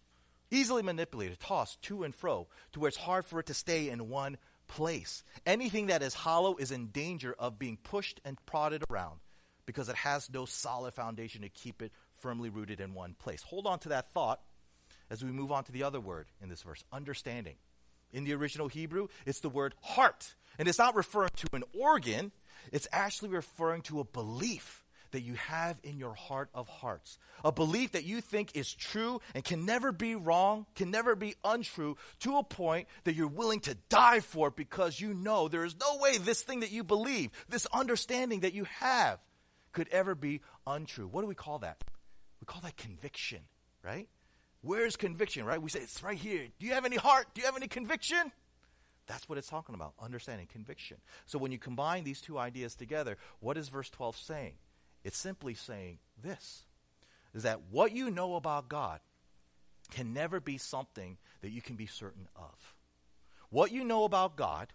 easily 0.51 0.83
manipulated, 0.83 1.39
tossed 1.39 1.81
to 1.83 2.03
and 2.03 2.15
fro, 2.15 2.47
to 2.71 2.79
where 2.79 2.87
it's 2.87 2.97
hard 2.97 3.25
for 3.25 3.39
it 3.39 3.47
to 3.47 3.53
stay 3.53 3.89
in 3.89 4.09
one 4.09 4.37
place. 4.67 5.23
Anything 5.45 5.87
that 5.87 6.01
is 6.01 6.13
hollow 6.13 6.55
is 6.55 6.71
in 6.71 6.87
danger 6.87 7.35
of 7.37 7.59
being 7.59 7.77
pushed 7.77 8.21
and 8.23 8.43
prodded 8.45 8.83
around 8.89 9.19
because 9.65 9.89
it 9.89 9.95
has 9.95 10.29
no 10.31 10.45
solid 10.45 10.93
foundation 10.93 11.41
to 11.41 11.49
keep 11.49 11.81
it 11.81 11.91
firmly 12.19 12.49
rooted 12.49 12.79
in 12.79 12.93
one 12.93 13.15
place. 13.15 13.41
Hold 13.43 13.67
on 13.67 13.79
to 13.79 13.89
that 13.89 14.11
thought 14.13 14.41
as 15.09 15.23
we 15.23 15.31
move 15.31 15.51
on 15.51 15.63
to 15.65 15.71
the 15.71 15.83
other 15.83 15.99
word 15.99 16.27
in 16.41 16.49
this 16.49 16.61
verse 16.61 16.83
understanding. 16.91 17.55
In 18.13 18.23
the 18.23 18.33
original 18.33 18.67
Hebrew, 18.67 19.07
it's 19.25 19.39
the 19.39 19.49
word 19.49 19.75
heart. 19.81 20.35
And 20.57 20.67
it's 20.67 20.79
not 20.79 20.95
referring 20.95 21.31
to 21.37 21.47
an 21.53 21.63
organ, 21.77 22.31
it's 22.71 22.87
actually 22.91 23.29
referring 23.29 23.81
to 23.83 23.99
a 23.99 24.05
belief 24.05 24.83
that 25.11 25.21
you 25.21 25.35
have 25.35 25.79
in 25.83 25.97
your 25.97 26.13
heart 26.13 26.49
of 26.53 26.67
hearts. 26.67 27.17
A 27.43 27.51
belief 27.51 27.93
that 27.93 28.03
you 28.03 28.19
think 28.19 28.51
is 28.53 28.73
true 28.73 29.21
and 29.33 29.43
can 29.43 29.65
never 29.65 29.91
be 29.91 30.15
wrong, 30.15 30.65
can 30.75 30.91
never 30.91 31.15
be 31.15 31.35
untrue, 31.43 31.95
to 32.19 32.37
a 32.37 32.43
point 32.43 32.87
that 33.05 33.15
you're 33.15 33.27
willing 33.27 33.61
to 33.61 33.75
die 33.87 34.19
for 34.19 34.49
it 34.49 34.57
because 34.57 34.99
you 34.99 35.13
know 35.13 35.47
there 35.47 35.63
is 35.63 35.75
no 35.79 35.97
way 35.99 36.17
this 36.17 36.41
thing 36.41 36.61
that 36.61 36.71
you 36.71 36.83
believe, 36.83 37.31
this 37.47 37.65
understanding 37.71 38.41
that 38.41 38.53
you 38.53 38.65
have, 38.79 39.19
could 39.71 39.87
ever 39.89 40.15
be 40.15 40.41
untrue. 40.67 41.07
What 41.07 41.21
do 41.21 41.27
we 41.27 41.35
call 41.35 41.59
that? 41.59 41.77
We 42.41 42.45
call 42.45 42.61
that 42.61 42.77
conviction, 42.77 43.39
right? 43.83 44.07
Where's 44.65 44.95
conviction, 44.95 45.45
right? 45.45 45.61
We 45.61 45.69
say 45.69 45.81
it's 45.81 46.01
right 46.01 46.17
here. 46.17 46.47
Do 46.59 46.65
you 46.65 46.73
have 46.73 46.85
any 46.85 46.95
heart? 46.95 47.27
Do 47.35 47.41
you 47.41 47.45
have 47.45 47.55
any 47.55 47.67
conviction? 47.67 48.31
That's 49.05 49.29
what 49.29 49.37
it's 49.37 49.47
talking 49.47 49.75
about 49.75 49.93
understanding, 50.01 50.47
conviction. 50.51 50.97
So 51.27 51.37
when 51.37 51.51
you 51.51 51.59
combine 51.59 52.03
these 52.03 52.19
two 52.19 52.39
ideas 52.39 52.73
together, 52.73 53.17
what 53.39 53.57
is 53.57 53.69
verse 53.69 53.91
12 53.91 54.17
saying? 54.17 54.53
It's 55.03 55.19
simply 55.19 55.53
saying 55.53 55.99
this 56.23 56.63
is 57.35 57.43
that 57.43 57.59
what 57.69 57.91
you 57.91 58.09
know 58.09 58.35
about 58.35 58.67
God 58.67 59.01
can 59.91 60.13
never 60.13 60.39
be 60.39 60.57
something 60.57 61.17
that 61.41 61.51
you 61.51 61.61
can 61.61 61.75
be 61.75 61.85
certain 61.85 62.27
of. 62.35 62.73
What 63.51 63.71
you 63.71 63.83
know 63.83 64.03
about 64.03 64.35
God 64.35 64.73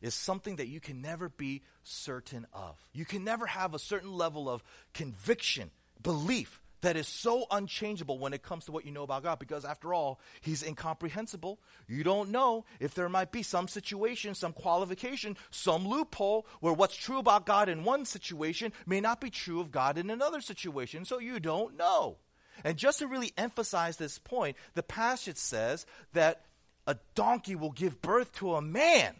is 0.00 0.14
something 0.14 0.56
that 0.56 0.66
you 0.66 0.80
can 0.80 1.00
never 1.00 1.28
be 1.28 1.62
certain 1.84 2.44
of. 2.52 2.76
You 2.92 3.04
can 3.04 3.22
never 3.22 3.46
have 3.46 3.72
a 3.72 3.78
certain 3.78 4.12
level 4.12 4.50
of 4.50 4.64
conviction, 4.94 5.70
belief 6.02 6.60
that 6.86 6.96
is 6.96 7.08
so 7.08 7.46
unchangeable 7.50 8.16
when 8.16 8.32
it 8.32 8.44
comes 8.44 8.64
to 8.64 8.72
what 8.72 8.84
you 8.84 8.92
know 8.92 9.02
about 9.02 9.24
God 9.24 9.40
because, 9.40 9.64
after 9.64 9.92
all, 9.92 10.20
He's 10.40 10.62
incomprehensible. 10.62 11.58
You 11.88 12.04
don't 12.04 12.30
know 12.30 12.64
if 12.78 12.94
there 12.94 13.08
might 13.08 13.32
be 13.32 13.42
some 13.42 13.66
situation, 13.66 14.36
some 14.36 14.52
qualification, 14.52 15.36
some 15.50 15.84
loophole 15.84 16.46
where 16.60 16.72
what's 16.72 16.94
true 16.94 17.18
about 17.18 17.44
God 17.44 17.68
in 17.68 17.82
one 17.82 18.04
situation 18.04 18.72
may 18.86 19.00
not 19.00 19.20
be 19.20 19.30
true 19.30 19.60
of 19.60 19.72
God 19.72 19.98
in 19.98 20.10
another 20.10 20.40
situation. 20.40 21.04
So 21.04 21.18
you 21.18 21.40
don't 21.40 21.76
know. 21.76 22.18
And 22.62 22.76
just 22.76 23.00
to 23.00 23.08
really 23.08 23.32
emphasize 23.36 23.96
this 23.96 24.20
point, 24.20 24.56
the 24.74 24.84
passage 24.84 25.38
says 25.38 25.86
that 26.12 26.42
a 26.86 26.96
donkey 27.16 27.56
will 27.56 27.72
give 27.72 28.00
birth 28.00 28.32
to 28.34 28.54
a 28.54 28.62
man 28.62 29.16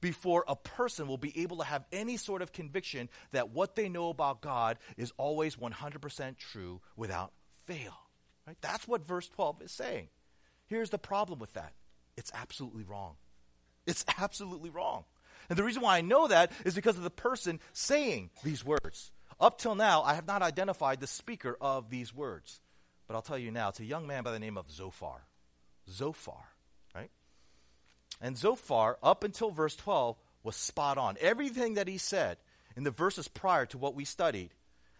before 0.00 0.44
a 0.48 0.56
person 0.56 1.06
will 1.06 1.18
be 1.18 1.42
able 1.42 1.58
to 1.58 1.64
have 1.64 1.84
any 1.92 2.16
sort 2.16 2.42
of 2.42 2.52
conviction 2.52 3.08
that 3.32 3.50
what 3.50 3.76
they 3.76 3.88
know 3.88 4.08
about 4.08 4.40
God 4.40 4.78
is 4.96 5.12
always 5.16 5.56
100% 5.56 6.36
true 6.38 6.80
without 6.96 7.32
fail. 7.66 7.96
Right? 8.46 8.56
That's 8.60 8.88
what 8.88 9.04
verse 9.04 9.28
12 9.28 9.62
is 9.62 9.72
saying. 9.72 10.08
Here's 10.66 10.90
the 10.90 10.98
problem 10.98 11.38
with 11.38 11.52
that 11.54 11.72
it's 12.16 12.32
absolutely 12.34 12.84
wrong. 12.84 13.14
It's 13.86 14.04
absolutely 14.18 14.70
wrong. 14.70 15.04
And 15.48 15.58
the 15.58 15.64
reason 15.64 15.82
why 15.82 15.98
I 15.98 16.00
know 16.00 16.28
that 16.28 16.52
is 16.64 16.74
because 16.74 16.96
of 16.96 17.02
the 17.02 17.10
person 17.10 17.60
saying 17.72 18.30
these 18.44 18.64
words. 18.64 19.10
Up 19.40 19.58
till 19.58 19.74
now, 19.74 20.02
I 20.02 20.14
have 20.14 20.26
not 20.26 20.42
identified 20.42 21.00
the 21.00 21.06
speaker 21.06 21.56
of 21.60 21.90
these 21.90 22.14
words. 22.14 22.60
But 23.08 23.14
I'll 23.14 23.22
tell 23.22 23.38
you 23.38 23.50
now, 23.50 23.70
it's 23.70 23.80
a 23.80 23.84
young 23.84 24.06
man 24.06 24.22
by 24.22 24.30
the 24.32 24.38
name 24.38 24.58
of 24.58 24.70
Zophar. 24.70 25.22
Zophar. 25.88 26.49
And 28.20 28.36
Zophar, 28.36 28.98
up 29.02 29.24
until 29.24 29.50
verse 29.50 29.76
12, 29.76 30.16
was 30.42 30.56
spot 30.56 30.98
on. 30.98 31.16
Everything 31.20 31.74
that 31.74 31.88
he 31.88 31.98
said 31.98 32.38
in 32.76 32.84
the 32.84 32.90
verses 32.90 33.28
prior 33.28 33.66
to 33.66 33.78
what 33.78 33.94
we 33.94 34.04
studied 34.04 34.50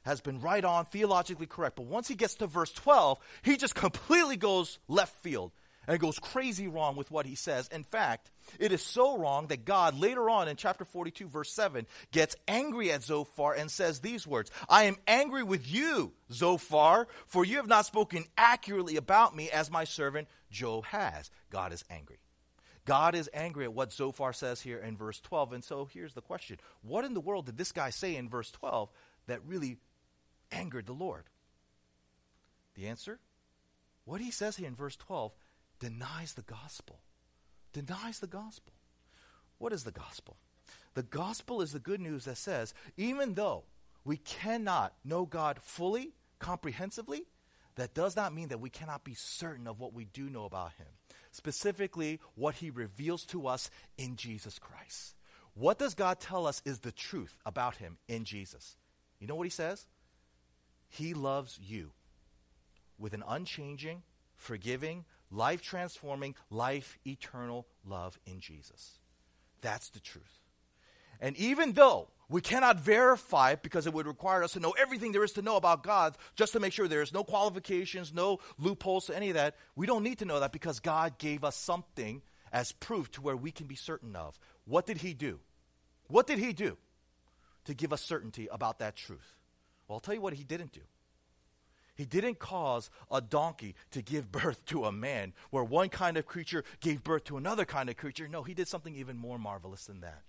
has 0.02 0.20
been 0.20 0.40
right 0.40 0.64
on, 0.64 0.87
theologically 0.87 1.46
correct. 1.46 1.76
But 1.76 1.87
once 1.87 2.09
he 2.09 2.14
gets 2.14 2.35
to 2.37 2.46
verse 2.46 2.72
12, 2.72 3.18
he 3.42 3.56
just 3.56 3.74
completely 3.74 4.37
goes 4.37 4.78
left 4.88 5.22
field 5.22 5.52
and 5.87 5.98
goes 5.98 6.18
crazy 6.18 6.68
wrong 6.68 6.96
with 6.96 7.11
what 7.11 7.26
he 7.26 7.35
says. 7.35 7.68
In 7.68 7.85
fact, 7.85 8.30
it 8.59 8.72
is 8.72 8.83
so 8.83 9.18
wrong 9.18 9.48
that 9.48 9.64
God, 9.64 9.98
later 9.98 10.30
on 10.30 10.48
in 10.48 10.56
chapter 10.56 10.85
42, 10.85 11.26
verse 11.28 11.52
7, 11.52 11.87
gets 12.12 12.37
angry 12.46 12.92
at 12.92 13.02
Zophar 13.02 13.54
and 13.54 13.70
says 13.70 14.00
these 14.00 14.26
words 14.26 14.50
I 14.68 14.85
am 14.85 14.96
angry 15.06 15.42
with 15.42 15.70
you, 15.70 16.12
Zophar, 16.33 17.09
for 17.26 17.44
you 17.44 17.56
have 17.56 17.68
not 17.68 17.87
spoken 17.87 18.24
accurately 18.38 18.96
about 18.96 19.35
me 19.35 19.50
as 19.50 19.70
my 19.70 19.85
servant 19.85 20.28
Job 20.50 20.85
has. 20.87 21.30
God 21.50 21.72
is 21.72 21.85
angry. 21.90 22.18
God 22.90 23.14
is 23.14 23.31
angry 23.33 23.62
at 23.66 23.72
what 23.72 23.92
Zophar 23.92 24.33
says 24.33 24.61
here 24.61 24.81
in 24.81 24.96
verse 24.96 25.20
12. 25.20 25.53
And 25.53 25.62
so 25.62 25.85
here's 25.85 26.12
the 26.12 26.20
question 26.20 26.59
What 26.83 27.05
in 27.05 27.14
the 27.14 27.20
world 27.20 27.46
did 27.46 27.57
this 27.57 27.70
guy 27.70 27.90
say 27.90 28.16
in 28.16 28.29
verse 28.29 28.50
12 28.50 28.90
that 29.29 29.46
really 29.46 29.76
angered 30.50 30.87
the 30.87 30.92
Lord? 30.92 31.22
The 32.74 32.88
answer? 32.88 33.20
What 34.07 34.20
he 34.20 34.33
says 34.33 34.57
here 34.57 34.66
in 34.66 34.74
verse 34.74 34.96
12 34.96 35.31
denies 35.79 36.33
the 36.33 36.42
gospel. 36.42 36.98
Denies 37.72 38.18
the 38.18 38.26
gospel. 38.26 38.72
What 39.59 39.72
is 39.72 39.85
the 39.85 39.92
gospel? 39.92 40.37
The 40.94 41.05
gospel 41.05 41.61
is 41.61 41.70
the 41.70 41.79
good 41.79 42.00
news 42.00 42.24
that 42.24 42.38
says, 42.38 42.74
even 42.96 43.35
though 43.35 43.62
we 44.05 44.16
cannot 44.16 44.94
know 45.05 45.26
God 45.26 45.61
fully, 45.62 46.11
comprehensively, 46.40 47.22
that 47.76 47.94
does 47.94 48.16
not 48.16 48.35
mean 48.35 48.48
that 48.48 48.61
we 48.61 48.70
cannot 48.70 49.04
be 49.04 49.14
certain 49.14 49.66
of 49.66 49.80
what 49.80 49.94
we 49.94 50.04
do 50.04 50.28
know 50.28 50.44
about 50.44 50.72
Him, 50.72 50.87
specifically 51.30 52.20
what 52.35 52.56
He 52.56 52.70
reveals 52.70 53.24
to 53.26 53.46
us 53.46 53.70
in 53.96 54.16
Jesus 54.16 54.59
Christ. 54.59 55.14
What 55.54 55.78
does 55.78 55.94
God 55.94 56.20
tell 56.20 56.46
us 56.46 56.62
is 56.64 56.80
the 56.80 56.92
truth 56.92 57.37
about 57.44 57.76
Him 57.76 57.98
in 58.09 58.24
Jesus? 58.24 58.76
You 59.18 59.26
know 59.26 59.35
what 59.35 59.46
He 59.46 59.50
says? 59.50 59.87
He 60.88 61.14
loves 61.14 61.59
you 61.62 61.92
with 62.98 63.14
an 63.14 63.24
unchanging, 63.26 64.02
forgiving, 64.37 65.04
life 65.30 65.62
transforming, 65.62 66.35
life 66.50 66.98
eternal 67.06 67.66
love 67.85 68.18
in 68.26 68.40
Jesus. 68.40 68.98
That's 69.61 69.90
the 69.90 70.00
truth. 70.00 70.39
And 71.20 71.37
even 71.37 71.72
though 71.72 72.09
we 72.28 72.40
cannot 72.40 72.78
verify 72.80 73.50
it 73.50 73.62
because 73.62 73.87
it 73.87 73.92
would 73.92 74.06
require 74.06 74.42
us 74.42 74.52
to 74.52 74.61
know 74.61 74.70
everything 74.78 75.12
there 75.12 75.24
is 75.24 75.33
to 75.33 75.42
know 75.42 75.56
about 75.56 75.83
God 75.83 76.16
just 76.37 76.52
to 76.52 76.61
make 76.61 76.72
sure 76.72 76.88
there's 76.88 77.12
no 77.12 77.24
qualifications, 77.24 78.14
no 78.14 78.38
loopholes, 78.59 79.11
any 79.11 79.30
of 79.30 79.35
that, 79.35 79.56
we 79.74 79.87
don't 79.87 80.04
need 80.04 80.18
to 80.20 80.24
know 80.24 80.40
that 80.40 80.52
because 80.52 80.80
God 80.80 81.18
gave 81.18 81.44
us 81.44 81.56
something 81.56 82.22
as 82.52 82.72
proof 82.72 83.11
to 83.12 83.20
where 83.20 83.37
we 83.37 83.50
can 83.50 83.66
be 83.66 83.74
certain 83.74 84.14
of. 84.16 84.38
What 84.64 84.87
did 84.87 84.98
He 84.98 85.12
do? 85.12 85.40
What 86.09 86.26
did 86.26 86.38
He 86.38 86.52
do 86.52 86.76
to 87.64 87.74
give 87.74 87.92
us 87.92 88.02
certainty 88.02 88.48
about 88.50 88.78
that 88.78 88.96
truth? 88.96 89.37
Well, 89.87 89.96
I'll 89.96 90.00
tell 90.00 90.14
you 90.14 90.20
what 90.20 90.35
He 90.35 90.44
didn't 90.44 90.72
do. 90.72 90.83
He 91.96 92.06
didn't 92.06 92.38
cause 92.38 92.90
a 93.11 93.20
donkey 93.20 93.74
to 93.90 94.02
give 94.02 94.33
birth 94.33 94.64
to 94.66 94.85
a 94.85 94.92
man, 94.92 95.33
where 95.50 95.64
one 95.64 95.88
kind 95.88 96.16
of 96.16 96.26
creature 96.26 96.64
gave 96.80 97.04
birth 97.04 97.24
to 97.24 97.37
another 97.37 97.64
kind 97.64 97.90
of 97.90 97.96
creature. 97.96 98.28
No, 98.28 98.42
he 98.42 98.54
did 98.54 98.68
something 98.68 98.94
even 98.94 99.16
more 99.16 99.38
marvelous 99.38 99.85
than 99.85 100.00
that. 100.00 100.22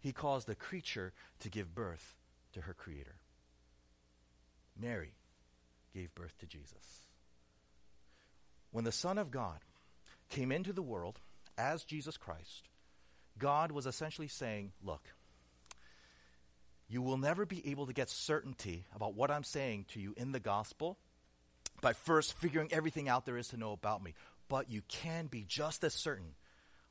He 0.00 0.12
caused 0.12 0.48
a 0.48 0.54
creature 0.54 1.12
to 1.40 1.48
give 1.48 1.74
birth 1.74 2.14
to 2.52 2.62
her 2.62 2.74
creator. 2.74 3.16
Mary 4.80 5.12
gave 5.94 6.14
birth 6.14 6.36
to 6.38 6.46
Jesus. 6.46 7.02
When 8.70 8.84
the 8.84 8.92
Son 8.92 9.18
of 9.18 9.30
God 9.30 9.60
came 10.28 10.52
into 10.52 10.72
the 10.72 10.82
world 10.82 11.20
as 11.56 11.84
Jesus 11.84 12.16
Christ, 12.16 12.68
God 13.38 13.72
was 13.72 13.86
essentially 13.86 14.28
saying, 14.28 14.72
Look, 14.82 15.02
you 16.88 17.02
will 17.02 17.18
never 17.18 17.44
be 17.46 17.70
able 17.70 17.86
to 17.86 17.92
get 17.92 18.08
certainty 18.08 18.84
about 18.94 19.14
what 19.14 19.30
I'm 19.30 19.44
saying 19.44 19.86
to 19.88 20.00
you 20.00 20.14
in 20.16 20.32
the 20.32 20.40
gospel 20.40 20.98
by 21.80 21.92
first 21.92 22.34
figuring 22.34 22.72
everything 22.72 23.08
out 23.08 23.26
there 23.26 23.36
is 23.36 23.48
to 23.48 23.56
know 23.56 23.72
about 23.72 24.02
me. 24.02 24.14
But 24.48 24.70
you 24.70 24.82
can 24.88 25.26
be 25.26 25.44
just 25.46 25.84
as 25.84 25.94
certain 25.94 26.34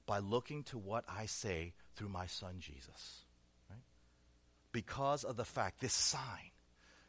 by 0.06 0.20
looking 0.20 0.64
to 0.66 0.78
what 0.78 1.04
I 1.10 1.26
say 1.26 1.74
through 1.98 2.10
my 2.10 2.28
son 2.28 2.56
Jesus. 2.60 3.26
Right? 3.70 3.80
Because 4.72 5.24
of 5.24 5.36
the 5.36 5.46
fact, 5.46 5.82
this 5.82 5.94
sign, 5.94 6.52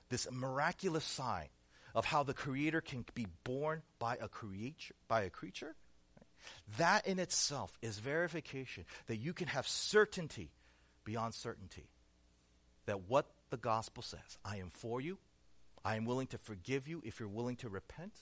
this 0.08 0.26
miraculous 0.32 1.04
sign 1.04 1.48
of 1.94 2.04
how 2.04 2.22
the 2.22 2.34
creator 2.34 2.80
can 2.80 3.04
be 3.14 3.26
born 3.44 3.82
by 3.98 4.16
a 4.20 4.28
creature, 4.28 4.94
by 5.06 5.22
a 5.22 5.30
creature, 5.30 5.74
right? 6.16 6.26
that 6.78 7.06
in 7.06 7.18
itself 7.18 7.72
is 7.82 7.98
verification 7.98 8.84
that 9.06 9.16
you 9.16 9.32
can 9.32 9.48
have 9.48 9.66
certainty 9.68 10.50
beyond 11.04 11.34
certainty 11.34 11.88
that 12.86 13.08
what 13.08 13.26
the 13.50 13.56
gospel 13.56 14.02
says 14.02 14.38
I 14.44 14.56
am 14.56 14.70
for 14.70 15.00
you. 15.00 15.18
I 15.84 15.96
am 15.96 16.04
willing 16.04 16.26
to 16.28 16.38
forgive 16.38 16.88
you 16.88 17.02
if 17.04 17.20
you're 17.20 17.28
willing 17.28 17.56
to 17.56 17.68
repent. 17.68 18.12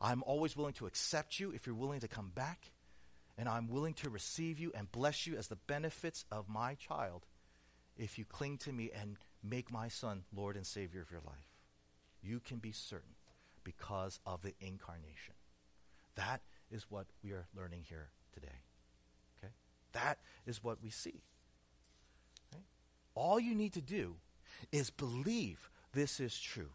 I'm 0.00 0.22
always 0.24 0.56
willing 0.56 0.74
to 0.74 0.86
accept 0.86 1.40
you 1.40 1.50
if 1.50 1.66
you're 1.66 1.74
willing 1.74 2.00
to 2.00 2.08
come 2.08 2.30
back. 2.34 2.70
And 3.38 3.48
I'm 3.48 3.68
willing 3.68 3.94
to 3.94 4.10
receive 4.10 4.58
you 4.58 4.72
and 4.74 4.90
bless 4.90 5.26
you 5.26 5.36
as 5.36 5.46
the 5.46 5.56
benefits 5.56 6.24
of 6.30 6.48
my 6.48 6.74
child 6.74 7.24
if 7.96 8.18
you 8.18 8.24
cling 8.24 8.58
to 8.58 8.72
me 8.72 8.90
and 8.92 9.16
make 9.42 9.70
my 9.70 9.88
son 9.88 10.24
Lord 10.34 10.56
and 10.56 10.66
Savior 10.66 11.00
of 11.00 11.10
your 11.10 11.20
life. 11.24 11.36
You 12.20 12.40
can 12.40 12.58
be 12.58 12.72
certain 12.72 13.14
because 13.62 14.18
of 14.26 14.42
the 14.42 14.54
incarnation. 14.60 15.34
That 16.16 16.40
is 16.70 16.86
what 16.90 17.06
we 17.22 17.30
are 17.30 17.46
learning 17.56 17.84
here 17.88 18.08
today. 18.34 18.60
Okay? 19.38 19.52
That 19.92 20.18
is 20.44 20.64
what 20.64 20.82
we 20.82 20.90
see. 20.90 21.22
All 23.14 23.38
you 23.38 23.54
need 23.54 23.72
to 23.74 23.80
do 23.80 24.16
is 24.72 24.90
believe 24.90 25.70
this 25.92 26.20
is 26.20 26.38
true. 26.38 26.70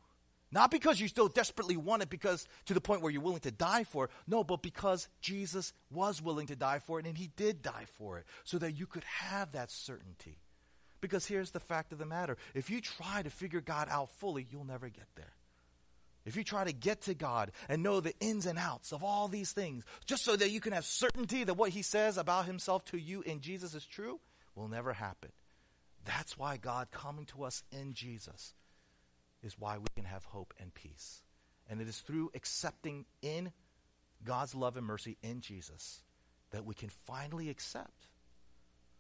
Not 0.54 0.70
because 0.70 1.02
you 1.02 1.08
still 1.08 1.30
desperately 1.30 1.76
want 1.76 2.04
it 2.04 2.12
because 2.12 2.48
to 2.66 2.76
the 2.76 2.82
point 2.82 3.02
where 3.02 3.12
you're 3.12 3.24
willing 3.24 3.40
to 3.40 3.52
die 3.52 3.86
for 3.86 4.06
it. 4.06 4.12
No, 4.28 4.44
but 4.44 4.62
because 4.62 5.08
Jesus 5.20 5.74
was 5.90 6.22
willing 6.22 6.46
to 6.48 6.56
die 6.56 6.78
for 6.78 7.00
it 7.00 7.08
and 7.08 7.18
he 7.18 7.32
did 7.36 7.64
die 7.64 7.86
for 7.98 8.20
it 8.20 8.26
so 8.44 8.60
that 8.60 8.74
you 8.74 8.86
could 8.86 9.04
have 9.04 9.54
that 9.54 9.72
certainty. 9.72 10.38
Because 11.02 11.26
here's 11.26 11.50
the 11.50 11.60
fact 11.60 11.92
of 11.92 11.98
the 11.98 12.06
matter. 12.06 12.38
If 12.54 12.70
you 12.70 12.82
try 12.82 13.24
to 13.24 13.32
figure 13.32 13.62
God 13.62 13.88
out 13.90 14.12
fully, 14.12 14.46
you'll 14.52 14.64
never 14.64 14.90
get 14.90 15.08
there. 15.16 15.34
If 16.24 16.36
you 16.36 16.44
try 16.44 16.64
to 16.64 16.72
get 16.72 17.02
to 17.02 17.16
God 17.16 17.52
and 17.68 17.82
know 17.82 18.00
the 18.00 18.14
ins 18.20 18.46
and 18.46 18.60
outs 18.60 18.94
of 18.94 19.04
all 19.04 19.28
these 19.28 19.54
things, 19.54 19.84
just 20.06 20.24
so 20.24 20.36
that 20.36 20.52
you 20.52 20.62
can 20.62 20.72
have 20.72 20.86
certainty 20.86 21.44
that 21.44 21.56
what 21.56 21.72
he 21.72 21.82
says 21.82 22.16
about 22.16 22.46
himself 22.46 22.86
to 22.86 22.98
you 22.98 23.24
in 23.24 23.42
Jesus 23.42 23.74
is 23.74 23.86
true, 23.86 24.20
will 24.54 24.68
never 24.68 24.94
happen. 24.94 25.32
That's 26.06 26.38
why 26.38 26.58
God 26.58 26.92
coming 26.92 27.26
to 27.26 27.44
us 27.44 27.64
in 27.72 27.96
Jesus 27.96 28.54
is 29.44 29.60
why 29.60 29.78
we 29.78 29.88
can 29.96 30.06
have 30.06 30.24
hope 30.24 30.54
and 30.60 30.74
peace. 30.74 31.22
And 31.70 31.82
it 31.82 31.88
is 31.88 32.00
through 32.00 32.32
accepting 32.34 33.06
in 33.22 33.52
God's 34.24 34.56
love 34.56 34.78
and 34.78 34.86
mercy 34.86 35.18
in 35.22 35.42
Jesus 35.42 36.02
that 36.52 36.66
we 36.66 36.74
can 36.74 36.90
finally 37.06 37.50
accept 37.50 38.08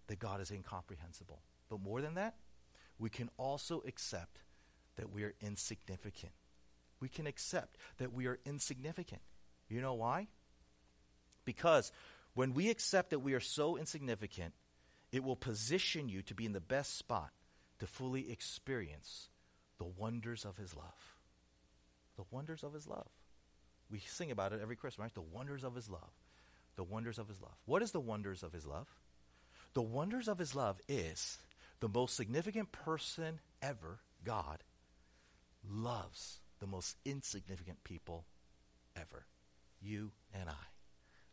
that 0.07 0.19
God 0.19 0.41
is 0.41 0.51
incomprehensible. 0.51 1.41
But 1.69 1.81
more 1.81 2.01
than 2.01 2.15
that, 2.15 2.35
we 2.99 3.09
can 3.09 3.29
also 3.37 3.81
accept 3.87 4.39
that 4.97 5.11
we 5.11 5.23
are 5.23 5.33
insignificant. 5.41 6.33
We 6.99 7.09
can 7.09 7.27
accept 7.27 7.77
that 7.97 8.13
we 8.13 8.27
are 8.27 8.39
insignificant. 8.45 9.21
You 9.69 9.81
know 9.81 9.93
why? 9.93 10.27
Because 11.45 11.91
when 12.33 12.53
we 12.53 12.69
accept 12.69 13.11
that 13.11 13.19
we 13.19 13.33
are 13.33 13.39
so 13.39 13.77
insignificant, 13.77 14.53
it 15.11 15.23
will 15.23 15.35
position 15.35 16.09
you 16.09 16.21
to 16.23 16.33
be 16.33 16.45
in 16.45 16.53
the 16.53 16.59
best 16.59 16.97
spot 16.97 17.31
to 17.79 17.87
fully 17.87 18.31
experience 18.31 19.29
the 19.83 20.01
wonders 20.01 20.45
of 20.45 20.55
His 20.55 20.73
love. 20.75 21.17
The 22.15 22.23
wonders 22.31 22.63
of 22.63 22.73
His 22.73 22.87
love. 22.87 23.07
We 23.91 23.99
sing 23.99 24.31
about 24.31 24.53
it 24.53 24.61
every 24.61 24.77
Christmas, 24.77 25.03
right? 25.03 25.13
The 25.13 25.21
wonders 25.21 25.65
of 25.65 25.75
His 25.75 25.89
love. 25.89 26.11
The 26.77 26.85
wonders 26.85 27.19
of 27.19 27.27
His 27.27 27.41
love. 27.41 27.55
What 27.65 27.81
is 27.81 27.91
the 27.91 27.99
wonders 27.99 28.43
of 28.43 28.53
His 28.53 28.65
love? 28.65 28.87
The 29.73 29.81
wonders 29.81 30.29
of 30.29 30.39
His 30.39 30.55
love 30.55 30.79
is 30.87 31.37
the 31.81 31.89
most 31.89 32.15
significant 32.15 32.71
person 32.71 33.39
ever, 33.61 33.99
God, 34.23 34.63
loves 35.69 36.39
the 36.61 36.67
most 36.67 36.95
insignificant 37.03 37.83
people 37.83 38.25
ever. 38.95 39.25
You 39.81 40.11
and 40.33 40.49
I. 40.49 40.65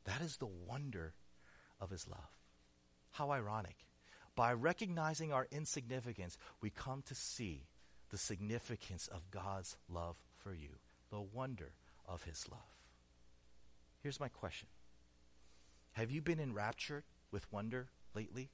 That 0.06 0.22
is 0.22 0.38
the 0.38 0.50
wonder 0.66 1.14
of 1.80 1.90
His 1.90 2.08
love. 2.08 2.18
How 3.12 3.30
ironic. 3.30 3.76
By 4.34 4.54
recognizing 4.54 5.32
our 5.32 5.46
insignificance, 5.52 6.36
we 6.60 6.70
come 6.70 7.02
to 7.06 7.14
see 7.14 7.68
the 8.10 8.18
significance 8.18 9.08
of 9.08 9.30
God's 9.30 9.76
love 9.88 10.16
for 10.36 10.52
you, 10.52 10.70
the 11.10 11.20
wonder 11.20 11.72
of 12.06 12.24
his 12.24 12.46
love. 12.50 12.60
Here's 14.02 14.20
my 14.20 14.28
question 14.28 14.68
Have 15.92 16.10
you 16.10 16.20
been 16.20 16.40
enraptured 16.40 17.04
with 17.30 17.50
wonder 17.52 17.88
lately? 18.14 18.50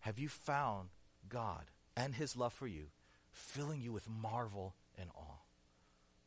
Have 0.00 0.18
you 0.18 0.28
found 0.28 0.90
God 1.28 1.64
and 1.96 2.14
his 2.14 2.36
love 2.36 2.52
for 2.52 2.66
you 2.66 2.86
filling 3.30 3.80
you 3.80 3.92
with 3.92 4.08
marvel 4.08 4.74
and 4.98 5.10
awe? 5.14 5.42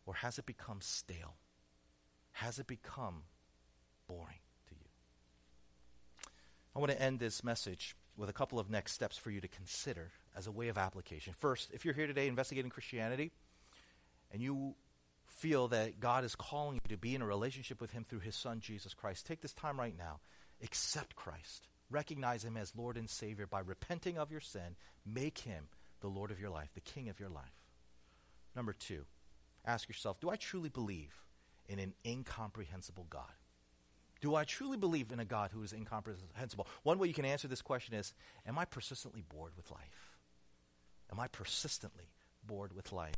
Or 0.05 0.15
has 0.15 0.37
it 0.37 0.45
become 0.45 0.81
stale? 0.81 1.35
Has 2.33 2.59
it 2.59 2.67
become 2.67 3.23
boring? 4.07 4.39
To 4.69 4.75
you? 4.75 4.87
I 6.75 6.79
want 6.79 6.91
to 6.91 7.01
end 7.01 7.19
this 7.19 7.43
message 7.43 7.95
with 8.17 8.29
a 8.29 8.33
couple 8.33 8.59
of 8.59 8.69
next 8.69 8.93
steps 8.93 9.17
for 9.17 9.31
you 9.31 9.41
to 9.41 9.47
consider 9.47 10.11
as 10.35 10.47
a 10.47 10.51
way 10.51 10.67
of 10.67 10.77
application. 10.77 11.33
First, 11.37 11.69
if 11.73 11.85
you're 11.85 11.93
here 11.93 12.07
today 12.07 12.27
investigating 12.27 12.69
Christianity 12.69 13.31
and 14.31 14.41
you 14.41 14.75
feel 15.27 15.69
that 15.69 15.99
God 15.99 16.23
is 16.23 16.35
calling 16.35 16.75
you 16.75 16.95
to 16.95 16.97
be 16.97 17.15
in 17.15 17.21
a 17.21 17.25
relationship 17.25 17.81
with 17.81 17.91
Him 17.91 18.05
through 18.07 18.19
His 18.19 18.35
Son, 18.35 18.59
Jesus 18.59 18.93
Christ, 18.93 19.25
take 19.25 19.41
this 19.41 19.53
time 19.53 19.79
right 19.79 19.97
now. 19.97 20.19
Accept 20.63 21.15
Christ. 21.15 21.67
Recognize 21.89 22.45
Him 22.45 22.57
as 22.57 22.73
Lord 22.75 22.97
and 22.97 23.09
Savior 23.09 23.47
by 23.47 23.59
repenting 23.59 24.17
of 24.17 24.31
your 24.31 24.39
sin. 24.39 24.75
Make 25.05 25.39
Him 25.39 25.67
the 26.01 26.07
Lord 26.07 26.31
of 26.31 26.39
your 26.39 26.49
life, 26.49 26.69
the 26.73 26.81
King 26.81 27.09
of 27.09 27.19
your 27.19 27.29
life. 27.29 27.43
Number 28.55 28.73
two, 28.73 29.05
ask 29.65 29.87
yourself 29.87 30.19
Do 30.19 30.29
I 30.29 30.35
truly 30.35 30.69
believe 30.69 31.13
in 31.67 31.79
an 31.79 31.93
incomprehensible 32.05 33.07
God? 33.09 33.31
Do 34.21 34.35
I 34.35 34.43
truly 34.43 34.77
believe 34.77 35.11
in 35.11 35.19
a 35.19 35.25
God 35.25 35.51
who 35.51 35.63
is 35.63 35.73
incomprehensible? 35.73 36.67
One 36.83 36.99
way 36.99 37.07
you 37.07 37.13
can 37.13 37.25
answer 37.25 37.47
this 37.47 37.61
question 37.61 37.95
is 37.95 38.13
Am 38.47 38.57
I 38.57 38.65
persistently 38.65 39.23
bored 39.27 39.53
with 39.57 39.71
life? 39.71 40.15
Am 41.11 41.19
I 41.19 41.27
persistently 41.27 42.11
bored 42.45 42.73
with 42.73 42.91
life? 42.91 43.15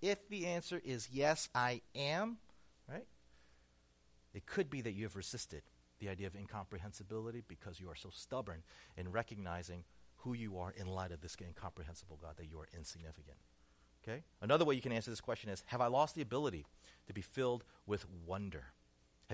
If 0.00 0.28
the 0.28 0.46
answer 0.46 0.80
is 0.84 1.08
yes, 1.12 1.48
I 1.54 1.80
am, 1.94 2.38
right? 2.88 3.06
It 4.32 4.46
could 4.46 4.70
be 4.70 4.80
that 4.82 4.92
you 4.92 5.04
have 5.04 5.16
resisted 5.16 5.62
the 5.98 6.08
idea 6.08 6.26
of 6.26 6.34
incomprehensibility 6.34 7.42
because 7.46 7.80
you 7.80 7.88
are 7.88 7.94
so 7.94 8.10
stubborn 8.12 8.62
in 8.96 9.10
recognizing 9.10 9.84
who 10.18 10.34
you 10.34 10.58
are 10.58 10.72
in 10.76 10.86
light 10.86 11.12
of 11.12 11.20
this 11.20 11.36
incomprehensible 11.40 12.18
God, 12.20 12.36
that 12.36 12.48
you 12.50 12.58
are 12.58 12.68
insignificant. 12.76 13.36
Okay? 14.02 14.22
Another 14.40 14.64
way 14.64 14.74
you 14.74 14.80
can 14.80 14.92
answer 14.92 15.10
this 15.10 15.20
question 15.20 15.50
is 15.50 15.62
Have 15.66 15.80
I 15.80 15.86
lost 15.86 16.14
the 16.14 16.22
ability 16.22 16.66
to 17.06 17.12
be 17.12 17.22
filled 17.22 17.64
with 17.86 18.06
wonder? 18.26 18.64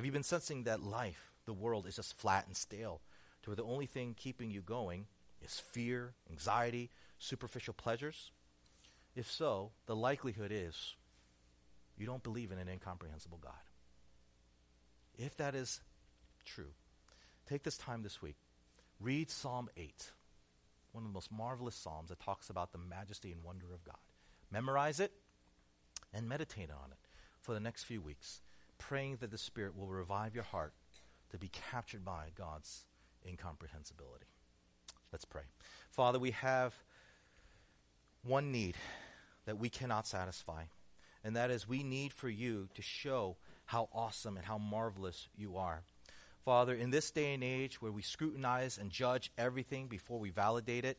Have 0.00 0.06
you 0.06 0.12
been 0.12 0.22
sensing 0.22 0.62
that 0.62 0.82
life, 0.82 1.30
the 1.44 1.52
world, 1.52 1.86
is 1.86 1.96
just 1.96 2.16
flat 2.18 2.46
and 2.46 2.56
stale, 2.56 3.02
to 3.42 3.50
where 3.50 3.56
the 3.56 3.64
only 3.64 3.84
thing 3.84 4.14
keeping 4.16 4.50
you 4.50 4.62
going 4.62 5.04
is 5.42 5.60
fear, 5.60 6.14
anxiety, 6.30 6.88
superficial 7.18 7.74
pleasures? 7.74 8.30
If 9.14 9.30
so, 9.30 9.72
the 9.84 9.94
likelihood 9.94 10.52
is 10.54 10.94
you 11.98 12.06
don't 12.06 12.22
believe 12.22 12.50
in 12.50 12.58
an 12.58 12.66
incomprehensible 12.66 13.36
God. 13.42 13.52
If 15.18 15.36
that 15.36 15.54
is 15.54 15.82
true, 16.46 16.72
take 17.46 17.62
this 17.62 17.76
time 17.76 18.02
this 18.02 18.22
week. 18.22 18.36
Read 19.00 19.30
Psalm 19.30 19.68
8, 19.76 20.12
one 20.92 21.04
of 21.04 21.10
the 21.10 21.14
most 21.14 21.30
marvelous 21.30 21.74
Psalms 21.74 22.08
that 22.08 22.20
talks 22.20 22.48
about 22.48 22.72
the 22.72 22.78
majesty 22.78 23.32
and 23.32 23.44
wonder 23.44 23.66
of 23.74 23.84
God. 23.84 23.98
Memorize 24.50 24.98
it 24.98 25.12
and 26.14 26.26
meditate 26.26 26.70
on 26.70 26.90
it 26.90 26.98
for 27.42 27.52
the 27.52 27.60
next 27.60 27.84
few 27.84 28.00
weeks, 28.00 28.40
praying 28.80 29.18
that 29.20 29.30
the 29.30 29.38
Spirit 29.38 29.76
will 29.76 29.86
revive 29.86 30.34
your 30.34 30.44
heart 30.44 30.72
to 31.30 31.38
be 31.38 31.48
captured 31.70 32.04
by 32.04 32.30
God's 32.36 32.86
incomprehensibility. 33.24 34.26
Let's 35.12 35.24
pray. 35.24 35.42
Father, 35.90 36.18
we 36.18 36.32
have 36.32 36.74
one 38.24 38.50
need 38.50 38.74
that 39.44 39.58
we 39.58 39.68
cannot 39.68 40.06
satisfy, 40.06 40.64
and 41.22 41.36
that 41.36 41.50
is 41.50 41.68
we 41.68 41.82
need 41.82 42.12
for 42.12 42.28
you 42.28 42.68
to 42.74 42.82
show 42.82 43.36
how 43.66 43.88
awesome 43.92 44.36
and 44.36 44.44
how 44.44 44.58
marvelous 44.58 45.28
you 45.36 45.56
are. 45.56 45.82
Father, 46.44 46.74
in 46.74 46.90
this 46.90 47.10
day 47.10 47.34
and 47.34 47.44
age 47.44 47.80
where 47.80 47.92
we 47.92 48.02
scrutinize 48.02 48.78
and 48.78 48.90
judge 48.90 49.30
everything 49.36 49.86
before 49.86 50.18
we 50.18 50.30
validate 50.30 50.84
it, 50.84 50.98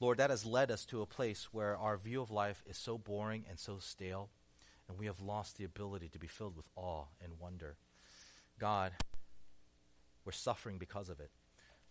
Lord, 0.00 0.18
that 0.18 0.30
has 0.30 0.46
led 0.46 0.70
us 0.70 0.86
to 0.86 1.02
a 1.02 1.06
place 1.06 1.48
where 1.52 1.76
our 1.76 1.96
view 1.96 2.22
of 2.22 2.30
life 2.30 2.62
is 2.66 2.78
so 2.78 2.96
boring 2.98 3.44
and 3.48 3.58
so 3.58 3.78
stale, 3.78 4.28
and 4.88 4.98
we 4.98 5.06
have 5.06 5.20
lost 5.20 5.56
the 5.56 5.64
ability 5.64 6.08
to 6.08 6.18
be 6.18 6.26
filled 6.26 6.56
with 6.56 6.68
awe 6.76 7.04
and 7.22 7.40
wonder. 7.40 7.76
God, 8.58 8.92
we're 10.24 10.32
suffering 10.32 10.78
because 10.78 11.08
of 11.08 11.20
it. 11.20 11.30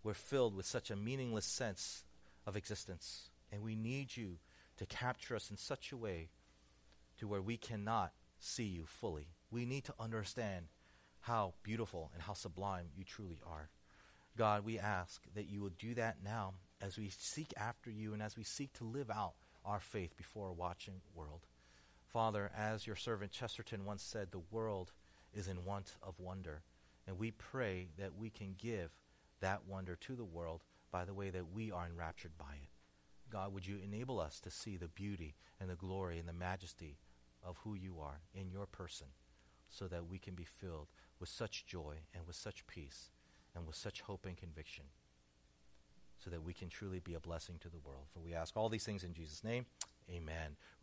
We're 0.04 0.14
filled 0.14 0.56
with 0.56 0.66
such 0.66 0.92
a 0.92 0.96
meaningless 0.96 1.46
sense 1.46 2.04
of 2.46 2.58
existence, 2.58 3.30
and 3.52 3.62
we 3.62 3.76
need 3.76 4.16
you 4.16 4.38
to 4.78 4.86
capture 4.86 5.36
us 5.36 5.50
in 5.50 5.58
such 5.58 5.92
a 5.92 5.98
way 5.98 6.30
to 7.20 7.28
where 7.28 7.42
we 7.42 7.58
cannot 7.58 8.12
see 8.40 8.66
you 8.66 8.86
fully. 8.86 9.28
We 9.52 9.66
need 9.66 9.86
to 9.86 9.94
understand 10.00 10.66
how 11.22 11.54
beautiful 11.64 12.12
and 12.14 12.22
how 12.22 12.34
sublime 12.34 12.88
you 12.98 13.04
truly 13.06 13.40
are. 13.48 13.70
God, 14.38 14.66
we 14.66 14.80
ask 14.80 15.22
that 15.36 15.48
you 15.48 15.62
will 15.62 15.72
do 15.78 15.94
that 15.94 16.18
now 16.24 16.56
as 16.82 16.98
we 16.98 17.10
seek 17.18 17.54
after 17.56 17.90
you 17.90 18.14
and 18.14 18.22
as 18.22 18.36
we 18.36 18.44
seek 18.44 18.74
to 18.74 18.84
live 18.84 19.10
out 19.10 19.34
our 19.64 19.80
faith 19.80 20.18
before 20.18 20.50
a 20.50 20.54
watching 20.54 21.02
world. 21.16 21.42
Father, 22.14 22.52
as 22.56 22.86
your 22.86 22.96
servant 22.96 23.32
Chesterton 23.32 23.86
once 23.86 24.04
said, 24.04 24.32
the 24.32 24.44
world 24.52 24.92
is 25.34 25.48
in 25.48 25.66
want 25.66 25.96
of 26.04 26.20
wonder. 26.20 26.62
And 27.08 27.18
we 27.18 27.32
pray 27.32 27.88
that 27.98 28.16
we 28.16 28.30
can 28.30 28.54
give 28.56 28.92
that 29.42 29.66
wonder 29.68 29.96
to 29.96 30.16
the 30.16 30.24
world 30.24 30.64
by 30.92 31.06
the 31.06 31.14
way 31.14 31.32
that 31.32 31.52
we 31.52 31.72
are 31.72 31.88
enraptured 31.88 32.38
by 32.38 32.54
it. 32.62 32.70
God, 33.32 33.52
would 33.52 33.66
you 33.66 33.80
enable 33.84 34.20
us 34.20 34.40
to 34.42 34.52
see 34.52 34.78
the 34.78 34.88
beauty 34.88 35.34
and 35.60 35.70
the 35.70 35.76
glory 35.76 36.20
and 36.20 36.30
the 36.30 36.34
majesty 36.34 37.00
of 37.44 37.58
who 37.64 37.74
you 37.74 38.00
are 38.00 38.22
in 38.36 38.52
your 38.52 38.68
person 38.68 39.08
so 39.68 39.88
that 39.88 40.08
we 40.08 40.20
can 40.20 40.36
be 40.36 40.44
filled 40.44 40.90
with 41.20 41.30
such 41.30 41.66
joy 41.66 41.96
and 42.14 42.28
with 42.28 42.36
such 42.36 42.68
peace 42.68 43.10
and 43.56 43.66
with 43.66 43.76
such 43.76 44.02
hope 44.02 44.28
and 44.28 44.38
conviction 44.38 44.86
so 46.24 46.30
that 46.30 46.44
we 46.44 46.54
can 46.54 46.70
truly 46.70 47.00
be 47.00 47.16
a 47.16 47.20
blessing 47.20 47.56
to 47.60 47.70
the 47.70 47.80
world. 47.80 48.06
For 48.14 48.20
we 48.20 48.34
ask 48.34 48.56
all 48.56 48.70
these 48.70 48.86
things 48.86 49.04
in 49.04 49.14
Jesus' 49.14 49.44
name. 49.44 49.66
Amen. 50.10 50.56
We're 50.80 50.82